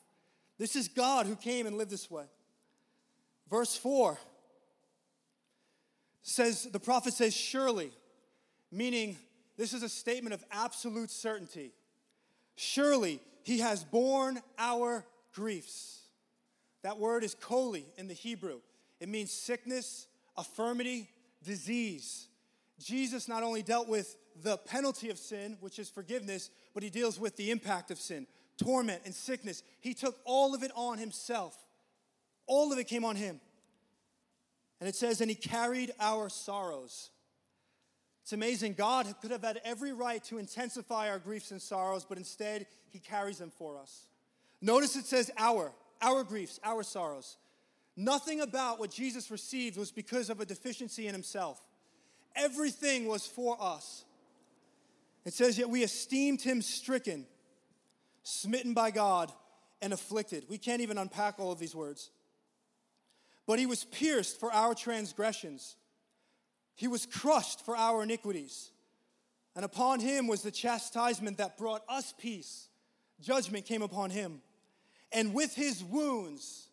This 0.57 0.75
is 0.75 0.89
God 0.89 1.27
who 1.27 1.37
came 1.37 1.67
and 1.67 1.77
lived 1.77 1.91
this 1.91 2.11
way. 2.11 2.25
Verse 3.51 3.77
4 3.77 4.17
says, 6.23 6.63
the 6.63 6.81
prophet 6.81 7.13
says, 7.13 7.37
surely, 7.37 7.93
meaning 8.71 9.17
this 9.57 9.73
is 9.73 9.83
a 9.83 9.89
statement 9.89 10.35
of 10.35 10.45
absolute 10.51 11.11
certainty. 11.11 11.73
Surely 12.57 13.21
he 13.43 13.59
has 13.59 13.85
borne 13.85 14.41
our 14.59 15.05
griefs. 15.33 16.01
That 16.83 16.99
word 16.99 17.25
is 17.25 17.35
koli 17.35 17.87
in 17.97 18.09
the 18.09 18.15
Hebrew. 18.15 18.61
It 19.01 19.09
means 19.09 19.31
sickness, 19.31 20.07
affirmity, 20.37 21.09
disease. 21.45 22.29
Jesus 22.79 23.29
not 23.29 23.43
only 23.43 23.63
dealt 23.63 23.89
with 23.89 24.17
the 24.43 24.57
penalty 24.57 25.11
of 25.11 25.19
sin, 25.19 25.57
which 25.61 25.79
is 25.79 25.89
forgiveness, 25.89 26.51
but 26.75 26.83
he 26.83 26.91
deals 26.91 27.19
with 27.19 27.37
the 27.37 27.51
impact 27.51 27.91
of 27.91 27.99
sin, 27.99 28.27
torment 28.57 29.03
and 29.05 29.15
sickness. 29.15 29.63
He 29.81 29.95
took 29.95 30.17
all 30.25 30.55
of 30.55 30.63
it 30.63 30.71
on 30.75 30.99
himself. 30.99 31.57
All 32.47 32.73
of 32.73 32.79
it 32.79 32.85
came 32.85 33.05
on 33.05 33.17
him. 33.17 33.41
And 34.81 34.89
it 34.89 34.95
says, 34.95 35.21
and 35.21 35.29
he 35.29 35.35
carried 35.35 35.93
our 35.99 36.29
sorrows. 36.29 37.11
It's 38.29 38.35
amazing. 38.35 38.75
God 38.75 39.07
could 39.23 39.31
have 39.31 39.43
had 39.43 39.59
every 39.65 39.95
right 39.95 40.23
to 40.25 40.37
intensify 40.37 41.09
our 41.09 41.19
griefs 41.19 41.51
and 41.51 41.63
sorrows, 41.63 42.05
but 42.07 42.19
instead, 42.19 42.67
he 42.91 42.99
carries 42.99 43.39
them 43.39 43.51
for 43.51 43.79
us. 43.79 44.03
Notice 44.61 44.97
it 44.97 45.07
says 45.07 45.31
our, 45.39 45.73
our 46.03 46.25
griefs, 46.25 46.61
our 46.63 46.83
sorrows. 46.83 47.39
Nothing 47.97 48.43
about 48.43 48.79
what 48.79 48.91
Jesus 48.91 49.31
received 49.31 49.79
was 49.79 49.91
because 49.91 50.29
of 50.29 50.41
a 50.41 50.45
deficiency 50.45 51.07
in 51.07 51.15
himself. 51.15 51.59
Everything 52.37 53.09
was 53.09 53.27
for 53.27 53.57
us. 53.59 54.05
It 55.25 55.33
says, 55.33 55.57
Yet 55.57 55.71
we 55.71 55.83
esteemed 55.83 56.43
him 56.43 56.61
stricken, 56.61 57.25
smitten 58.25 58.75
by 58.75 58.91
God, 58.91 59.33
and 59.81 59.91
afflicted. 59.95 60.45
We 60.51 60.59
can't 60.59 60.83
even 60.83 60.99
unpack 60.99 61.41
all 61.41 61.51
of 61.51 61.59
these 61.59 61.75
words. 61.75 62.11
But 63.47 63.59
he 63.59 63.65
was 63.65 63.85
pierced 63.85 64.39
for 64.39 64.53
our 64.53 64.75
transgressions, 64.75 65.77
he 66.79 66.87
was 66.87 67.07
crushed 67.07 67.65
for 67.65 67.77
our 67.77 68.05
iniquities. 68.05 68.71
And 69.57 69.65
upon 69.65 69.99
him 69.99 70.29
was 70.29 70.43
the 70.43 70.53
chastisement 70.53 71.39
that 71.39 71.59
brought 71.59 71.83
us 71.89 72.15
peace. 72.17 72.69
Judgment 73.21 73.67
came 73.67 73.83
upon 73.83 74.11
him. 74.11 74.41
And 75.11 75.35
with 75.35 75.57
his 75.57 75.83
wounds, 75.83 76.69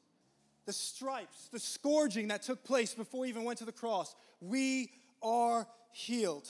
the 0.68 0.74
stripes, 0.74 1.50
the 1.52 1.60
scourging 1.60 2.28
that 2.28 2.44
took 2.44 2.64
place 2.64 2.94
before 2.94 3.26
he 3.26 3.30
even 3.30 3.46
went 3.46 3.58
to 3.60 3.66
the 3.66 3.72
cross, 3.72 4.16
we 4.40 4.92
are 5.24 5.68
healed. 5.92 6.48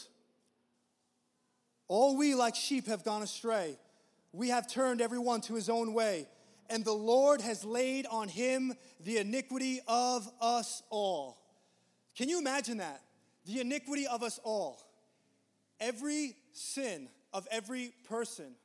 All 1.87 2.17
we 2.17 2.35
like 2.35 2.55
sheep 2.55 2.87
have 2.87 3.05
gone 3.05 3.21
astray. 3.21 3.77
We 4.33 4.49
have 4.49 4.67
turned 4.67 4.99
everyone 4.99 5.39
to 5.41 5.55
his 5.55 5.69
own 5.69 5.93
way, 5.93 6.27
and 6.69 6.83
the 6.83 6.91
Lord 6.91 7.39
has 7.39 7.63
laid 7.63 8.05
on 8.07 8.27
him 8.27 8.73
the 8.99 9.19
iniquity 9.19 9.79
of 9.87 10.29
us 10.41 10.83
all. 10.89 11.37
Can 12.17 12.27
you 12.27 12.37
imagine 12.37 12.79
that? 12.79 13.04
The 13.45 13.61
iniquity 13.61 14.07
of 14.07 14.23
us 14.23 14.39
all. 14.43 14.81
Every 15.79 16.35
sin 16.53 17.09
of 17.33 17.47
every 17.51 17.93
person 18.07 18.55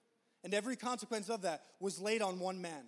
and 0.45 0.55
every 0.55 0.77
consequence 0.77 1.29
of 1.29 1.43
that 1.43 1.63
was 1.81 2.01
laid 2.01 2.23
on 2.23 2.39
one 2.39 2.63
man. 2.63 2.85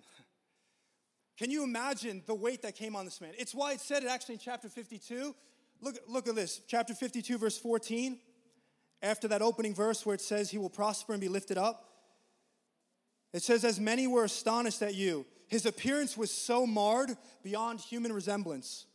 Can 1.37 1.51
you 1.51 1.63
imagine 1.63 2.23
the 2.25 2.35
weight 2.35 2.61
that 2.61 2.75
came 2.75 2.95
on 2.95 3.05
this 3.05 3.19
man? 3.19 3.31
It's 3.37 3.53
why 3.53 3.73
it 3.73 3.81
said 3.81 4.03
it 4.03 4.09
actually 4.09 4.35
in 4.35 4.39
chapter 4.39 4.69
52. 4.69 5.35
Look, 5.81 5.95
look 6.07 6.27
at 6.27 6.35
this, 6.35 6.61
chapter 6.67 6.93
52, 6.93 7.37
verse 7.37 7.57
14. 7.57 8.19
After 9.01 9.27
that 9.27 9.41
opening 9.41 9.75
verse 9.75 10.05
where 10.05 10.15
it 10.15 10.21
says, 10.21 10.49
He 10.49 10.57
will 10.57 10.69
prosper 10.69 11.13
and 11.13 11.19
be 11.19 11.27
lifted 11.27 11.57
up, 11.57 11.89
it 13.33 13.41
says, 13.41 13.65
As 13.65 13.79
many 13.79 14.07
were 14.07 14.23
astonished 14.23 14.81
at 14.81 14.95
you, 14.95 15.25
his 15.47 15.65
appearance 15.65 16.15
was 16.15 16.31
so 16.31 16.65
marred 16.65 17.17
beyond 17.43 17.81
human 17.81 18.13
resemblance, 18.13 18.85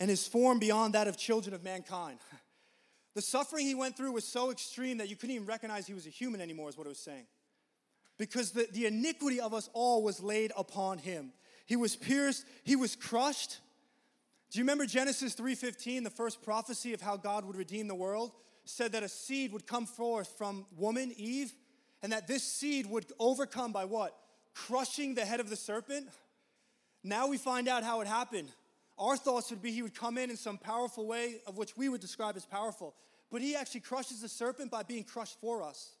and 0.00 0.10
his 0.10 0.26
form 0.26 0.58
beyond 0.58 0.94
that 0.94 1.06
of 1.06 1.16
children 1.16 1.54
of 1.54 1.62
mankind. 1.62 2.18
The 3.16 3.22
suffering 3.22 3.66
he 3.66 3.74
went 3.74 3.96
through 3.96 4.12
was 4.12 4.24
so 4.24 4.52
extreme 4.52 4.98
that 4.98 5.10
you 5.10 5.16
couldn't 5.16 5.34
even 5.34 5.46
recognize 5.46 5.84
he 5.84 5.94
was 5.94 6.06
a 6.06 6.10
human 6.10 6.40
anymore, 6.40 6.68
is 6.68 6.78
what 6.78 6.86
it 6.86 6.90
was 6.90 7.00
saying 7.00 7.26
because 8.20 8.50
the, 8.50 8.68
the 8.72 8.84
iniquity 8.84 9.40
of 9.40 9.54
us 9.54 9.70
all 9.72 10.02
was 10.02 10.22
laid 10.22 10.52
upon 10.54 10.98
him. 10.98 11.32
He 11.64 11.74
was 11.74 11.96
pierced, 11.96 12.44
he 12.64 12.76
was 12.76 12.94
crushed. 12.94 13.60
Do 14.50 14.58
you 14.58 14.62
remember 14.62 14.84
Genesis 14.84 15.34
3:15, 15.34 16.04
the 16.04 16.10
first 16.10 16.42
prophecy 16.42 16.92
of 16.92 17.00
how 17.00 17.16
God 17.16 17.46
would 17.46 17.56
redeem 17.56 17.88
the 17.88 17.94
world? 17.94 18.32
Said 18.66 18.92
that 18.92 19.02
a 19.02 19.08
seed 19.08 19.54
would 19.54 19.66
come 19.66 19.86
forth 19.86 20.36
from 20.36 20.66
woman, 20.76 21.14
Eve, 21.16 21.54
and 22.02 22.12
that 22.12 22.28
this 22.28 22.44
seed 22.44 22.84
would 22.86 23.10
overcome 23.18 23.72
by 23.72 23.86
what? 23.86 24.14
Crushing 24.54 25.14
the 25.14 25.24
head 25.24 25.40
of 25.40 25.48
the 25.48 25.56
serpent. 25.56 26.06
Now 27.02 27.26
we 27.26 27.38
find 27.38 27.68
out 27.68 27.84
how 27.84 28.02
it 28.02 28.06
happened. 28.06 28.50
Our 29.00 29.16
thoughts 29.16 29.50
would 29.50 29.62
be 29.62 29.72
he 29.72 29.80
would 29.80 29.94
come 29.94 30.18
in 30.18 30.28
in 30.28 30.36
some 30.36 30.58
powerful 30.58 31.06
way, 31.06 31.36
of 31.46 31.56
which 31.56 31.74
we 31.74 31.88
would 31.88 32.02
describe 32.02 32.36
as 32.36 32.44
powerful. 32.44 32.94
But 33.32 33.40
he 33.40 33.56
actually 33.56 33.80
crushes 33.80 34.20
the 34.20 34.28
serpent 34.28 34.70
by 34.70 34.82
being 34.82 35.04
crushed 35.04 35.40
for 35.40 35.62
us. 35.62 35.92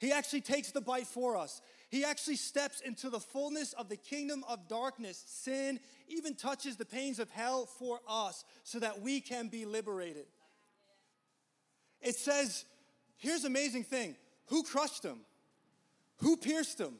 He 0.00 0.10
actually 0.10 0.40
takes 0.40 0.72
the 0.72 0.80
bite 0.80 1.06
for 1.06 1.36
us. 1.36 1.62
He 1.90 2.04
actually 2.04 2.36
steps 2.36 2.80
into 2.80 3.08
the 3.08 3.20
fullness 3.20 3.72
of 3.74 3.88
the 3.88 3.96
kingdom 3.96 4.42
of 4.48 4.66
darkness. 4.66 5.22
Sin 5.28 5.78
even 6.08 6.34
touches 6.34 6.74
the 6.76 6.84
pains 6.84 7.20
of 7.20 7.30
hell 7.30 7.66
for 7.66 8.00
us 8.08 8.44
so 8.64 8.80
that 8.80 9.00
we 9.00 9.20
can 9.20 9.46
be 9.46 9.64
liberated. 9.64 10.26
It 12.00 12.16
says, 12.16 12.64
here's 13.16 13.44
amazing 13.44 13.84
thing 13.84 14.16
who 14.46 14.64
crushed 14.64 15.04
him? 15.04 15.20
Who 16.16 16.36
pierced 16.36 16.80
him? 16.80 16.94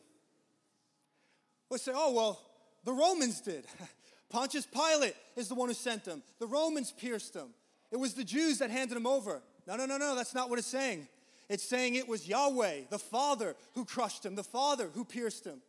Let's 1.70 1.82
say, 1.82 1.92
oh, 1.92 2.12
well, 2.12 2.40
the 2.84 2.92
Romans 2.92 3.40
did. 3.40 3.64
Pontius 4.32 4.66
Pilate 4.66 5.14
is 5.36 5.48
the 5.48 5.54
one 5.54 5.68
who 5.68 5.74
sent 5.74 6.04
them. 6.04 6.22
The 6.38 6.46
Romans 6.46 6.90
pierced 6.90 7.34
them. 7.34 7.50
It 7.90 7.98
was 7.98 8.14
the 8.14 8.24
Jews 8.24 8.58
that 8.58 8.70
handed 8.70 8.96
him 8.96 9.06
over. 9.06 9.42
No, 9.66 9.76
no, 9.76 9.84
no, 9.84 9.98
no, 9.98 10.16
that's 10.16 10.34
not 10.34 10.48
what 10.48 10.58
it's 10.58 10.68
saying. 10.68 11.06
It's 11.50 11.62
saying 11.62 11.96
it 11.96 12.08
was 12.08 12.26
Yahweh, 12.26 12.82
the 12.88 12.98
Father, 12.98 13.54
who 13.74 13.84
crushed 13.84 14.24
him, 14.24 14.34
the 14.34 14.42
Father 14.42 14.88
who 14.94 15.04
pierced 15.04 15.44
him. 15.44 15.60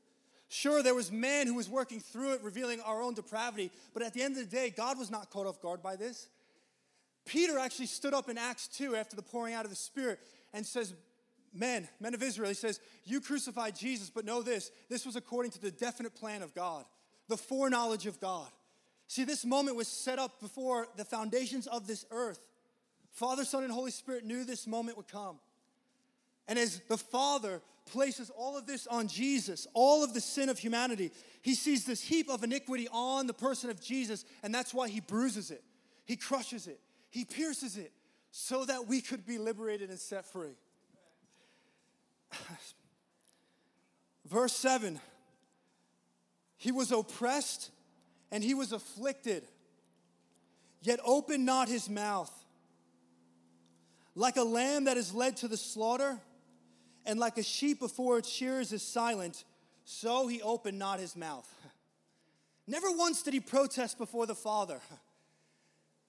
Sure, 0.48 0.82
there 0.82 0.96
was 0.96 1.12
man 1.12 1.48
who 1.48 1.56
was 1.56 1.68
working 1.68 2.00
through 2.00 2.34
it, 2.34 2.42
revealing 2.42 2.80
our 2.82 3.02
own 3.02 3.16
depravity, 3.16 3.70
but 3.94 4.02
at 4.02 4.14
the 4.14 4.22
end 4.22 4.38
of 4.38 4.50
the 4.50 4.56
day, 4.56 4.70
God 4.70 4.98
was 4.98 5.12
not 5.12 5.30
caught 5.30 5.46
off 5.46 5.62
guard 5.62 5.84
by 5.84 5.96
this. 5.98 6.30
Peter 7.26 7.58
actually 7.60 7.88
stood 7.88 8.14
up 8.14 8.30
in 8.30 8.38
Acts 8.38 8.68
2 8.68 8.96
after 8.96 9.16
the 9.16 9.22
pouring 9.22 9.54
out 9.54 9.66
of 9.66 9.72
the 9.72 9.76
Spirit 9.76 10.20
and 10.54 10.66
says, 10.66 10.94
Men, 11.54 11.88
men 12.00 12.14
of 12.14 12.24
Israel, 12.24 12.50
he 12.50 12.56
says, 12.56 12.80
You 13.04 13.20
crucified 13.20 13.76
Jesus, 13.76 14.10
but 14.10 14.26
know 14.26 14.42
this 14.42 14.72
this 14.90 15.06
was 15.06 15.16
according 15.16 15.52
to 15.52 15.62
the 15.62 15.72
definite 15.72 16.16
plan 16.16 16.42
of 16.42 16.54
God, 16.56 16.86
the 17.28 17.38
foreknowledge 17.38 18.06
of 18.06 18.20
God. 18.20 18.48
See, 19.08 19.24
this 19.24 19.46
moment 19.46 19.78
was 19.78 19.88
set 19.88 20.20
up 20.20 20.40
before 20.40 20.88
the 20.98 21.06
foundations 21.06 21.68
of 21.68 21.88
this 21.88 22.06
earth. 22.12 22.40
Father, 23.12 23.46
Son, 23.46 23.64
and 23.64 23.72
Holy 23.72 23.92
Spirit 23.92 24.26
knew 24.26 24.44
this 24.44 24.66
moment 24.66 24.98
would 24.98 25.08
come. 25.08 25.38
And 26.48 26.58
as 26.58 26.82
the 26.90 26.98
Father 26.98 27.62
places 27.86 28.32
all 28.36 28.58
of 28.58 28.66
this 28.66 28.88
on 28.88 29.08
Jesus, 29.08 29.68
all 29.74 30.04
of 30.04 30.14
the 30.14 30.22
sin 30.22 30.50
of 30.50 30.58
humanity, 30.58 31.12
he 31.42 31.54
sees 31.56 31.86
this 31.86 32.02
heap 32.02 32.30
of 32.30 32.44
iniquity 32.44 32.88
on 32.92 33.28
the 33.28 33.34
person 33.34 33.70
of 33.70 33.82
Jesus, 33.82 34.26
and 34.42 34.54
that's 34.54 34.74
why 34.74 34.90
he 34.90 35.00
bruises 35.00 35.52
it, 35.52 35.64
he 36.06 36.16
crushes 36.16 36.68
it, 36.68 36.80
he 37.12 37.24
pierces 37.24 37.78
it, 37.78 37.92
so 38.32 38.66
that 38.66 38.88
we 38.88 39.00
could 39.00 39.26
be 39.26 39.38
liberated 39.38 39.90
and 39.90 40.00
set 40.00 40.26
free. 40.26 40.56
Verse 44.26 44.54
7 44.54 45.00
He 46.64 46.72
was 46.72 46.94
oppressed 46.94 47.72
and 48.32 48.42
he 48.42 48.54
was 48.54 48.72
afflicted, 48.72 49.44
yet 50.82 51.02
opened 51.04 51.46
not 51.46 51.68
his 51.68 51.90
mouth. 51.90 52.32
Like 54.16 54.38
a 54.38 54.44
lamb 54.44 54.86
that 54.86 54.96
is 54.96 55.14
led 55.14 55.36
to 55.38 55.50
the 55.50 55.58
slaughter, 55.58 56.18
and 57.06 57.20
like 57.20 57.38
a 57.38 57.44
sheep 57.44 57.82
before 57.82 58.18
its 58.18 58.30
shearers 58.30 58.72
is 58.72 58.82
silent, 58.82 59.44
so 59.84 60.28
he 60.28 60.42
opened 60.42 60.80
not 60.80 61.02
his 61.02 61.18
mouth. 61.18 61.54
Never 62.66 62.90
once 62.92 63.24
did 63.24 63.34
he 63.34 63.42
protest 63.42 63.98
before 63.98 64.26
the 64.26 64.34
Father. 64.34 64.80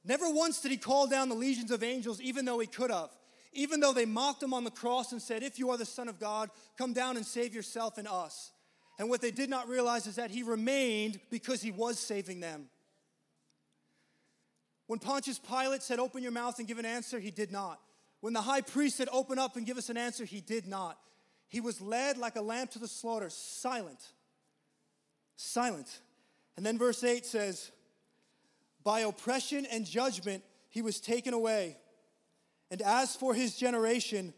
Never 0.05 0.31
once 0.31 0.61
did 0.61 0.71
he 0.71 0.77
call 0.77 1.09
down 1.09 1.31
the 1.31 1.35
legions 1.35 1.73
of 1.73 1.83
angels, 1.83 2.21
even 2.21 2.45
though 2.45 2.61
he 2.61 2.69
could 2.69 2.93
have. 2.93 3.11
Even 3.55 3.81
though 3.81 3.93
they 3.93 4.07
mocked 4.07 4.45
him 4.45 4.55
on 4.55 4.63
the 4.63 4.71
cross 4.71 5.11
and 5.11 5.21
said, 5.21 5.43
If 5.43 5.59
you 5.59 5.71
are 5.71 5.77
the 5.77 5.85
Son 5.85 6.07
of 6.07 6.21
God, 6.21 6.51
come 6.79 6.93
down 6.93 7.17
and 7.17 7.27
save 7.27 7.57
yourself 7.57 7.99
and 7.99 8.07
us. 8.07 8.53
And 8.99 9.11
what 9.11 9.21
they 9.21 9.31
did 9.31 9.51
not 9.51 9.69
realize 9.69 10.07
is 10.07 10.17
that 10.17 10.31
he 10.31 10.43
remained 10.43 11.19
because 11.31 11.61
he 11.61 11.71
was 11.71 11.99
saving 11.99 12.41
them. 12.41 12.67
When 14.87 14.99
Pontius 14.99 15.39
Pilate 15.39 15.83
said, 15.83 15.99
Open 15.99 16.23
your 16.23 16.33
mouth 16.33 16.59
and 16.59 16.69
give 16.69 16.79
an 16.79 16.87
answer, 16.87 17.19
he 17.19 17.31
did 17.31 17.51
not. 17.51 17.81
When 18.21 18.33
the 18.33 18.43
high 18.43 18.61
priest 18.61 18.97
said, 18.97 19.09
Open 19.11 19.39
up 19.39 19.57
and 19.57 19.67
give 19.67 19.79
us 19.79 19.91
an 19.91 19.97
answer, 19.97 20.25
he 20.25 20.41
did 20.41 20.67
not. 20.67 20.99
He 21.49 21.61
was 21.61 21.81
led 21.81 22.19
like 22.19 22.37
a 22.37 22.43
lamb 22.43 22.69
to 22.69 22.79
the 22.79 22.89
slaughter, 22.89 23.31
silent. 23.31 24.01
Silent. 25.37 26.01
And 26.57 26.65
then 26.65 26.79
verse 26.79 27.03
8 27.03 27.27
says, 27.27 27.71
By 28.83 29.01
oppression 29.01 29.67
and 29.71 29.85
judgment 29.85 30.45
he 30.69 30.83
was 30.83 31.01
taken 31.01 31.35
away. 31.35 31.79
And 32.71 32.83
as 32.83 33.17
for 33.17 33.35
his 33.35 33.57
generation, 33.57 34.35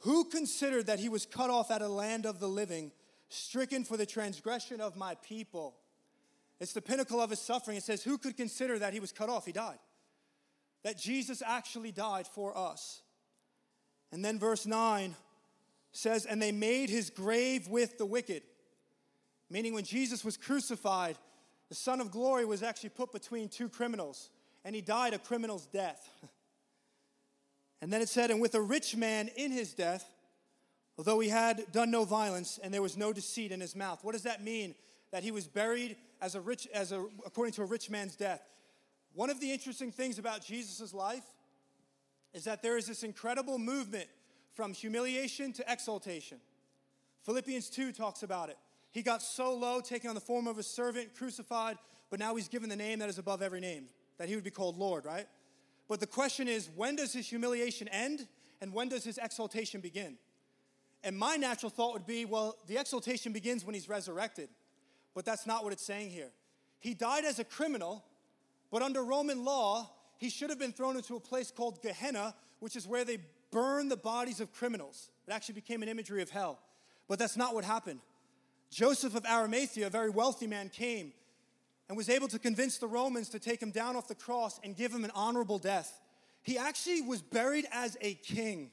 who 0.00 0.24
considered 0.24 0.86
that 0.86 0.98
he 0.98 1.08
was 1.08 1.26
cut 1.26 1.50
off 1.50 1.70
out 1.70 1.82
of 1.82 1.88
the 1.88 1.94
land 1.94 2.26
of 2.26 2.40
the 2.40 2.48
living? 2.48 2.92
Stricken 3.32 3.84
for 3.84 3.96
the 3.96 4.06
transgression 4.06 4.80
of 4.80 4.96
my 4.96 5.14
people. 5.16 5.74
It's 6.60 6.72
the 6.72 6.82
pinnacle 6.82 7.20
of 7.20 7.30
his 7.30 7.40
suffering. 7.40 7.76
It 7.76 7.82
says, 7.82 8.02
Who 8.04 8.18
could 8.18 8.36
consider 8.36 8.78
that 8.78 8.92
he 8.92 9.00
was 9.00 9.12
cut 9.12 9.28
off? 9.28 9.46
He 9.46 9.52
died. 9.52 9.78
That 10.84 10.98
Jesus 10.98 11.42
actually 11.44 11.92
died 11.92 12.26
for 12.26 12.56
us. 12.56 13.02
And 14.12 14.24
then 14.24 14.38
verse 14.38 14.66
9 14.66 15.16
says, 15.92 16.26
And 16.26 16.40
they 16.40 16.52
made 16.52 16.90
his 16.90 17.10
grave 17.10 17.68
with 17.68 17.98
the 17.98 18.06
wicked. 18.06 18.42
Meaning, 19.50 19.74
when 19.74 19.84
Jesus 19.84 20.24
was 20.24 20.36
crucified, 20.36 21.16
the 21.68 21.74
Son 21.74 22.00
of 22.00 22.10
Glory 22.10 22.44
was 22.44 22.62
actually 22.62 22.90
put 22.90 23.12
between 23.12 23.48
two 23.48 23.68
criminals, 23.68 24.30
and 24.64 24.74
he 24.74 24.82
died 24.82 25.14
a 25.14 25.18
criminal's 25.18 25.66
death. 25.66 26.08
and 27.82 27.92
then 27.92 28.02
it 28.02 28.08
said, 28.08 28.30
And 28.30 28.40
with 28.40 28.54
a 28.54 28.60
rich 28.60 28.94
man 28.94 29.28
in 29.36 29.50
his 29.50 29.72
death, 29.72 30.11
although 30.98 31.20
he 31.20 31.28
had 31.28 31.70
done 31.72 31.90
no 31.90 32.04
violence, 32.04 32.58
and 32.62 32.72
there 32.72 32.82
was 32.82 32.96
no 32.96 33.12
deceit 33.12 33.52
in 33.52 33.60
his 33.60 33.74
mouth. 33.74 34.00
What 34.02 34.12
does 34.12 34.22
that 34.22 34.42
mean? 34.42 34.74
That 35.10 35.22
he 35.22 35.30
was 35.30 35.46
buried 35.46 35.96
as 36.20 36.34
a 36.34 36.40
rich, 36.40 36.66
as 36.72 36.92
a, 36.92 37.04
according 37.26 37.52
to 37.54 37.62
a 37.62 37.66
rich 37.66 37.90
man's 37.90 38.16
death. 38.16 38.42
One 39.14 39.30
of 39.30 39.40
the 39.40 39.52
interesting 39.52 39.92
things 39.92 40.18
about 40.18 40.44
Jesus' 40.44 40.94
life 40.94 41.24
is 42.32 42.44
that 42.44 42.62
there 42.62 42.76
is 42.76 42.86
this 42.86 43.02
incredible 43.02 43.58
movement 43.58 44.08
from 44.54 44.72
humiliation 44.72 45.52
to 45.54 45.64
exaltation. 45.70 46.38
Philippians 47.24 47.68
2 47.70 47.92
talks 47.92 48.22
about 48.22 48.48
it. 48.48 48.56
He 48.90 49.02
got 49.02 49.22
so 49.22 49.54
low, 49.54 49.80
taking 49.80 50.08
on 50.08 50.14
the 50.14 50.20
form 50.20 50.46
of 50.46 50.58
a 50.58 50.62
servant, 50.62 51.14
crucified, 51.14 51.78
but 52.10 52.18
now 52.18 52.34
he's 52.34 52.48
given 52.48 52.68
the 52.68 52.76
name 52.76 52.98
that 52.98 53.08
is 53.08 53.18
above 53.18 53.40
every 53.42 53.60
name, 53.60 53.86
that 54.18 54.28
he 54.28 54.34
would 54.34 54.44
be 54.44 54.50
called 54.50 54.76
Lord, 54.76 55.06
right? 55.06 55.26
But 55.88 56.00
the 56.00 56.06
question 56.06 56.48
is, 56.48 56.68
when 56.74 56.96
does 56.96 57.12
his 57.12 57.28
humiliation 57.28 57.88
end 57.88 58.26
and 58.60 58.72
when 58.72 58.88
does 58.88 59.04
his 59.04 59.18
exaltation 59.18 59.80
begin? 59.80 60.16
And 61.04 61.16
my 61.16 61.36
natural 61.36 61.70
thought 61.70 61.92
would 61.94 62.06
be, 62.06 62.24
well, 62.24 62.56
the 62.66 62.78
exaltation 62.78 63.32
begins 63.32 63.64
when 63.64 63.74
he's 63.74 63.88
resurrected. 63.88 64.48
But 65.14 65.24
that's 65.24 65.46
not 65.46 65.64
what 65.64 65.72
it's 65.72 65.84
saying 65.84 66.10
here. 66.10 66.30
He 66.78 66.94
died 66.94 67.24
as 67.24 67.38
a 67.38 67.44
criminal, 67.44 68.04
but 68.70 68.82
under 68.82 69.02
Roman 69.02 69.44
law, 69.44 69.90
he 70.18 70.30
should 70.30 70.50
have 70.50 70.58
been 70.58 70.72
thrown 70.72 70.96
into 70.96 71.16
a 71.16 71.20
place 71.20 71.50
called 71.50 71.82
Gehenna, 71.82 72.34
which 72.60 72.76
is 72.76 72.86
where 72.86 73.04
they 73.04 73.18
burn 73.50 73.88
the 73.88 73.96
bodies 73.96 74.40
of 74.40 74.52
criminals. 74.52 75.10
It 75.26 75.32
actually 75.32 75.54
became 75.54 75.82
an 75.82 75.88
imagery 75.88 76.22
of 76.22 76.30
hell. 76.30 76.58
But 77.08 77.18
that's 77.18 77.36
not 77.36 77.54
what 77.54 77.64
happened. 77.64 78.00
Joseph 78.70 79.14
of 79.14 79.26
Arimathea, 79.26 79.88
a 79.88 79.90
very 79.90 80.10
wealthy 80.10 80.46
man, 80.46 80.70
came 80.70 81.12
and 81.88 81.96
was 81.96 82.08
able 82.08 82.28
to 82.28 82.38
convince 82.38 82.78
the 82.78 82.86
Romans 82.86 83.28
to 83.30 83.38
take 83.38 83.60
him 83.60 83.70
down 83.70 83.96
off 83.96 84.08
the 84.08 84.14
cross 84.14 84.58
and 84.64 84.74
give 84.74 84.92
him 84.92 85.04
an 85.04 85.10
honorable 85.14 85.58
death. 85.58 86.00
He 86.42 86.56
actually 86.56 87.02
was 87.02 87.20
buried 87.20 87.66
as 87.70 87.98
a 88.00 88.14
king. 88.14 88.70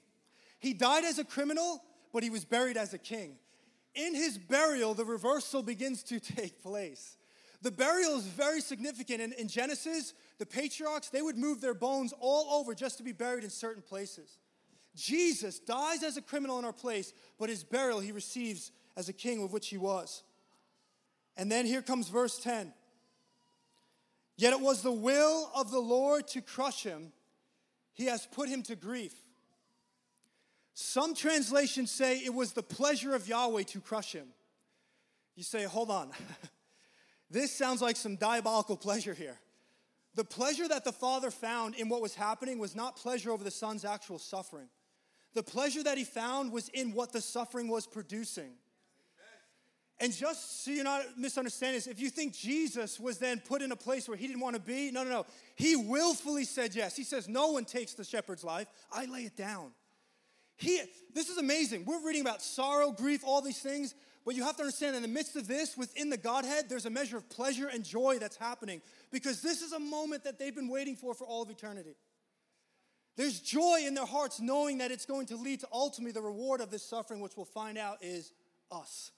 He 0.59 0.73
died 0.73 1.03
as 1.03 1.19
a 1.19 1.25
criminal, 1.25 1.81
but 2.13 2.23
he 2.23 2.29
was 2.29 2.45
buried 2.45 2.77
as 2.77 2.93
a 2.93 2.97
king. 2.97 3.37
In 3.95 4.15
his 4.15 4.37
burial, 4.37 4.93
the 4.93 5.05
reversal 5.05 5.63
begins 5.63 6.03
to 6.03 6.19
take 6.19 6.61
place. 6.61 7.17
The 7.61 7.71
burial 7.71 8.17
is 8.17 8.25
very 8.25 8.61
significant. 8.61 9.21
In, 9.21 9.33
in 9.33 9.47
Genesis, 9.47 10.13
the 10.37 10.45
patriarchs, 10.45 11.09
they 11.09 11.21
would 11.21 11.37
move 11.37 11.59
their 11.59 11.73
bones 11.73 12.13
all 12.19 12.59
over 12.59 12.73
just 12.73 12.97
to 12.97 13.03
be 13.03 13.11
buried 13.11 13.43
in 13.43 13.49
certain 13.49 13.81
places. 13.81 14.37
Jesus 14.95 15.59
dies 15.59 16.03
as 16.03 16.17
a 16.17 16.21
criminal 16.21 16.59
in 16.59 16.65
our 16.65 16.73
place, 16.73 17.13
but 17.37 17.49
his 17.49 17.63
burial 17.63 17.99
he 17.99 18.11
receives 18.11 18.71
as 18.95 19.09
a 19.09 19.13
king 19.13 19.43
of 19.43 19.53
which 19.53 19.67
he 19.67 19.77
was. 19.77 20.23
And 21.37 21.51
then 21.51 21.65
here 21.65 21.81
comes 21.81 22.09
verse 22.09 22.37
10. 22.39 22.73
Yet 24.37 24.53
it 24.53 24.61
was 24.61 24.81
the 24.81 24.91
will 24.91 25.51
of 25.55 25.69
the 25.69 25.79
Lord 25.79 26.27
to 26.29 26.41
crush 26.41 26.83
him. 26.83 27.11
He 27.93 28.05
has 28.05 28.25
put 28.25 28.47
him 28.47 28.63
to 28.63 28.75
grief. 28.75 29.13
Some 30.81 31.13
translations 31.13 31.91
say 31.91 32.19
it 32.19 32.33
was 32.33 32.53
the 32.53 32.63
pleasure 32.63 33.13
of 33.13 33.27
Yahweh 33.27 33.63
to 33.63 33.81
crush 33.81 34.13
him. 34.13 34.27
You 35.35 35.43
say, 35.43 35.65
hold 35.65 35.91
on. 35.91 36.11
this 37.29 37.53
sounds 37.53 37.81
like 37.81 37.97
some 37.97 38.15
diabolical 38.15 38.77
pleasure 38.77 39.13
here. 39.13 39.37
The 40.15 40.23
pleasure 40.23 40.69
that 40.69 40.85
the 40.85 40.93
Father 40.93 41.31
found 41.31 41.75
in 41.75 41.89
what 41.89 42.01
was 42.01 42.15
happening 42.15 42.59
was 42.59 42.77
not 42.77 42.95
pleasure 42.95 43.29
over 43.29 43.43
the 43.43 43.51
Son's 43.51 43.83
actual 43.83 44.19
suffering. 44.19 44.69
The 45.33 45.43
pleasure 45.43 45.83
that 45.83 45.97
he 45.97 46.05
found 46.05 46.53
was 46.53 46.69
in 46.69 46.93
what 46.93 47.11
the 47.11 47.19
suffering 47.19 47.67
was 47.67 47.85
producing. 47.85 48.51
And 49.99 50.15
just 50.15 50.63
so 50.63 50.71
you're 50.71 50.85
not 50.85 51.03
misunderstanding 51.17 51.75
this, 51.75 51.87
if 51.87 51.99
you 51.99 52.09
think 52.09 52.33
Jesus 52.33 53.01
was 53.01 53.17
then 53.17 53.41
put 53.45 53.61
in 53.61 53.73
a 53.73 53.75
place 53.75 54.07
where 54.07 54.15
he 54.15 54.27
didn't 54.27 54.39
want 54.39 54.55
to 54.55 54.61
be, 54.61 54.91
no, 54.91 55.03
no, 55.03 55.09
no. 55.09 55.25
He 55.57 55.75
willfully 55.75 56.45
said 56.45 56.73
yes. 56.73 56.95
He 56.95 57.03
says, 57.03 57.27
No 57.27 57.51
one 57.51 57.65
takes 57.65 57.95
the 57.95 58.05
shepherd's 58.05 58.45
life, 58.45 58.69
I 58.93 59.07
lay 59.07 59.23
it 59.23 59.35
down. 59.35 59.71
He, 60.59 60.81
this 61.13 61.29
is 61.29 61.37
amazing. 61.37 61.85
We're 61.85 62.05
reading 62.05 62.21
about 62.21 62.41
sorrow, 62.41 62.91
grief, 62.91 63.21
all 63.25 63.41
these 63.41 63.61
things, 63.61 63.95
but 64.25 64.35
you 64.35 64.43
have 64.43 64.57
to 64.57 64.63
understand 64.63 64.93
in 64.93 65.01
the 65.01 65.07
midst 65.07 65.37
of 65.37 65.47
this, 65.47 65.77
within 65.77 66.09
the 66.09 66.17
Godhead, 66.17 66.65
there's 66.67 66.85
a 66.85 66.89
measure 66.89 67.15
of 67.15 67.29
pleasure 67.29 67.67
and 67.67 67.83
joy 67.83 68.19
that's 68.19 68.35
happening 68.35 68.81
because 69.09 69.41
this 69.41 69.61
is 69.61 69.71
a 69.71 69.79
moment 69.79 70.25
that 70.25 70.37
they've 70.37 70.53
been 70.53 70.67
waiting 70.67 70.97
for 70.97 71.13
for 71.13 71.25
all 71.25 71.41
of 71.41 71.49
eternity. 71.49 71.95
There's 73.15 73.39
joy 73.39 73.83
in 73.85 73.93
their 73.93 74.05
hearts 74.05 74.41
knowing 74.41 74.79
that 74.79 74.91
it's 74.91 75.05
going 75.05 75.27
to 75.27 75.37
lead 75.37 75.61
to 75.61 75.67
ultimately 75.71 76.11
the 76.11 76.21
reward 76.21 76.59
of 76.59 76.71
this 76.71 76.83
suffering, 76.83 77.21
which 77.21 77.37
we'll 77.37 77.45
find 77.45 77.77
out 77.77 77.99
is 78.01 78.33
us. 78.69 79.11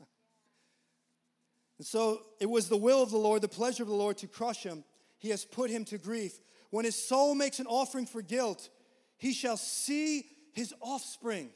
And 1.79 1.87
so 1.87 2.21
it 2.39 2.49
was 2.49 2.69
the 2.69 2.77
will 2.77 3.01
of 3.01 3.09
the 3.09 3.17
Lord, 3.17 3.41
the 3.41 3.47
pleasure 3.47 3.81
of 3.81 3.89
the 3.89 3.95
Lord 3.95 4.17
to 4.19 4.27
crush 4.27 4.61
him. 4.61 4.83
He 5.17 5.29
has 5.29 5.43
put 5.43 5.71
him 5.71 5.85
to 5.85 5.97
grief. 5.97 6.39
When 6.69 6.85
his 6.85 6.95
soul 6.95 7.33
makes 7.33 7.59
an 7.59 7.65
offering 7.65 8.05
for 8.05 8.21
guilt, 8.21 8.69
he 9.17 9.33
shall 9.33 9.57
see 9.57 10.25
his 10.53 10.73
offspring. 10.81 11.49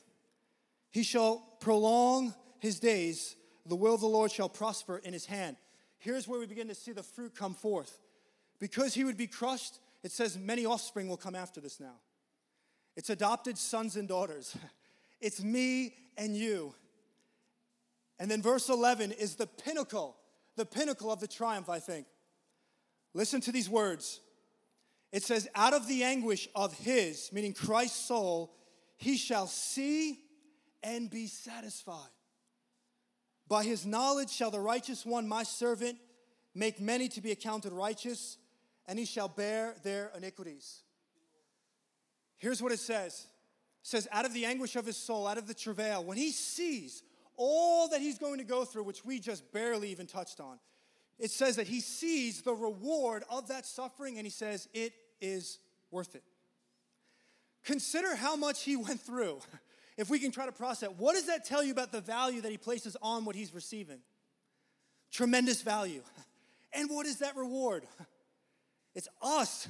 He 0.91 1.03
shall 1.03 1.43
prolong 1.59 2.33
his 2.59 2.79
days. 2.79 3.35
The 3.65 3.75
will 3.75 3.95
of 3.95 4.01
the 4.01 4.07
Lord 4.07 4.31
shall 4.31 4.49
prosper 4.49 4.97
in 4.97 5.13
his 5.13 5.25
hand. 5.25 5.57
Here's 5.97 6.27
where 6.27 6.39
we 6.39 6.45
begin 6.45 6.67
to 6.67 6.75
see 6.75 6.91
the 6.91 7.03
fruit 7.03 7.35
come 7.35 7.53
forth. 7.53 7.99
Because 8.59 8.93
he 8.93 9.03
would 9.03 9.17
be 9.17 9.27
crushed, 9.27 9.79
it 10.03 10.11
says 10.11 10.37
many 10.37 10.65
offspring 10.65 11.07
will 11.07 11.17
come 11.17 11.35
after 11.35 11.59
this 11.59 11.79
now. 11.79 11.95
It's 12.95 13.09
adopted 13.09 13.57
sons 13.57 13.95
and 13.95 14.07
daughters. 14.07 14.55
It's 15.21 15.41
me 15.41 15.95
and 16.17 16.35
you. 16.35 16.75
And 18.19 18.29
then 18.29 18.41
verse 18.41 18.69
11 18.69 19.13
is 19.13 19.35
the 19.35 19.47
pinnacle, 19.47 20.17
the 20.55 20.65
pinnacle 20.65 21.11
of 21.11 21.19
the 21.19 21.27
triumph, 21.27 21.69
I 21.69 21.79
think. 21.79 22.05
Listen 23.13 23.41
to 23.41 23.51
these 23.51 23.69
words. 23.69 24.19
It 25.11 25.23
says, 25.23 25.47
Out 25.55 25.73
of 25.73 25.87
the 25.87 26.03
anguish 26.03 26.47
of 26.53 26.73
his, 26.73 27.31
meaning 27.31 27.53
Christ's 27.53 28.05
soul, 28.05 28.53
he 28.97 29.17
shall 29.17 29.47
see 29.47 30.19
and 30.83 31.09
be 31.09 31.27
satisfied. 31.27 32.09
By 33.47 33.63
his 33.63 33.85
knowledge 33.85 34.29
shall 34.29 34.51
the 34.51 34.59
righteous 34.59 35.05
one, 35.05 35.27
my 35.27 35.43
servant, 35.43 35.97
make 36.53 36.79
many 36.79 37.07
to 37.09 37.21
be 37.21 37.31
accounted 37.31 37.73
righteous, 37.73 38.37
and 38.87 38.97
he 38.97 39.05
shall 39.05 39.27
bear 39.27 39.75
their 39.83 40.11
iniquities. 40.15 40.81
Here's 42.37 42.61
what 42.61 42.71
it 42.71 42.79
says 42.79 43.27
it 43.81 43.87
says, 43.87 44.07
Out 44.11 44.25
of 44.25 44.33
the 44.33 44.45
anguish 44.45 44.75
of 44.75 44.85
his 44.85 44.97
soul, 44.97 45.27
out 45.27 45.37
of 45.37 45.47
the 45.47 45.53
travail, 45.53 46.03
when 46.03 46.17
he 46.17 46.31
sees 46.31 47.03
all 47.37 47.89
that 47.89 48.01
he's 48.01 48.17
going 48.17 48.37
to 48.37 48.43
go 48.43 48.65
through, 48.65 48.83
which 48.83 49.05
we 49.05 49.19
just 49.19 49.51
barely 49.51 49.89
even 49.89 50.07
touched 50.07 50.39
on, 50.39 50.57
it 51.19 51.31
says 51.31 51.55
that 51.57 51.67
he 51.67 51.81
sees 51.81 52.41
the 52.41 52.53
reward 52.53 53.23
of 53.29 53.47
that 53.49 53.65
suffering 53.65 54.17
and 54.17 54.25
he 54.25 54.31
says, 54.31 54.67
It 54.73 54.93
is 55.21 55.59
worth 55.91 56.15
it. 56.15 56.23
Consider 57.65 58.15
how 58.15 58.35
much 58.35 58.63
he 58.63 58.75
went 58.75 59.01
through. 59.01 59.39
If 59.97 60.09
we 60.09 60.19
can 60.19 60.29
try 60.29 60.45
to 60.45 60.51
process, 60.51 60.89
what 60.97 61.13
does 61.13 61.27
that 61.27 61.45
tell 61.45 61.63
you 61.63 61.71
about 61.71 61.93
the 61.93 62.01
value 62.01 62.41
that 62.41 62.51
he 62.51 62.57
places 62.57 62.97
on 63.01 63.23
what 63.23 63.33
he's 63.33 63.53
receiving? 63.53 63.99
Tremendous 65.11 65.61
value. 65.61 66.01
And 66.73 66.89
what 66.89 67.05
is 67.05 67.19
that 67.19 67.37
reward? 67.37 67.83
It's 68.93 69.07
us. 69.21 69.69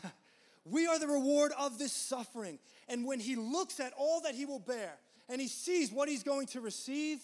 We 0.63 0.87
are 0.87 0.97
the 0.97 1.07
reward 1.07 1.51
of 1.59 1.77
this 1.77 1.91
suffering. 1.91 2.57
And 2.87 3.05
when 3.05 3.19
he 3.19 3.35
looks 3.35 3.79
at 3.79 3.93
all 3.97 4.21
that 4.21 4.33
he 4.33 4.45
will 4.45 4.59
bear 4.59 4.97
and 5.29 5.39
he 5.39 5.47
sees 5.47 5.91
what 5.91 6.09
he's 6.09 6.23
going 6.23 6.47
to 6.47 6.61
receive, 6.61 7.19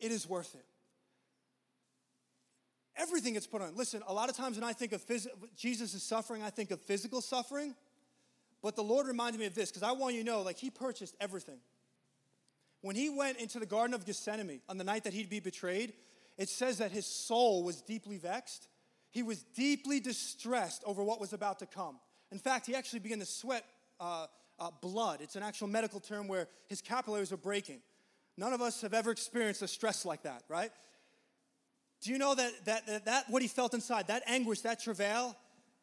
it 0.00 0.10
is 0.10 0.28
worth 0.28 0.54
it. 0.56 0.64
Everything 2.96 3.34
gets 3.34 3.46
put 3.46 3.62
on. 3.62 3.76
Listen, 3.76 4.02
a 4.08 4.12
lot 4.12 4.28
of 4.28 4.36
times 4.36 4.56
when 4.56 4.64
I 4.64 4.72
think 4.72 4.92
of 4.92 5.06
phys- 5.06 5.28
Jesus' 5.56 6.02
suffering, 6.02 6.42
I 6.42 6.50
think 6.50 6.72
of 6.72 6.80
physical 6.80 7.20
suffering. 7.20 7.76
But 8.62 8.76
the 8.76 8.82
Lord 8.82 9.06
reminded 9.06 9.38
me 9.38 9.46
of 9.46 9.54
this 9.54 9.70
because 9.70 9.82
I 9.82 9.92
want 9.92 10.14
you 10.14 10.22
to 10.22 10.26
know, 10.26 10.42
like, 10.42 10.58
He 10.58 10.70
purchased 10.70 11.14
everything. 11.20 11.58
When 12.80 12.96
He 12.96 13.08
went 13.08 13.38
into 13.38 13.58
the 13.58 13.66
Garden 13.66 13.94
of 13.94 14.04
Gethsemane 14.04 14.60
on 14.68 14.78
the 14.78 14.84
night 14.84 15.04
that 15.04 15.12
He'd 15.12 15.30
be 15.30 15.40
betrayed, 15.40 15.92
it 16.36 16.48
says 16.48 16.78
that 16.78 16.90
His 16.90 17.06
soul 17.06 17.62
was 17.62 17.82
deeply 17.82 18.18
vexed. 18.18 18.68
He 19.10 19.22
was 19.22 19.42
deeply 19.42 20.00
distressed 20.00 20.82
over 20.84 21.02
what 21.02 21.20
was 21.20 21.32
about 21.32 21.60
to 21.60 21.66
come. 21.66 21.98
In 22.30 22.38
fact, 22.38 22.66
he 22.66 22.74
actually 22.74 22.98
began 23.00 23.20
to 23.20 23.26
sweat 23.26 23.64
uh, 24.00 24.26
uh, 24.58 24.70
blood. 24.82 25.20
It's 25.22 25.36
an 25.36 25.42
actual 25.42 25.68
medical 25.68 26.00
term 26.00 26.28
where 26.28 26.48
his 26.68 26.80
capillaries 26.80 27.32
are 27.32 27.38
breaking. 27.38 27.80
None 28.36 28.52
of 28.52 28.60
us 28.60 28.82
have 28.82 28.94
ever 28.94 29.10
experienced 29.10 29.62
a 29.62 29.68
stress 29.68 30.04
like 30.04 30.22
that, 30.22 30.42
right? 30.48 30.70
Do 32.02 32.12
you 32.12 32.18
know 32.18 32.34
that, 32.34 32.52
that, 32.66 32.86
that, 32.86 33.04
that 33.06 33.24
what 33.30 33.42
he 33.42 33.48
felt 33.48 33.74
inside, 33.74 34.08
that 34.08 34.22
anguish, 34.26 34.60
that 34.60 34.80
travail, 34.80 35.36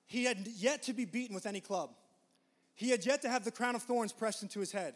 he 0.05 0.23
had 0.23 0.47
yet 0.55 0.83
to 0.83 0.93
be 0.93 1.05
beaten 1.05 1.35
with 1.35 1.45
any 1.45 1.59
club. 1.59 1.89
He 2.75 2.89
had 2.89 3.05
yet 3.05 3.21
to 3.23 3.29
have 3.29 3.43
the 3.43 3.51
crown 3.51 3.75
of 3.75 3.83
thorns 3.83 4.11
pressed 4.13 4.43
into 4.43 4.59
his 4.59 4.71
head. 4.71 4.95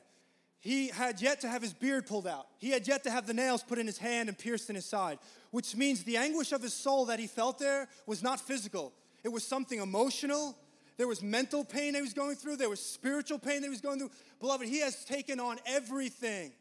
he 0.62 0.90
had 0.90 1.22
yet 1.22 1.40
to 1.42 1.48
have 1.48 1.62
his 1.62 1.74
beard 1.74 2.06
pulled 2.06 2.28
out. 2.28 2.48
He 2.58 2.72
had 2.72 2.86
yet 2.86 3.04
to 3.06 3.12
have 3.12 3.26
the 3.26 3.34
nails 3.34 3.64
put 3.64 3.80
in 3.80 3.88
his 3.88 3.98
hand 3.98 4.28
and 4.28 4.38
pierced 4.38 4.70
in 4.70 4.76
his 4.76 4.86
side, 4.86 5.18
which 5.52 5.74
means 5.76 6.04
the 6.04 6.18
anguish 6.18 6.52
of 6.52 6.62
his 6.62 6.74
soul 6.74 7.06
that 7.06 7.18
he 7.18 7.28
felt 7.28 7.60
there 7.60 7.88
was 8.06 8.22
not 8.22 8.42
physical. 8.42 8.92
It 9.24 9.30
was 9.30 9.46
something 9.46 9.80
emotional. 9.80 10.58
There 10.98 11.08
was 11.08 11.22
mental 11.22 11.64
pain 11.64 11.94
that 11.94 12.00
he 12.00 12.02
was 12.02 12.14
going 12.14 12.36
through. 12.36 12.58
There 12.58 12.70
was 12.70 12.82
spiritual 12.82 13.40
pain 13.40 13.62
that 13.62 13.68
he 13.68 13.70
was 13.70 13.80
going 13.80 14.00
through. 14.00 14.12
Beloved, 14.42 14.68
he 14.68 14.82
has 14.82 15.06
taken 15.06 15.40
on 15.40 15.60
everything. 15.66 16.52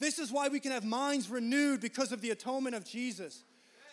This 0.00 0.18
is 0.18 0.32
why 0.32 0.48
we 0.48 0.58
can 0.58 0.72
have 0.72 0.84
minds 0.84 1.30
renewed 1.30 1.80
because 1.80 2.10
of 2.10 2.20
the 2.20 2.30
atonement 2.30 2.74
of 2.74 2.84
Jesus. 2.84 3.44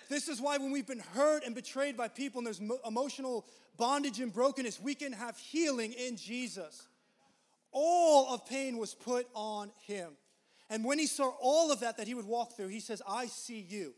This 0.09 0.27
is 0.27 0.41
why 0.41 0.57
when 0.57 0.71
we've 0.71 0.87
been 0.87 1.03
hurt 1.13 1.43
and 1.45 1.55
betrayed 1.55 1.97
by 1.97 2.07
people 2.07 2.39
and 2.39 2.47
there's 2.47 2.61
emotional 2.85 3.45
bondage 3.77 4.19
and 4.19 4.31
brokenness, 4.31 4.79
we 4.79 4.95
can 4.95 5.11
have 5.13 5.37
healing 5.37 5.93
in 5.93 6.17
Jesus. 6.17 6.87
All 7.71 8.33
of 8.33 8.45
pain 8.45 8.77
was 8.77 8.93
put 8.93 9.27
on 9.33 9.71
him. 9.87 10.11
And 10.69 10.85
when 10.85 10.99
he 10.99 11.07
saw 11.07 11.31
all 11.41 11.71
of 11.71 11.81
that 11.81 11.97
that 11.97 12.07
he 12.07 12.13
would 12.13 12.25
walk 12.25 12.55
through, 12.55 12.69
he 12.69 12.79
says, 12.79 13.01
I 13.07 13.27
see 13.27 13.59
you. 13.59 13.93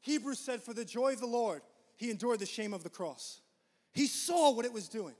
Hebrews 0.00 0.38
said, 0.38 0.62
For 0.62 0.74
the 0.74 0.84
joy 0.84 1.12
of 1.12 1.20
the 1.20 1.26
Lord, 1.26 1.62
he 1.96 2.10
endured 2.10 2.40
the 2.40 2.46
shame 2.46 2.74
of 2.74 2.82
the 2.82 2.90
cross. 2.90 3.40
He 3.92 4.06
saw 4.06 4.52
what 4.52 4.64
it 4.64 4.72
was 4.72 4.88
doing. 4.88 5.14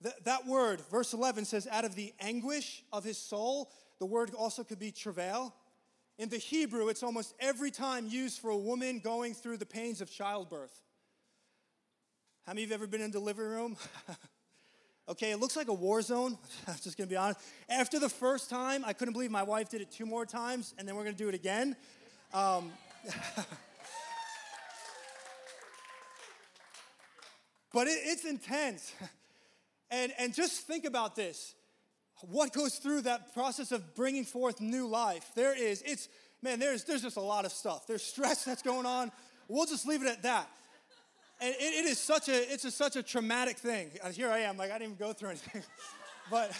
That, 0.00 0.24
that 0.24 0.46
word, 0.46 0.80
verse 0.90 1.14
11 1.14 1.44
says, 1.44 1.66
out 1.70 1.84
of 1.84 1.94
the 1.94 2.12
anguish 2.20 2.82
of 2.92 3.04
his 3.04 3.18
soul, 3.18 3.70
the 3.98 4.06
word 4.06 4.32
also 4.36 4.64
could 4.64 4.78
be 4.78 4.90
travail. 4.90 5.54
In 6.18 6.28
the 6.28 6.38
Hebrew, 6.38 6.88
it's 6.88 7.02
almost 7.02 7.34
every 7.40 7.70
time 7.70 8.06
used 8.06 8.40
for 8.40 8.50
a 8.50 8.56
woman 8.56 9.00
going 9.00 9.34
through 9.34 9.56
the 9.56 9.66
pains 9.66 10.00
of 10.00 10.10
childbirth. 10.10 10.80
How 12.46 12.52
many 12.52 12.62
of 12.62 12.68
you 12.68 12.74
have 12.74 12.82
ever 12.82 12.86
been 12.86 13.00
in 13.00 13.10
delivery 13.10 13.48
room? 13.48 13.76
Okay, 15.06 15.32
it 15.32 15.38
looks 15.38 15.54
like 15.54 15.68
a 15.68 15.74
war 15.74 16.00
zone. 16.00 16.38
I'm 16.66 16.76
just 16.82 16.96
gonna 16.96 17.10
be 17.10 17.16
honest. 17.16 17.38
After 17.68 17.98
the 17.98 18.08
first 18.08 18.48
time, 18.48 18.82
I 18.86 18.94
couldn't 18.94 19.12
believe 19.12 19.30
my 19.30 19.42
wife 19.42 19.68
did 19.68 19.82
it 19.82 19.90
two 19.90 20.06
more 20.06 20.24
times, 20.24 20.74
and 20.78 20.88
then 20.88 20.96
we're 20.96 21.04
gonna 21.04 21.14
do 21.14 21.28
it 21.28 21.34
again. 21.34 21.76
Um, 22.32 22.72
but 27.74 27.86
it, 27.86 27.98
it's 28.02 28.24
intense. 28.24 28.94
And, 29.90 30.10
and 30.18 30.32
just 30.32 30.62
think 30.62 30.86
about 30.86 31.16
this 31.16 31.54
what 32.30 32.52
goes 32.52 32.76
through 32.76 33.02
that 33.02 33.32
process 33.34 33.72
of 33.72 33.94
bringing 33.94 34.24
forth 34.24 34.60
new 34.60 34.86
life. 34.86 35.30
There 35.34 35.56
is, 35.56 35.82
it's, 35.82 36.08
man, 36.42 36.58
there's, 36.58 36.84
there's 36.84 37.02
just 37.02 37.16
a 37.16 37.22
lot 37.22 37.44
of 37.44 37.52
stuff. 37.52 37.86
There's 37.86 38.02
stress 38.02 38.44
that's 38.44 38.62
going 38.62 38.86
on. 38.86 39.10
We'll 39.48 39.66
just 39.66 39.86
leave 39.86 40.02
it 40.02 40.08
at 40.08 40.22
that. 40.22 40.48
And 41.40 41.54
it, 41.54 41.62
it 41.62 41.84
is 41.84 41.98
such 41.98 42.28
a, 42.28 42.52
it's 42.52 42.64
a, 42.64 42.70
such 42.70 42.96
a 42.96 43.02
traumatic 43.02 43.58
thing. 43.58 43.90
Uh, 44.02 44.10
here 44.10 44.30
I 44.30 44.40
am, 44.40 44.56
like 44.56 44.70
I 44.70 44.78
didn't 44.78 44.94
even 44.94 45.06
go 45.06 45.12
through 45.12 45.30
anything. 45.30 45.62
but, 46.30 46.52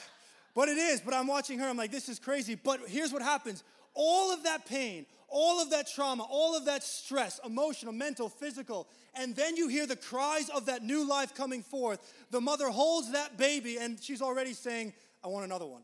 but 0.54 0.68
it 0.68 0.78
is, 0.78 1.00
but 1.00 1.14
I'm 1.14 1.26
watching 1.26 1.58
her, 1.58 1.68
I'm 1.68 1.76
like, 1.76 1.92
this 1.92 2.08
is 2.08 2.18
crazy. 2.18 2.54
But 2.54 2.80
here's 2.86 3.12
what 3.12 3.22
happens. 3.22 3.62
All 3.94 4.32
of 4.32 4.42
that 4.44 4.66
pain, 4.66 5.06
all 5.28 5.60
of 5.60 5.70
that 5.70 5.88
trauma, 5.92 6.24
all 6.28 6.56
of 6.56 6.64
that 6.66 6.82
stress, 6.82 7.40
emotional, 7.44 7.92
mental, 7.92 8.28
physical, 8.28 8.88
and 9.16 9.34
then 9.36 9.56
you 9.56 9.68
hear 9.68 9.86
the 9.86 9.96
cries 9.96 10.48
of 10.48 10.66
that 10.66 10.82
new 10.82 11.08
life 11.08 11.34
coming 11.34 11.62
forth. 11.62 12.00
The 12.30 12.40
mother 12.40 12.68
holds 12.68 13.12
that 13.12 13.36
baby 13.36 13.78
and 13.78 14.02
she's 14.02 14.22
already 14.22 14.52
saying, 14.52 14.92
I 15.24 15.28
want 15.28 15.44
another 15.44 15.66
one. 15.66 15.82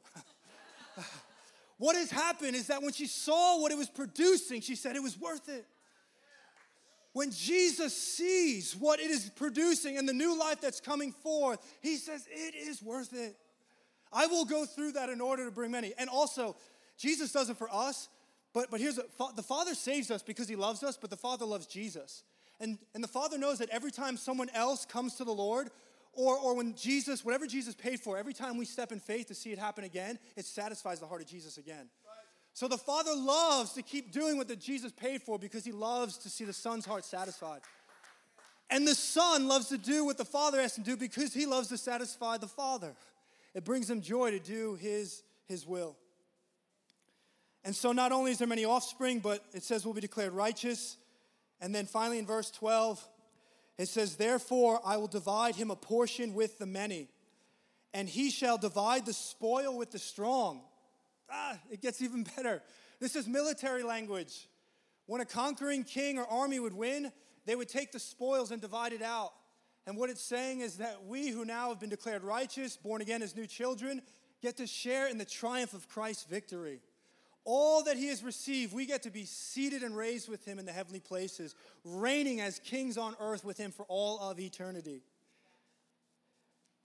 what 1.78 1.96
has 1.96 2.10
happened 2.10 2.54
is 2.54 2.66
that 2.66 2.82
when 2.82 2.92
she 2.92 3.06
saw 3.06 3.60
what 3.60 3.72
it 3.72 3.78
was 3.78 3.88
producing, 3.88 4.60
she 4.60 4.74
said 4.74 4.96
it 4.96 5.02
was 5.02 5.18
worth 5.18 5.48
it. 5.48 5.66
When 7.12 7.32
Jesus 7.32 7.96
sees 7.96 8.76
what 8.76 9.00
it 9.00 9.10
is 9.10 9.30
producing 9.34 9.96
and 9.96 10.08
the 10.08 10.12
new 10.12 10.38
life 10.38 10.60
that's 10.60 10.80
coming 10.80 11.10
forth, 11.10 11.58
he 11.82 11.96
says, 11.96 12.28
It 12.30 12.54
is 12.54 12.82
worth 12.82 13.12
it. 13.12 13.36
I 14.12 14.26
will 14.26 14.44
go 14.44 14.64
through 14.64 14.92
that 14.92 15.08
in 15.08 15.20
order 15.20 15.44
to 15.44 15.50
bring 15.50 15.70
many. 15.70 15.92
And 15.98 16.08
also, 16.08 16.56
Jesus 16.96 17.32
does 17.32 17.50
it 17.50 17.56
for 17.56 17.72
us, 17.72 18.08
but, 18.52 18.70
but 18.70 18.80
here's 18.80 18.98
a, 18.98 19.04
the 19.34 19.42
Father 19.42 19.74
saves 19.74 20.10
us 20.10 20.22
because 20.22 20.48
he 20.48 20.56
loves 20.56 20.82
us, 20.82 20.96
but 20.96 21.10
the 21.10 21.16
Father 21.16 21.44
loves 21.44 21.66
Jesus. 21.66 22.24
And, 22.60 22.78
and 22.94 23.02
the 23.02 23.08
Father 23.08 23.38
knows 23.38 23.58
that 23.58 23.70
every 23.70 23.90
time 23.90 24.16
someone 24.16 24.50
else 24.50 24.84
comes 24.84 25.14
to 25.14 25.24
the 25.24 25.32
Lord, 25.32 25.70
or, 26.20 26.36
or 26.36 26.54
when 26.54 26.74
Jesus, 26.74 27.24
whatever 27.24 27.46
Jesus 27.46 27.74
paid 27.74 28.00
for, 28.00 28.18
every 28.18 28.34
time 28.34 28.58
we 28.58 28.64
step 28.64 28.92
in 28.92 29.00
faith 29.00 29.28
to 29.28 29.34
see 29.34 29.52
it 29.52 29.58
happen 29.58 29.84
again, 29.84 30.18
it 30.36 30.44
satisfies 30.44 31.00
the 31.00 31.06
heart 31.06 31.22
of 31.22 31.26
Jesus 31.26 31.56
again. 31.56 31.88
So 32.52 32.68
the 32.68 32.76
Father 32.78 33.12
loves 33.14 33.72
to 33.72 33.82
keep 33.82 34.12
doing 34.12 34.36
what 34.36 34.48
the 34.48 34.56
Jesus 34.56 34.92
paid 34.92 35.22
for 35.22 35.38
because 35.38 35.64
he 35.64 35.72
loves 35.72 36.18
to 36.18 36.28
see 36.28 36.44
the 36.44 36.52
Son's 36.52 36.84
heart 36.84 37.04
satisfied. 37.04 37.60
And 38.68 38.86
the 38.86 38.94
Son 38.94 39.48
loves 39.48 39.68
to 39.68 39.78
do 39.78 40.04
what 40.04 40.18
the 40.18 40.24
Father 40.24 40.60
has 40.60 40.74
to 40.74 40.80
do 40.80 40.96
because 40.96 41.32
he 41.32 41.46
loves 41.46 41.68
to 41.68 41.78
satisfy 41.78 42.36
the 42.36 42.46
Father. 42.48 42.94
It 43.54 43.64
brings 43.64 43.88
him 43.88 44.00
joy 44.00 44.30
to 44.32 44.38
do 44.38 44.74
his, 44.74 45.22
his 45.48 45.66
will. 45.66 45.96
And 47.64 47.74
so 47.74 47.92
not 47.92 48.12
only 48.12 48.32
is 48.32 48.38
there 48.38 48.46
many 48.46 48.64
offspring, 48.64 49.20
but 49.20 49.44
it 49.52 49.62
says 49.62 49.84
we'll 49.84 49.94
be 49.94 50.00
declared 50.00 50.32
righteous. 50.32 50.96
And 51.60 51.74
then 51.74 51.86
finally 51.86 52.18
in 52.18 52.26
verse 52.26 52.50
12, 52.50 53.06
it 53.80 53.88
says, 53.88 54.16
Therefore 54.16 54.80
I 54.84 54.96
will 54.96 55.08
divide 55.08 55.56
him 55.56 55.70
a 55.70 55.76
portion 55.76 56.34
with 56.34 56.58
the 56.58 56.66
many, 56.66 57.08
and 57.94 58.08
he 58.08 58.30
shall 58.30 58.58
divide 58.58 59.06
the 59.06 59.12
spoil 59.12 59.76
with 59.76 59.90
the 59.90 59.98
strong 59.98 60.62
ah, 61.30 61.58
it 61.70 61.80
gets 61.80 62.02
even 62.02 62.26
better. 62.36 62.62
This 62.98 63.16
is 63.16 63.26
military 63.26 63.82
language. 63.82 64.48
When 65.06 65.20
a 65.20 65.24
conquering 65.24 65.84
king 65.84 66.18
or 66.18 66.26
army 66.26 66.60
would 66.60 66.74
win, 66.74 67.10
they 67.46 67.56
would 67.56 67.68
take 67.68 67.92
the 67.92 67.98
spoils 67.98 68.50
and 68.50 68.60
divide 68.60 68.92
it 68.92 69.02
out. 69.02 69.32
And 69.86 69.96
what 69.96 70.10
it's 70.10 70.22
saying 70.22 70.60
is 70.60 70.76
that 70.76 71.04
we 71.06 71.28
who 71.28 71.44
now 71.44 71.70
have 71.70 71.80
been 71.80 71.90
declared 71.90 72.22
righteous, 72.22 72.76
born 72.76 73.00
again 73.00 73.22
as 73.22 73.34
new 73.34 73.46
children, 73.46 74.02
get 74.42 74.56
to 74.58 74.66
share 74.66 75.08
in 75.08 75.18
the 75.18 75.24
triumph 75.24 75.74
of 75.74 75.88
Christ's 75.88 76.24
victory. 76.24 76.80
All 77.52 77.82
that 77.82 77.96
he 77.96 78.06
has 78.06 78.22
received, 78.22 78.72
we 78.72 78.86
get 78.86 79.02
to 79.02 79.10
be 79.10 79.24
seated 79.24 79.82
and 79.82 79.96
raised 79.96 80.28
with 80.28 80.44
him 80.44 80.60
in 80.60 80.66
the 80.66 80.72
heavenly 80.72 81.00
places, 81.00 81.56
reigning 81.84 82.40
as 82.40 82.60
kings 82.60 82.96
on 82.96 83.16
earth 83.18 83.44
with 83.44 83.58
him 83.58 83.72
for 83.72 83.84
all 83.88 84.20
of 84.20 84.38
eternity. 84.38 85.02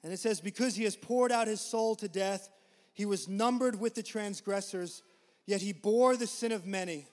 And 0.02 0.12
it 0.12 0.18
says, 0.18 0.42
Because 0.42 0.76
he 0.76 0.84
has 0.86 0.96
poured 0.96 1.32
out 1.32 1.46
his 1.46 1.62
soul 1.62 1.94
to 1.98 2.08
death, 2.08 2.50
he 2.94 3.06
was 3.06 3.28
numbered 3.28 3.80
with 3.80 3.94
the 3.94 4.02
transgressors, 4.02 5.04
yet 5.46 5.62
he 5.62 5.72
bore 5.72 6.18
the 6.18 6.26
sin 6.26 6.52
of 6.52 6.66
many 6.66 7.06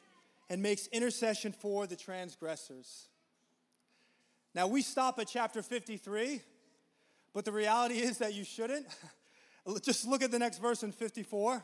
and 0.49 0.63
makes 0.63 0.87
intercession 0.87 1.53
for 1.53 1.87
the 1.87 1.95
transgressors. 1.95 3.09
Now, 4.55 4.67
we 4.67 4.81
stop 4.81 5.19
at 5.19 5.29
chapter 5.29 5.61
53, 5.61 6.41
but 7.35 7.45
the 7.45 7.53
reality 7.53 7.97
is 7.97 8.17
that 8.17 8.33
you 8.33 8.45
shouldn't. 8.45 8.87
Just 9.83 10.07
look 10.07 10.23
at 10.23 10.31
the 10.31 10.39
next 10.39 10.57
verse 10.57 10.83
in 10.83 10.91
54. 10.91 11.63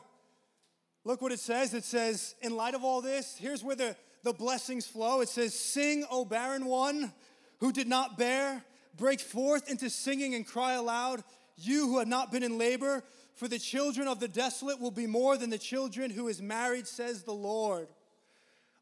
Look 1.05 1.21
what 1.21 1.31
it 1.31 1.39
says. 1.39 1.73
It 1.73 1.83
says, 1.83 2.35
in 2.41 2.55
light 2.55 2.75
of 2.75 2.83
all 2.83 3.01
this, 3.01 3.37
here's 3.37 3.63
where 3.63 3.75
the, 3.75 3.95
the 4.23 4.33
blessings 4.33 4.85
flow. 4.85 5.21
It 5.21 5.29
says, 5.29 5.53
Sing, 5.53 6.05
O 6.11 6.25
barren 6.25 6.65
one 6.65 7.13
who 7.59 7.71
did 7.71 7.87
not 7.87 8.17
bear, 8.17 8.63
break 8.95 9.19
forth 9.19 9.69
into 9.69 9.89
singing 9.89 10.35
and 10.35 10.45
cry 10.45 10.73
aloud, 10.73 11.23
you 11.57 11.87
who 11.87 11.99
have 11.99 12.07
not 12.07 12.31
been 12.31 12.43
in 12.43 12.57
labor. 12.57 13.03
For 13.35 13.47
the 13.47 13.59
children 13.59 14.09
of 14.09 14.19
the 14.19 14.27
desolate 14.27 14.81
will 14.81 14.91
be 14.91 15.07
more 15.07 15.37
than 15.37 15.49
the 15.49 15.57
children 15.57 16.11
who 16.11 16.27
is 16.27 16.41
married, 16.41 16.87
says 16.87 17.23
the 17.23 17.31
Lord. 17.31 17.87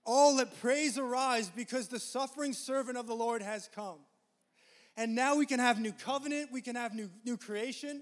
Oh, 0.03 0.33
let 0.35 0.59
praise 0.59 0.97
arise 0.97 1.51
because 1.55 1.89
the 1.89 1.99
suffering 1.99 2.53
servant 2.53 2.97
of 2.97 3.05
the 3.05 3.13
Lord 3.13 3.43
has 3.43 3.69
come. 3.75 3.99
And 4.95 5.13
now 5.13 5.35
we 5.35 5.45
can 5.45 5.59
have 5.59 5.79
new 5.79 5.91
covenant, 5.91 6.51
we 6.51 6.61
can 6.61 6.75
have 6.75 6.95
new, 6.95 7.09
new 7.23 7.37
creation. 7.37 8.01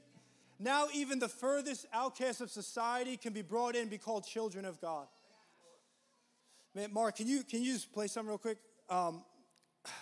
Now, 0.60 0.88
even 0.94 1.20
the 1.20 1.28
furthest 1.28 1.86
outcasts 1.94 2.42
of 2.42 2.50
society 2.50 3.18
can 3.18 3.34
be 3.34 3.42
brought 3.42 3.76
in 3.76 3.82
and 3.82 3.90
be 3.90 3.98
called 3.98 4.26
children 4.26 4.64
of 4.66 4.80
God. 4.80 5.08
Man, 6.74 6.94
Mark, 6.94 7.18
can 7.18 7.28
you, 7.28 7.44
can 7.44 7.62
you 7.62 7.74
just 7.74 7.92
play 7.92 8.08
something 8.08 8.30
real 8.30 8.38
quick? 8.38 8.58
Um, 8.90 9.24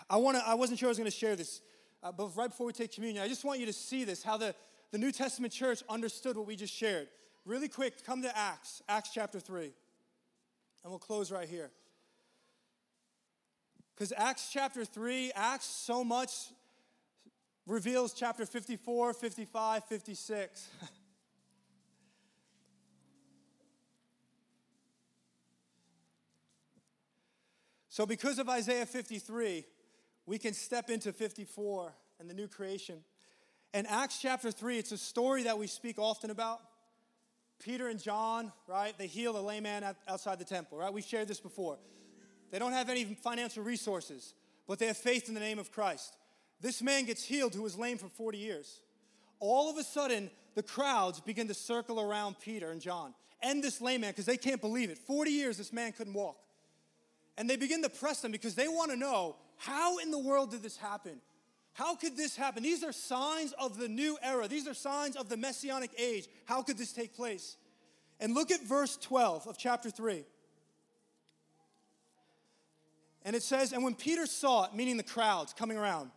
I, 0.10 0.18
wanna, 0.18 0.44
I 0.46 0.56
wasn't 0.56 0.80
sure 0.80 0.88
I 0.88 0.92
was 0.92 0.98
going 0.98 1.10
to 1.10 1.16
share 1.16 1.36
this, 1.36 1.62
uh, 2.02 2.12
but 2.12 2.36
right 2.36 2.50
before 2.50 2.68
we 2.68 2.74
take 2.74 2.92
communion, 2.92 3.24
I 3.24 3.28
just 3.28 3.44
want 3.44 3.60
you 3.60 3.66
to 3.66 3.74
see 3.74 4.04
this 4.04 4.24
how 4.24 4.38
the, 4.38 4.56
the 4.92 4.98
New 4.98 5.12
Testament 5.12 5.54
church 5.54 5.82
understood 5.90 6.38
what 6.38 6.46
we 6.48 6.56
just 6.56 6.74
shared. 6.74 7.08
Really 7.46 7.68
quick, 7.68 8.06
come 8.06 8.22
to 8.22 8.38
Acts, 8.38 8.82
Acts 8.88 9.10
chapter 9.14 9.40
3. 9.40 9.64
And 10.84 10.92
we'll 10.92 11.00
close 11.00 11.32
right 11.32 11.48
here. 11.48 11.72
Because 13.96 14.14
Acts 14.16 14.50
chapter 14.52 14.86
3, 14.86 15.32
Acts 15.36 15.66
so 15.66 16.04
much 16.04 16.32
reveals 17.66 18.14
chapter 18.14 18.46
54, 18.46 19.14
55, 19.14 19.84
56. 19.86 20.68
so, 27.90 28.06
because 28.06 28.40
of 28.40 28.50
Isaiah 28.50 28.86
53, 28.86 29.66
we 30.26 30.38
can 30.38 30.54
step 30.54 30.90
into 30.90 31.14
54 31.14 31.94
and 32.20 32.30
the 32.30 32.34
new 32.34 32.48
creation. 32.48 33.00
In 33.74 33.86
Acts 33.86 34.20
chapter 34.22 34.52
3, 34.52 34.78
it's 34.78 34.92
a 34.92 34.98
story 34.98 35.44
that 35.44 35.58
we 35.58 35.68
speak 35.68 35.98
often 35.98 36.30
about. 36.30 36.62
Peter 37.64 37.88
and 37.88 38.02
John, 38.02 38.52
right? 38.68 38.98
They 38.98 39.08
heal 39.08 39.38
a 39.38 39.40
lame 39.40 39.64
man 39.64 39.96
outside 40.08 40.38
the 40.38 40.46
temple, 40.46 40.78
right? 40.78 40.92
We've 40.94 41.04
shared 41.04 41.28
this 41.28 41.40
before. 41.40 41.78
They 42.52 42.60
don't 42.60 42.74
have 42.74 42.90
any 42.90 43.06
financial 43.06 43.64
resources, 43.64 44.34
but 44.68 44.80
they 44.80 44.88
have 44.88 44.98
faith 44.98 45.28
in 45.28 45.34
the 45.34 45.40
name 45.40 45.60
of 45.60 45.72
Christ. 45.72 46.18
This 46.64 46.82
man 46.82 47.04
gets 47.04 47.24
healed 47.24 47.54
who 47.54 47.62
was 47.62 47.78
lame 47.78 47.98
for 47.98 48.08
40 48.08 48.38
years. 48.38 48.80
All 49.42 49.70
of 49.70 49.78
a 49.78 49.84
sudden, 49.84 50.32
the 50.56 50.64
crowds 50.64 51.20
begin 51.20 51.50
to 51.50 51.54
circle 51.54 52.00
around 52.00 52.40
Peter 52.40 52.72
and 52.72 52.82
John. 52.82 53.14
and 53.42 53.62
this 53.62 53.82
lame 53.82 54.02
man 54.02 54.12
because 54.12 54.26
they 54.26 54.38
can't 54.38 54.62
believe 54.62 54.90
it. 54.90 54.98
40 54.98 55.30
years 55.30 55.58
this 55.58 55.74
man 55.74 55.92
couldn't 55.92 56.14
walk. 56.14 56.38
And 57.38 57.50
they 57.50 57.58
begin 57.58 57.84
to 57.84 57.90
press 57.90 58.22
them 58.22 58.32
because 58.32 58.56
they 58.56 58.70
want 58.70 58.92
to 58.92 58.98
know 58.98 59.36
how 59.58 59.98
in 59.98 60.12
the 60.12 60.20
world 60.20 60.52
did 60.52 60.64
this 60.64 60.78
happen? 60.78 61.20
How 61.74 61.96
could 61.96 62.16
this 62.16 62.38
happen? 62.38 62.64
These 62.64 62.86
are 62.86 62.94
signs 62.94 63.54
of 63.60 63.78
the 63.78 63.90
new 63.90 64.18
era. 64.24 64.48
These 64.48 64.66
are 64.66 64.74
signs 64.74 65.18
of 65.18 65.28
the 65.28 65.36
messianic 65.36 65.92
age. 65.98 66.28
How 66.46 66.62
could 66.62 66.78
this 66.78 66.94
take 66.94 67.14
place? 67.14 67.58
And 68.22 68.34
look 68.34 68.52
at 68.52 68.64
verse 68.64 68.96
12 68.96 69.48
of 69.48 69.58
chapter 69.58 69.90
3. 69.90 70.24
And 73.26 73.36
it 73.36 73.44
says, 73.44 73.74
And 73.74 73.84
when 73.84 73.96
Peter 73.96 74.26
saw 74.26 74.66
it, 74.66 74.74
meaning 74.74 74.96
the 74.96 75.04
crowds 75.04 75.52
coming 75.52 75.78
around, 75.78 76.12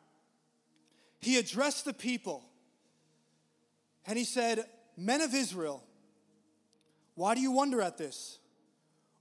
he 1.27 1.39
addressed 1.39 1.85
the 1.85 1.93
people 1.93 2.45
and 4.07 4.17
he 4.17 4.25
said, 4.25 4.65
Men 4.97 5.21
of 5.21 5.35
Israel, 5.35 5.83
why 7.17 7.35
do 7.35 7.41
you 7.41 7.51
wonder 7.51 7.83
at 7.83 7.99
this? 7.99 8.39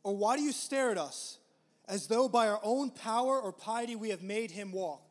Or 0.04 0.16
why 0.16 0.38
do 0.38 0.44
you 0.44 0.52
stare 0.52 0.92
at 0.92 1.00
us 1.00 1.40
as 1.88 2.06
though 2.06 2.30
by 2.30 2.48
our 2.48 2.60
own 2.62 2.92
power 2.92 3.42
or 3.42 3.52
piety 3.52 3.96
we 3.96 4.10
have 4.10 4.22
made 4.22 4.52
him 4.52 4.72
walk? 4.72 5.02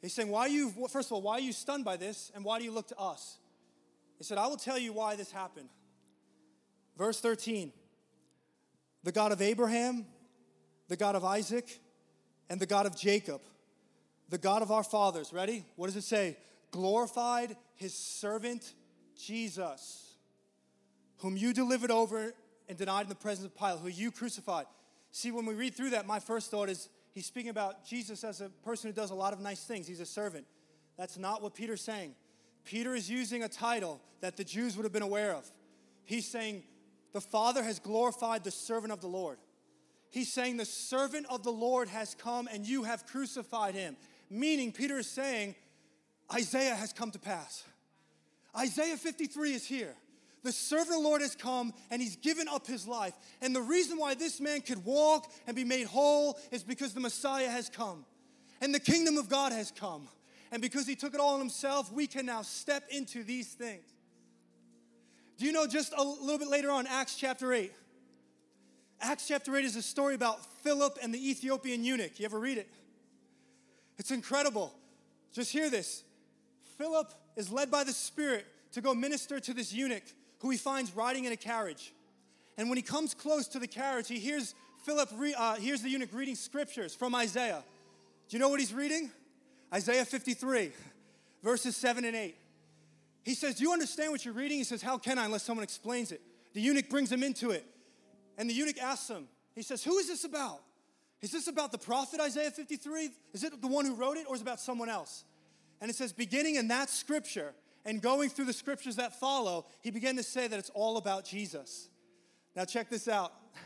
He's 0.00 0.12
saying, 0.12 0.28
Why 0.28 0.46
you, 0.46 0.70
first 0.88 1.08
of 1.08 1.14
all, 1.14 1.22
why 1.22 1.34
are 1.34 1.40
you 1.40 1.52
stunned 1.52 1.84
by 1.84 1.96
this 1.96 2.30
and 2.34 2.44
why 2.44 2.58
do 2.58 2.64
you 2.64 2.70
look 2.70 2.88
to 2.88 2.98
us? 2.98 3.38
He 4.16 4.22
said, 4.22 4.38
I 4.38 4.46
will 4.46 4.56
tell 4.56 4.78
you 4.78 4.92
why 4.92 5.16
this 5.16 5.32
happened. 5.32 5.68
Verse 6.96 7.20
13 7.20 7.72
The 9.02 9.12
God 9.12 9.32
of 9.32 9.42
Abraham, 9.42 10.06
the 10.86 10.96
God 10.96 11.16
of 11.16 11.24
Isaac, 11.24 11.80
and 12.48 12.60
the 12.60 12.66
God 12.66 12.86
of 12.86 12.96
Jacob, 12.96 13.40
the 14.28 14.38
God 14.38 14.62
of 14.62 14.70
our 14.70 14.84
fathers. 14.84 15.32
Ready? 15.32 15.64
What 15.76 15.86
does 15.86 15.96
it 15.96 16.04
say? 16.04 16.36
Glorified 16.70 17.56
his 17.76 17.94
servant 17.94 18.74
Jesus, 19.16 20.16
whom 21.18 21.36
you 21.36 21.52
delivered 21.52 21.90
over 21.90 22.32
and 22.68 22.78
denied 22.78 23.02
in 23.02 23.08
the 23.08 23.14
presence 23.14 23.46
of 23.46 23.56
Pilate, 23.56 23.80
who 23.80 23.88
you 23.88 24.10
crucified. 24.10 24.66
See, 25.10 25.30
when 25.30 25.46
we 25.46 25.54
read 25.54 25.74
through 25.74 25.90
that, 25.90 26.06
my 26.06 26.18
first 26.18 26.50
thought 26.50 26.68
is 26.68 26.88
he's 27.12 27.26
speaking 27.26 27.50
about 27.50 27.86
Jesus 27.86 28.24
as 28.24 28.40
a 28.40 28.48
person 28.48 28.90
who 28.90 28.94
does 28.94 29.10
a 29.10 29.14
lot 29.14 29.32
of 29.32 29.40
nice 29.40 29.62
things. 29.64 29.86
He's 29.86 30.00
a 30.00 30.06
servant. 30.06 30.46
That's 30.96 31.18
not 31.18 31.42
what 31.42 31.54
Peter's 31.54 31.82
saying. 31.82 32.14
Peter 32.64 32.94
is 32.94 33.10
using 33.10 33.42
a 33.42 33.48
title 33.48 34.00
that 34.20 34.36
the 34.36 34.44
Jews 34.44 34.76
would 34.76 34.84
have 34.84 34.92
been 34.92 35.02
aware 35.02 35.32
of. 35.32 35.50
He's 36.04 36.26
saying, 36.26 36.62
The 37.12 37.20
Father 37.20 37.62
has 37.62 37.78
glorified 37.78 38.42
the 38.42 38.50
servant 38.50 38.92
of 38.92 39.00
the 39.00 39.06
Lord. 39.06 39.38
He's 40.10 40.32
saying, 40.32 40.56
The 40.56 40.64
servant 40.64 41.26
of 41.28 41.42
the 41.42 41.52
Lord 41.52 41.88
has 41.88 42.14
come 42.14 42.48
and 42.50 42.66
you 42.66 42.84
have 42.84 43.06
crucified 43.06 43.74
him. 43.74 43.96
Meaning, 44.34 44.72
Peter 44.72 44.98
is 44.98 45.06
saying, 45.06 45.54
Isaiah 46.32 46.74
has 46.74 46.92
come 46.92 47.12
to 47.12 47.18
pass. 47.18 47.62
Isaiah 48.56 48.96
53 48.96 49.54
is 49.54 49.64
here. 49.64 49.94
The 50.42 50.50
servant 50.50 50.88
of 50.88 51.02
the 51.02 51.08
Lord 51.08 51.22
has 51.22 51.36
come 51.36 51.72
and 51.90 52.02
he's 52.02 52.16
given 52.16 52.48
up 52.48 52.66
his 52.66 52.86
life. 52.86 53.14
And 53.40 53.54
the 53.54 53.62
reason 53.62 53.96
why 53.96 54.14
this 54.14 54.40
man 54.40 54.60
could 54.60 54.84
walk 54.84 55.32
and 55.46 55.54
be 55.54 55.64
made 55.64 55.86
whole 55.86 56.38
is 56.50 56.62
because 56.62 56.92
the 56.92 57.00
Messiah 57.00 57.48
has 57.48 57.68
come 57.68 58.04
and 58.60 58.74
the 58.74 58.80
kingdom 58.80 59.16
of 59.16 59.28
God 59.28 59.52
has 59.52 59.70
come. 59.70 60.08
And 60.50 60.60
because 60.60 60.86
he 60.86 60.96
took 60.96 61.14
it 61.14 61.20
all 61.20 61.34
on 61.34 61.40
himself, 61.40 61.92
we 61.92 62.06
can 62.06 62.26
now 62.26 62.42
step 62.42 62.84
into 62.90 63.22
these 63.22 63.48
things. 63.48 63.84
Do 65.38 65.46
you 65.46 65.52
know 65.52 65.66
just 65.66 65.92
a 65.96 66.02
little 66.02 66.38
bit 66.38 66.48
later 66.48 66.70
on, 66.70 66.86
Acts 66.86 67.16
chapter 67.16 67.52
8? 67.52 67.72
Acts 69.00 69.28
chapter 69.28 69.56
8 69.56 69.64
is 69.64 69.76
a 69.76 69.82
story 69.82 70.14
about 70.14 70.44
Philip 70.62 70.98
and 71.02 71.12
the 71.12 71.30
Ethiopian 71.30 71.84
eunuch. 71.84 72.18
You 72.18 72.26
ever 72.26 72.38
read 72.38 72.58
it? 72.58 72.68
It's 73.98 74.10
incredible. 74.10 74.74
Just 75.32 75.52
hear 75.52 75.70
this. 75.70 76.04
Philip 76.78 77.12
is 77.36 77.50
led 77.50 77.70
by 77.70 77.84
the 77.84 77.92
Spirit 77.92 78.46
to 78.72 78.80
go 78.80 78.94
minister 78.94 79.40
to 79.40 79.54
this 79.54 79.72
eunuch 79.72 80.02
who 80.40 80.50
he 80.50 80.56
finds 80.56 80.94
riding 80.94 81.24
in 81.24 81.32
a 81.32 81.36
carriage. 81.36 81.92
And 82.56 82.68
when 82.68 82.76
he 82.76 82.82
comes 82.82 83.14
close 83.14 83.48
to 83.48 83.58
the 83.58 83.66
carriage, 83.66 84.08
he 84.08 84.18
hears 84.18 84.54
Philip 84.84 85.08
re- 85.16 85.34
uh, 85.34 85.54
hears 85.54 85.82
the 85.82 85.88
eunuch 85.88 86.12
reading 86.12 86.34
scriptures 86.34 86.94
from 86.94 87.14
Isaiah. 87.14 87.64
Do 88.28 88.36
you 88.36 88.40
know 88.40 88.48
what 88.48 88.60
he's 88.60 88.72
reading? 88.72 89.10
Isaiah 89.72 90.04
53, 90.04 90.72
verses 91.42 91.76
7 91.76 92.04
and 92.04 92.14
8. 92.14 92.36
He 93.24 93.34
says, 93.34 93.56
Do 93.56 93.64
you 93.64 93.72
understand 93.72 94.12
what 94.12 94.24
you're 94.24 94.34
reading? 94.34 94.58
He 94.58 94.64
says, 94.64 94.82
How 94.82 94.98
can 94.98 95.18
I 95.18 95.24
unless 95.24 95.42
someone 95.42 95.64
explains 95.64 96.12
it? 96.12 96.20
The 96.52 96.60
eunuch 96.60 96.88
brings 96.88 97.10
him 97.10 97.22
into 97.22 97.50
it. 97.50 97.64
And 98.36 98.48
the 98.48 98.54
eunuch 98.54 98.78
asks 98.78 99.08
him, 99.08 99.26
He 99.54 99.62
says, 99.62 99.82
Who 99.82 99.96
is 99.98 100.08
this 100.08 100.24
about? 100.24 100.60
Is 101.24 101.32
this 101.32 101.48
about 101.48 101.72
the 101.72 101.78
prophet 101.78 102.20
Isaiah 102.20 102.50
53? 102.50 103.08
Is 103.32 103.44
it 103.44 103.62
the 103.62 103.66
one 103.66 103.86
who 103.86 103.94
wrote 103.94 104.18
it 104.18 104.26
or 104.28 104.34
is 104.34 104.42
it 104.42 104.44
about 104.44 104.60
someone 104.60 104.90
else? 104.90 105.24
And 105.80 105.90
it 105.90 105.96
says, 105.96 106.12
beginning 106.12 106.56
in 106.56 106.68
that 106.68 106.90
scripture 106.90 107.54
and 107.86 108.02
going 108.02 108.28
through 108.28 108.44
the 108.44 108.52
scriptures 108.52 108.96
that 108.96 109.18
follow, 109.18 109.64
he 109.80 109.90
began 109.90 110.16
to 110.16 110.22
say 110.22 110.46
that 110.46 110.58
it's 110.58 110.68
all 110.74 110.98
about 110.98 111.24
Jesus. 111.24 111.88
Now, 112.54 112.66
check 112.66 112.90
this 112.90 113.08
out. 113.08 113.32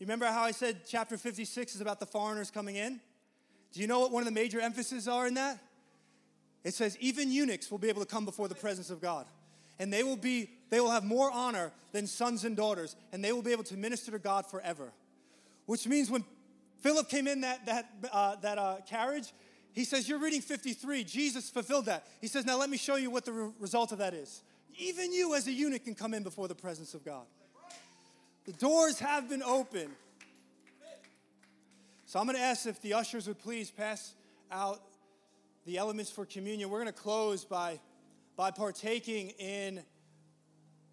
You 0.00 0.06
remember 0.06 0.24
how 0.24 0.42
I 0.44 0.50
said 0.50 0.80
chapter 0.88 1.18
56 1.18 1.74
is 1.74 1.80
about 1.82 2.00
the 2.00 2.06
foreigners 2.06 2.50
coming 2.50 2.76
in? 2.76 3.00
Do 3.70 3.80
you 3.80 3.86
know 3.86 4.00
what 4.00 4.12
one 4.12 4.22
of 4.22 4.24
the 4.24 4.32
major 4.32 4.58
emphases 4.58 5.06
are 5.06 5.26
in 5.26 5.34
that? 5.34 5.58
It 6.64 6.72
says, 6.72 6.96
even 7.00 7.30
eunuchs 7.30 7.70
will 7.70 7.76
be 7.76 7.90
able 7.90 8.00
to 8.00 8.06
come 8.06 8.24
before 8.24 8.48
the 8.48 8.54
presence 8.54 8.88
of 8.88 9.02
God. 9.02 9.26
And 9.78 9.92
they 9.92 10.02
will 10.02 10.16
be, 10.16 10.48
they 10.70 10.80
will 10.80 10.90
have 10.90 11.04
more 11.04 11.30
honor 11.30 11.70
than 11.92 12.06
sons 12.06 12.46
and 12.46 12.56
daughters, 12.56 12.96
and 13.12 13.22
they 13.22 13.30
will 13.30 13.42
be 13.42 13.52
able 13.52 13.64
to 13.64 13.76
minister 13.76 14.10
to 14.10 14.18
God 14.18 14.46
forever. 14.46 14.90
Which 15.66 15.86
means 15.86 16.10
when 16.10 16.24
Philip 16.80 17.08
came 17.08 17.26
in 17.26 17.42
that, 17.42 17.66
that, 17.66 17.90
uh, 18.12 18.36
that 18.36 18.58
uh, 18.58 18.76
carriage, 18.88 19.32
he 19.72 19.84
says, 19.84 20.08
You're 20.08 20.18
reading 20.18 20.40
53. 20.40 21.04
Jesus 21.04 21.50
fulfilled 21.50 21.86
that. 21.86 22.06
He 22.20 22.26
says, 22.26 22.44
Now 22.44 22.58
let 22.58 22.70
me 22.70 22.76
show 22.76 22.96
you 22.96 23.10
what 23.10 23.24
the 23.24 23.32
re- 23.32 23.52
result 23.58 23.92
of 23.92 23.98
that 23.98 24.14
is. 24.14 24.42
Even 24.78 25.12
you, 25.12 25.34
as 25.34 25.46
a 25.46 25.52
eunuch, 25.52 25.84
can 25.84 25.94
come 25.94 26.14
in 26.14 26.22
before 26.22 26.48
the 26.48 26.54
presence 26.54 26.94
of 26.94 27.04
God. 27.04 27.26
The 28.46 28.52
doors 28.52 28.98
have 28.98 29.28
been 29.28 29.42
opened. 29.42 29.90
So 32.06 32.18
I'm 32.18 32.26
going 32.26 32.36
to 32.36 32.42
ask 32.42 32.66
if 32.66 32.80
the 32.82 32.94
ushers 32.94 33.28
would 33.28 33.38
please 33.38 33.70
pass 33.70 34.14
out 34.50 34.80
the 35.66 35.78
elements 35.78 36.10
for 36.10 36.24
communion. 36.24 36.70
We're 36.70 36.82
going 36.82 36.92
to 36.92 37.00
close 37.00 37.44
by, 37.44 37.78
by 38.36 38.50
partaking 38.50 39.28
in 39.38 39.82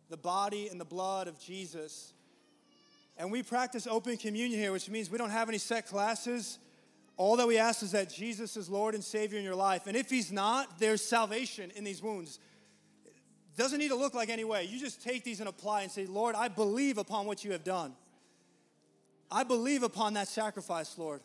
the 0.09 0.17
body 0.17 0.67
and 0.67 0.79
the 0.79 0.85
blood 0.85 1.27
of 1.27 1.39
Jesus. 1.39 2.13
And 3.17 3.31
we 3.31 3.41
practice 3.41 3.87
open 3.87 4.15
communion 4.17 4.59
here, 4.59 4.71
which 4.71 4.89
means 4.89 5.09
we 5.09 5.17
don't 5.17 5.31
have 5.31 5.49
any 5.49 5.57
set 5.57 5.87
classes. 5.87 6.59
All 7.17 7.35
that 7.37 7.47
we 7.47 7.57
ask 7.57 7.81
is 7.81 7.91
that 7.91 8.13
Jesus 8.13 8.55
is 8.55 8.69
Lord 8.69 8.93
and 8.93 9.03
Savior 9.03 9.39
in 9.39 9.43
your 9.43 9.55
life. 9.55 9.87
And 9.87 9.97
if 9.97 10.09
He's 10.09 10.31
not, 10.31 10.79
there's 10.79 11.01
salvation 11.01 11.71
in 11.75 11.83
these 11.83 12.01
wounds. 12.01 12.39
It 13.05 13.57
doesn't 13.57 13.79
need 13.79 13.89
to 13.89 13.95
look 13.95 14.13
like 14.13 14.29
any 14.29 14.43
way. 14.43 14.65
You 14.65 14.79
just 14.79 15.03
take 15.03 15.23
these 15.23 15.39
and 15.39 15.49
apply 15.49 15.81
and 15.81 15.91
say, 15.91 16.05
Lord, 16.05 16.35
I 16.35 16.47
believe 16.47 16.99
upon 16.99 17.25
what 17.25 17.43
you 17.43 17.53
have 17.53 17.63
done. 17.63 17.93
I 19.31 19.43
believe 19.43 19.81
upon 19.81 20.13
that 20.13 20.27
sacrifice, 20.27 20.95
Lord. 20.97 21.21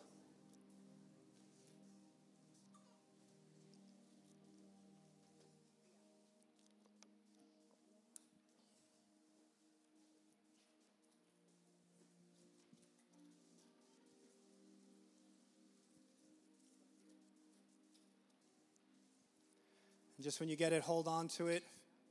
Just 20.23 20.39
when 20.39 20.49
you 20.49 20.55
get 20.55 20.73
it, 20.73 20.83
hold 20.83 21.09
on 21.09 21.27
to 21.29 21.49
it. 21.49 21.65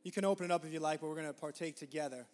You 0.03 0.11
can 0.11 0.25
open 0.25 0.45
it 0.45 0.51
up 0.51 0.65
if 0.65 0.73
you 0.73 0.79
like, 0.79 0.99
but 0.99 1.07
we're 1.07 1.15
going 1.15 1.27
to 1.27 1.33
partake 1.33 1.77
together. 1.77 2.25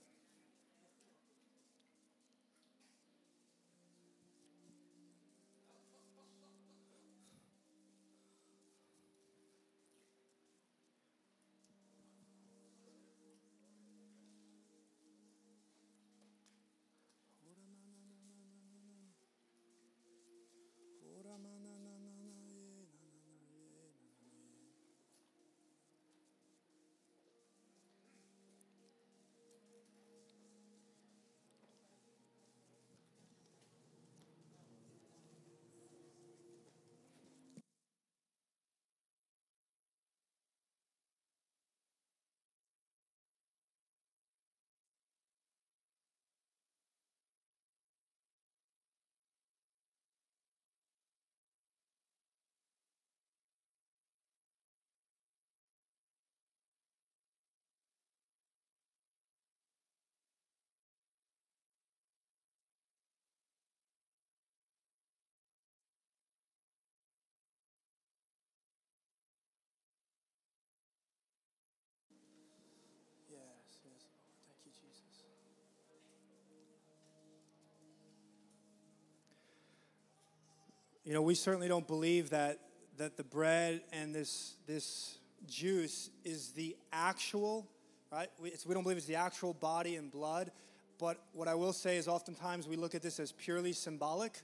You 81.07 81.13
know, 81.13 81.21
we 81.21 81.35
certainly 81.35 81.69
don't 81.69 81.87
believe 81.87 82.31
that, 82.31 82.59
that 82.97 83.15
the 83.15 83.23
bread 83.23 83.79
and 83.93 84.13
this, 84.13 84.55
this 84.67 85.19
juice 85.47 86.09
is 86.25 86.49
the 86.49 86.75
actual, 86.91 87.65
right? 88.11 88.27
We, 88.41 88.51
we 88.67 88.73
don't 88.73 88.83
believe 88.83 88.97
it's 88.97 89.05
the 89.05 89.15
actual 89.15 89.53
body 89.53 89.95
and 89.95 90.11
blood. 90.11 90.51
But 90.99 91.23
what 91.31 91.47
I 91.47 91.55
will 91.55 91.71
say 91.71 91.95
is 91.95 92.09
oftentimes 92.09 92.67
we 92.67 92.75
look 92.75 92.93
at 92.93 93.01
this 93.01 93.21
as 93.21 93.31
purely 93.31 93.71
symbolic, 93.71 94.41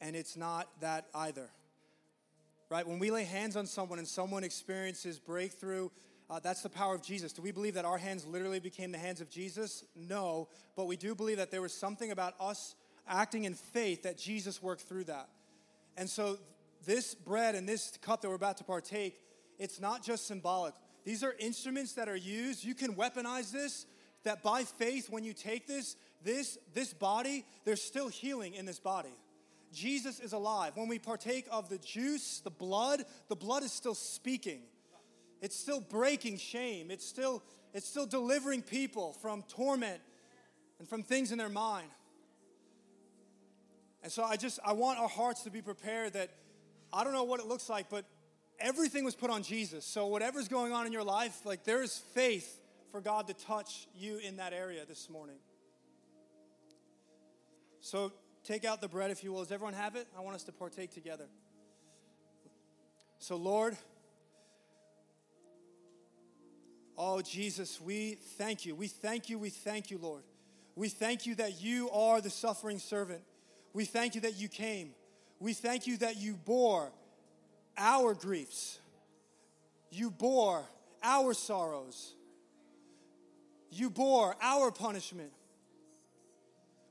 and 0.00 0.16
it's 0.16 0.34
not 0.34 0.66
that 0.80 1.08
either. 1.14 1.50
Right? 2.70 2.88
When 2.88 2.98
we 2.98 3.10
lay 3.10 3.24
hands 3.24 3.54
on 3.54 3.66
someone 3.66 3.98
and 3.98 4.08
someone 4.08 4.44
experiences 4.44 5.18
breakthrough, 5.18 5.90
uh, 6.30 6.40
that's 6.42 6.62
the 6.62 6.70
power 6.70 6.94
of 6.94 7.02
Jesus. 7.02 7.34
Do 7.34 7.42
we 7.42 7.52
believe 7.52 7.74
that 7.74 7.84
our 7.84 7.98
hands 7.98 8.24
literally 8.24 8.60
became 8.60 8.92
the 8.92 8.98
hands 8.98 9.20
of 9.20 9.28
Jesus? 9.28 9.84
No, 9.94 10.48
but 10.74 10.86
we 10.86 10.96
do 10.96 11.14
believe 11.14 11.36
that 11.36 11.50
there 11.50 11.60
was 11.60 11.74
something 11.74 12.12
about 12.12 12.32
us 12.40 12.76
acting 13.06 13.44
in 13.44 13.52
faith 13.52 14.04
that 14.04 14.16
Jesus 14.16 14.62
worked 14.62 14.80
through 14.80 15.04
that. 15.04 15.28
And 15.96 16.08
so, 16.08 16.38
this 16.84 17.14
bread 17.14 17.54
and 17.54 17.68
this 17.68 17.96
cup 18.02 18.22
that 18.22 18.28
we're 18.28 18.34
about 18.34 18.56
to 18.58 18.64
partake, 18.64 19.20
it's 19.58 19.80
not 19.80 20.02
just 20.02 20.26
symbolic. 20.26 20.74
These 21.04 21.22
are 21.22 21.34
instruments 21.38 21.92
that 21.94 22.08
are 22.08 22.16
used. 22.16 22.64
You 22.64 22.74
can 22.74 22.94
weaponize 22.94 23.52
this, 23.52 23.86
that 24.24 24.42
by 24.42 24.64
faith, 24.64 25.08
when 25.10 25.24
you 25.24 25.32
take 25.32 25.66
this, 25.66 25.96
this, 26.24 26.58
this 26.74 26.92
body, 26.92 27.44
there's 27.64 27.82
still 27.82 28.08
healing 28.08 28.54
in 28.54 28.66
this 28.66 28.78
body. 28.78 29.14
Jesus 29.72 30.20
is 30.20 30.32
alive. 30.32 30.72
When 30.76 30.88
we 30.88 30.98
partake 30.98 31.46
of 31.50 31.68
the 31.68 31.78
juice, 31.78 32.40
the 32.40 32.50
blood, 32.50 33.04
the 33.28 33.36
blood 33.36 33.62
is 33.62 33.72
still 33.72 33.94
speaking. 33.94 34.60
It's 35.40 35.56
still 35.56 35.80
breaking 35.80 36.38
shame. 36.38 36.90
It's 36.90 37.06
still, 37.06 37.42
it's 37.72 37.88
still 37.88 38.06
delivering 38.06 38.62
people 38.62 39.14
from 39.14 39.42
torment 39.48 40.00
and 40.78 40.88
from 40.88 41.02
things 41.02 41.32
in 41.32 41.38
their 41.38 41.48
mind. 41.48 41.88
And 44.02 44.10
so 44.10 44.24
I 44.24 44.36
just 44.36 44.58
I 44.64 44.72
want 44.72 44.98
our 44.98 45.08
hearts 45.08 45.42
to 45.42 45.50
be 45.50 45.62
prepared 45.62 46.14
that 46.14 46.30
I 46.92 47.04
don't 47.04 47.12
know 47.12 47.24
what 47.24 47.40
it 47.40 47.46
looks 47.46 47.68
like, 47.68 47.88
but 47.88 48.04
everything 48.58 49.04
was 49.04 49.14
put 49.14 49.30
on 49.30 49.42
Jesus. 49.42 49.84
So 49.84 50.06
whatever's 50.06 50.48
going 50.48 50.72
on 50.72 50.86
in 50.86 50.92
your 50.92 51.04
life, 51.04 51.44
like 51.44 51.64
there 51.64 51.82
is 51.82 51.98
faith 52.14 52.60
for 52.90 53.00
God 53.00 53.26
to 53.28 53.34
touch 53.34 53.86
you 53.94 54.18
in 54.18 54.36
that 54.36 54.52
area 54.52 54.84
this 54.86 55.08
morning. 55.08 55.36
So 57.80 58.12
take 58.44 58.64
out 58.64 58.80
the 58.80 58.88
bread, 58.88 59.10
if 59.10 59.24
you 59.24 59.32
will. 59.32 59.42
Does 59.42 59.52
everyone 59.52 59.74
have 59.74 59.96
it? 59.96 60.06
I 60.16 60.20
want 60.20 60.36
us 60.36 60.44
to 60.44 60.52
partake 60.52 60.92
together. 60.92 61.26
So, 63.18 63.36
Lord, 63.36 63.76
oh, 66.98 67.22
Jesus, 67.22 67.80
we 67.80 68.18
thank 68.36 68.66
you. 68.66 68.74
We 68.74 68.88
thank 68.88 69.30
you. 69.30 69.38
We 69.38 69.50
thank 69.50 69.90
you, 69.90 69.98
Lord. 69.98 70.22
We 70.74 70.88
thank 70.88 71.26
you 71.26 71.34
that 71.36 71.60
you 71.60 71.90
are 71.90 72.20
the 72.20 72.30
suffering 72.30 72.78
servant. 72.78 73.22
We 73.72 73.84
thank 73.84 74.14
you 74.14 74.20
that 74.22 74.36
you 74.36 74.48
came. 74.48 74.90
We 75.40 75.54
thank 75.54 75.86
you 75.86 75.96
that 75.98 76.16
you 76.16 76.34
bore 76.34 76.92
our 77.76 78.14
griefs. 78.14 78.78
You 79.90 80.10
bore 80.10 80.64
our 81.02 81.34
sorrows. 81.34 82.14
You 83.70 83.90
bore 83.90 84.36
our 84.40 84.70
punishment. 84.70 85.32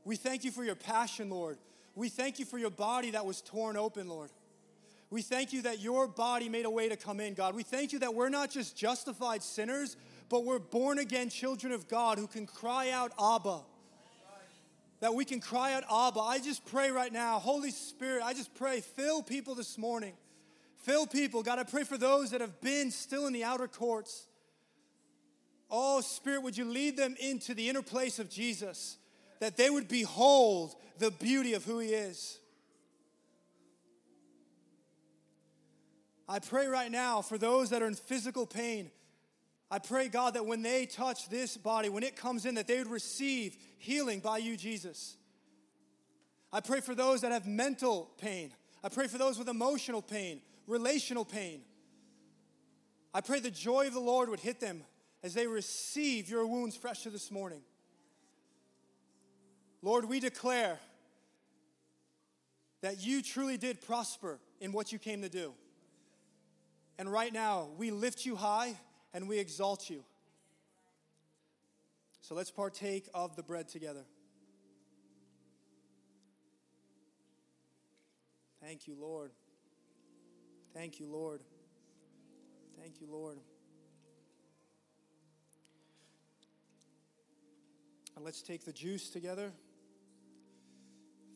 We 0.04 0.16
thank 0.16 0.44
you 0.44 0.52
for 0.52 0.64
your 0.64 0.76
passion, 0.76 1.30
Lord. 1.30 1.58
We 1.96 2.10
thank 2.10 2.40
you 2.40 2.46
for 2.46 2.58
your 2.58 2.72
body 2.72 3.12
that 3.12 3.26
was 3.26 3.42
torn 3.42 3.78
open, 3.78 4.08
Lord. 4.08 4.32
We 5.12 5.22
thank 5.22 5.54
you 5.54 5.62
that 5.64 5.80
your 5.80 6.08
body 6.08 6.50
made 6.50 6.66
a 6.66 6.70
way 6.70 6.90
to 6.90 6.96
come 6.96 7.20
in, 7.20 7.34
God. 7.34 7.54
We 7.54 7.64
thank 7.64 7.92
you 7.92 8.00
that 8.00 8.16
we're 8.16 8.30
not 8.30 8.50
just 8.50 8.76
justified 8.76 9.44
sinners, 9.44 9.98
but 10.30 10.46
we're 10.46 10.60
born 10.60 11.00
again 11.00 11.30
children 11.30 11.74
of 11.74 11.88
God 11.88 12.18
who 12.18 12.28
can 12.28 12.48
cry 12.48 12.90
out, 12.92 13.12
Abba 13.22 13.60
that 15.02 15.14
we 15.14 15.26
can 15.26 15.42
cry 15.42 15.74
out, 15.74 15.84
Abba. 15.92 16.20
I 16.22 16.40
just 16.40 16.66
pray 16.66 16.92
right 16.92 17.12
now, 17.12 17.40
Holy 17.40 17.72
Spirit, 17.72 18.24
I 18.24 18.34
just 18.34 18.56
pray, 18.56 18.80
fill 18.82 19.22
people 19.22 19.56
this 19.56 19.78
morning. 19.78 20.14
Fill 20.84 21.06
people. 21.06 21.44
God, 21.44 21.60
I 21.60 21.64
pray 21.64 21.84
for 21.84 21.98
those 21.98 22.32
that 22.32 22.42
have 22.42 22.60
been 22.62 22.90
still 22.90 23.28
in 23.28 23.34
the 23.34 23.44
outer 23.44 23.68
courts. 23.68 24.26
Oh, 25.70 26.02
Spirit, 26.02 26.44
would 26.44 26.58
you 26.58 26.66
lead 26.66 26.98
them 26.98 27.16
into 27.20 27.54
the 27.54 27.70
inner 27.70 27.82
place 27.82 28.20
of 28.20 28.30
Jesus, 28.30 28.98
that 29.40 29.58
they 29.58 29.70
would 29.70 29.88
behold 29.88 30.76
the 30.98 31.12
beauty 31.12 31.54
of 31.54 31.66
who 31.66 31.80
He 31.80 31.90
is. 31.90 32.40
I 36.28 36.40
pray 36.40 36.68
right 36.68 36.92
now 36.92 37.22
for 37.22 37.38
those 37.38 37.72
that 37.72 37.82
are 37.82 37.88
in 37.88 37.96
physical 37.96 38.46
pain. 38.46 38.90
I 39.74 39.80
pray, 39.80 40.10
God, 40.10 40.34
that 40.34 40.46
when 40.46 40.62
they 40.62 40.86
touch 40.86 41.30
this 41.30 41.56
body, 41.56 41.88
when 41.88 42.04
it 42.04 42.18
comes 42.18 42.46
in, 42.46 42.56
that 42.56 42.68
they 42.68 42.78
would 42.80 42.92
receive 42.92 43.56
healing 43.78 44.20
by 44.20 44.38
you, 44.38 44.58
Jesus. 44.58 45.16
I 46.52 46.60
pray 46.60 46.82
for 46.82 46.94
those 46.94 47.22
that 47.22 47.32
have 47.32 47.48
mental 47.48 48.12
pain. 48.18 48.52
I 48.84 48.90
pray 48.90 49.08
for 49.08 49.18
those 49.18 49.40
with 49.40 49.48
emotional 49.48 50.02
pain, 50.02 50.42
relational 50.68 51.24
pain. 51.24 51.62
I 53.14 53.22
pray 53.22 53.40
the 53.40 53.50
joy 53.50 53.88
of 53.88 53.94
the 53.94 54.02
Lord 54.02 54.28
would 54.28 54.42
hit 54.42 54.60
them 54.60 54.84
as 55.24 55.34
they 55.34 55.48
receive 55.48 56.30
your 56.30 56.46
wounds 56.46 56.76
fresh 56.76 57.04
to 57.04 57.10
this 57.10 57.32
morning. 57.32 57.62
Lord, 59.82 60.04
we 60.04 60.20
declare 60.20 60.80
that 62.82 63.00
you 63.00 63.22
truly 63.22 63.56
did 63.56 63.80
prosper 63.80 64.38
in 64.60 64.74
what 64.74 64.92
you 64.92 65.00
came 65.00 65.22
to 65.22 65.30
do. 65.30 65.54
And 67.00 67.10
right 67.10 67.32
now, 67.32 67.70
we 67.78 67.90
lift 67.90 68.26
you 68.26 68.36
high 68.36 68.76
and 69.14 69.28
we 69.28 69.40
exalt 69.40 69.90
you. 69.90 70.04
So 72.22 72.36
let's 72.36 72.52
partake 72.52 73.10
of 73.14 73.36
the 73.36 73.44
bread 73.44 73.68
together. 73.68 74.06
Thank 78.62 78.88
you, 78.88 78.96
Lord. 79.00 79.32
Thank 80.74 81.00
you, 81.00 81.08
Lord. 81.08 81.42
Thank 82.80 83.02
you, 83.02 83.08
Lord. 83.12 83.40
And 88.16 88.24
let's 88.24 88.42
take 88.42 88.66
the 88.66 88.72
juice 88.72 89.10
together. 89.10 89.52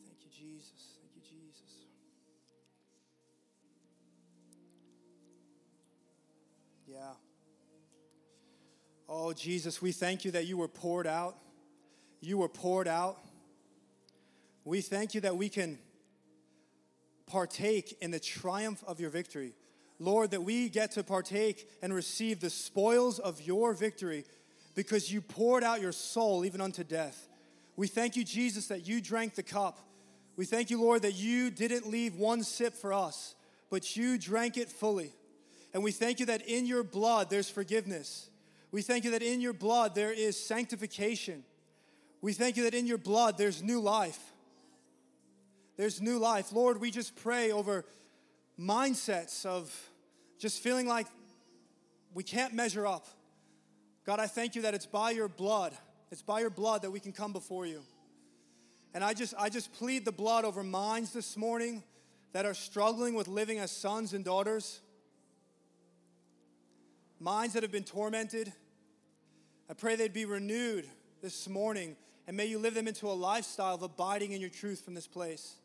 Thank 0.06 0.18
you, 0.22 0.30
Jesus. 0.30 0.98
Thank 1.00 1.16
you, 1.16 1.22
Jesus. 1.22 1.72
Yeah. 6.86 7.25
Oh, 9.08 9.32
Jesus, 9.32 9.80
we 9.80 9.92
thank 9.92 10.24
you 10.24 10.32
that 10.32 10.46
you 10.46 10.56
were 10.56 10.68
poured 10.68 11.06
out. 11.06 11.36
You 12.20 12.38
were 12.38 12.48
poured 12.48 12.88
out. 12.88 13.18
We 14.64 14.80
thank 14.80 15.14
you 15.14 15.20
that 15.20 15.36
we 15.36 15.48
can 15.48 15.78
partake 17.26 17.96
in 18.00 18.10
the 18.10 18.18
triumph 18.18 18.82
of 18.86 18.98
your 18.98 19.10
victory. 19.10 19.52
Lord, 19.98 20.32
that 20.32 20.42
we 20.42 20.68
get 20.68 20.92
to 20.92 21.04
partake 21.04 21.68
and 21.82 21.94
receive 21.94 22.40
the 22.40 22.50
spoils 22.50 23.18
of 23.18 23.40
your 23.40 23.74
victory 23.74 24.24
because 24.74 25.12
you 25.12 25.20
poured 25.20 25.62
out 25.62 25.80
your 25.80 25.92
soul 25.92 26.44
even 26.44 26.60
unto 26.60 26.82
death. 26.82 27.28
We 27.76 27.86
thank 27.86 28.16
you, 28.16 28.24
Jesus, 28.24 28.66
that 28.68 28.86
you 28.88 29.00
drank 29.00 29.34
the 29.34 29.42
cup. 29.42 29.78
We 30.36 30.44
thank 30.44 30.68
you, 30.70 30.80
Lord, 30.80 31.02
that 31.02 31.14
you 31.14 31.50
didn't 31.50 31.88
leave 31.88 32.16
one 32.16 32.42
sip 32.42 32.74
for 32.74 32.92
us, 32.92 33.34
but 33.70 33.96
you 33.96 34.18
drank 34.18 34.56
it 34.56 34.68
fully. 34.68 35.12
And 35.72 35.82
we 35.82 35.92
thank 35.92 36.20
you 36.20 36.26
that 36.26 36.46
in 36.46 36.66
your 36.66 36.82
blood 36.82 37.30
there's 37.30 37.48
forgiveness. 37.48 38.28
We 38.76 38.82
thank 38.82 39.06
you 39.06 39.12
that 39.12 39.22
in 39.22 39.40
your 39.40 39.54
blood 39.54 39.94
there 39.94 40.12
is 40.12 40.38
sanctification. 40.38 41.44
We 42.20 42.34
thank 42.34 42.58
you 42.58 42.64
that 42.64 42.74
in 42.74 42.86
your 42.86 42.98
blood 42.98 43.38
there's 43.38 43.62
new 43.62 43.80
life. 43.80 44.20
There's 45.78 46.02
new 46.02 46.18
life. 46.18 46.52
Lord, 46.52 46.78
we 46.78 46.90
just 46.90 47.16
pray 47.16 47.52
over 47.52 47.86
mindsets 48.60 49.46
of 49.46 49.74
just 50.38 50.62
feeling 50.62 50.86
like 50.86 51.06
we 52.12 52.22
can't 52.22 52.52
measure 52.52 52.86
up. 52.86 53.06
God, 54.04 54.20
I 54.20 54.26
thank 54.26 54.54
you 54.54 54.60
that 54.60 54.74
it's 54.74 54.84
by 54.84 55.10
your 55.12 55.28
blood. 55.28 55.72
It's 56.10 56.20
by 56.20 56.40
your 56.40 56.50
blood 56.50 56.82
that 56.82 56.90
we 56.90 57.00
can 57.00 57.12
come 57.12 57.32
before 57.32 57.64
you. 57.64 57.80
And 58.92 59.02
I 59.02 59.14
just 59.14 59.32
I 59.38 59.48
just 59.48 59.72
plead 59.72 60.04
the 60.04 60.12
blood 60.12 60.44
over 60.44 60.62
minds 60.62 61.14
this 61.14 61.34
morning 61.38 61.82
that 62.34 62.44
are 62.44 62.52
struggling 62.52 63.14
with 63.14 63.26
living 63.26 63.58
as 63.58 63.70
sons 63.70 64.12
and 64.12 64.22
daughters 64.22 64.82
minds 67.18 67.54
that 67.54 67.62
have 67.62 67.72
been 67.72 67.84
tormented. 67.84 68.52
I 69.68 69.74
pray 69.74 69.96
they'd 69.96 70.12
be 70.12 70.26
renewed 70.26 70.86
this 71.22 71.48
morning, 71.48 71.96
and 72.28 72.36
may 72.36 72.46
you 72.46 72.58
live 72.58 72.74
them 72.74 72.86
into 72.86 73.08
a 73.08 73.10
lifestyle 73.10 73.74
of 73.74 73.82
abiding 73.82 74.32
in 74.32 74.40
your 74.40 74.50
truth 74.50 74.84
from 74.84 74.94
this 74.94 75.08
place. 75.08 75.56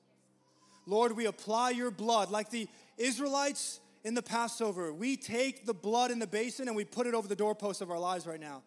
Lord, 0.87 1.15
we 1.15 1.27
apply 1.27 1.71
your 1.71 1.91
blood 1.91 2.31
like 2.31 2.49
the 2.49 2.67
Israelites 2.97 3.79
in 4.03 4.15
the 4.15 4.23
Passover. 4.23 4.91
We 4.91 5.17
take 5.17 5.67
the 5.67 5.73
blood 5.73 6.09
in 6.09 6.17
the 6.17 6.25
basin 6.25 6.67
and 6.67 6.75
we 6.75 6.83
put 6.83 7.05
it 7.05 7.13
over 7.13 7.27
the 7.27 7.35
doorpost 7.35 7.81
of 7.81 7.91
our 7.91 7.99
lives 7.99 8.25
right 8.25 8.39
now. 8.39 8.63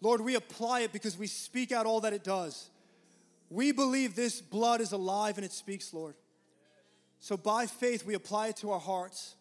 Lord, 0.00 0.20
we 0.20 0.34
apply 0.34 0.80
it 0.80 0.92
because 0.92 1.16
we 1.16 1.28
speak 1.28 1.70
out 1.70 1.86
all 1.86 2.00
that 2.00 2.12
it 2.12 2.24
does. 2.24 2.68
We 3.50 3.70
believe 3.70 4.16
this 4.16 4.40
blood 4.40 4.80
is 4.80 4.90
alive 4.90 5.38
and 5.38 5.44
it 5.44 5.52
speaks, 5.52 5.94
Lord. 5.94 6.16
So 7.20 7.36
by 7.36 7.66
faith, 7.66 8.04
we 8.04 8.14
apply 8.14 8.48
it 8.48 8.56
to 8.56 8.72
our 8.72 8.80
hearts. 8.80 9.36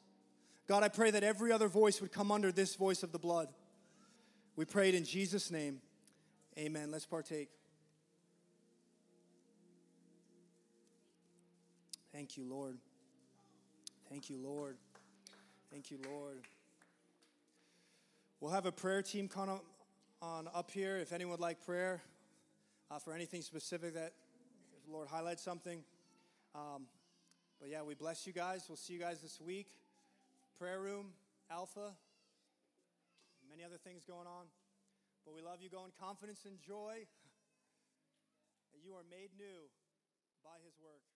God, 0.68 0.84
I 0.84 0.90
pray 0.90 1.10
that 1.10 1.24
every 1.24 1.52
other 1.52 1.68
voice 1.68 2.00
would 2.00 2.12
come 2.12 2.32
under 2.32 2.52
this 2.52 2.76
voice 2.76 3.02
of 3.02 3.12
the 3.12 3.20
blood. 3.20 3.48
We 4.56 4.66
pray 4.66 4.90
it 4.90 4.96
in 4.96 5.04
Jesus' 5.04 5.50
name. 5.50 5.82
Amen. 6.60 6.92
Let's 6.92 7.08
partake. 7.08 7.50
Thank 12.12 12.38
you, 12.38 12.46
Lord. 12.48 12.78
Thank 14.10 14.30
you, 14.30 14.38
Lord. 14.38 14.78
Thank 15.72 15.90
you, 15.90 15.98
Lord. 16.08 16.42
We'll 18.40 18.52
have 18.52 18.68
a 18.68 18.72
prayer 18.72 19.02
team 19.02 19.28
come 19.28 19.50
on, 19.50 19.60
on 20.22 20.48
up 20.54 20.70
here 20.70 20.98
if 20.98 21.12
anyone 21.14 21.32
would 21.32 21.40
like 21.40 21.66
prayer 21.66 22.04
uh, 22.92 23.00
for 23.00 23.14
anything 23.14 23.42
specific 23.42 23.96
that 23.96 24.14
if 24.78 24.86
the 24.86 24.92
Lord 24.92 25.08
highlights 25.08 25.42
something. 25.42 25.84
Um, 26.54 26.86
but 27.60 27.70
yeah, 27.70 27.82
we 27.82 27.96
bless 27.96 28.28
you 28.28 28.34
guys. 28.34 28.66
We'll 28.70 28.76
see 28.76 28.94
you 28.94 29.00
guys 29.00 29.20
this 29.22 29.42
week. 29.42 29.68
Prayer 30.60 30.80
room, 30.80 31.08
Alpha, 31.50 31.94
many 33.54 33.62
other 33.62 33.78
things 33.78 34.02
going 34.02 34.26
on. 34.26 34.50
But 35.30 35.38
we 35.38 35.46
love 35.46 35.62
you. 35.62 35.70
Go 35.70 35.86
in 35.86 35.94
confidence 35.94 36.42
and 36.50 36.58
joy 36.58 37.06
you 38.82 38.98
are 38.98 39.06
made 39.06 39.30
new 39.38 39.70
by 40.42 40.58
his 40.66 40.74
work. 40.82 41.13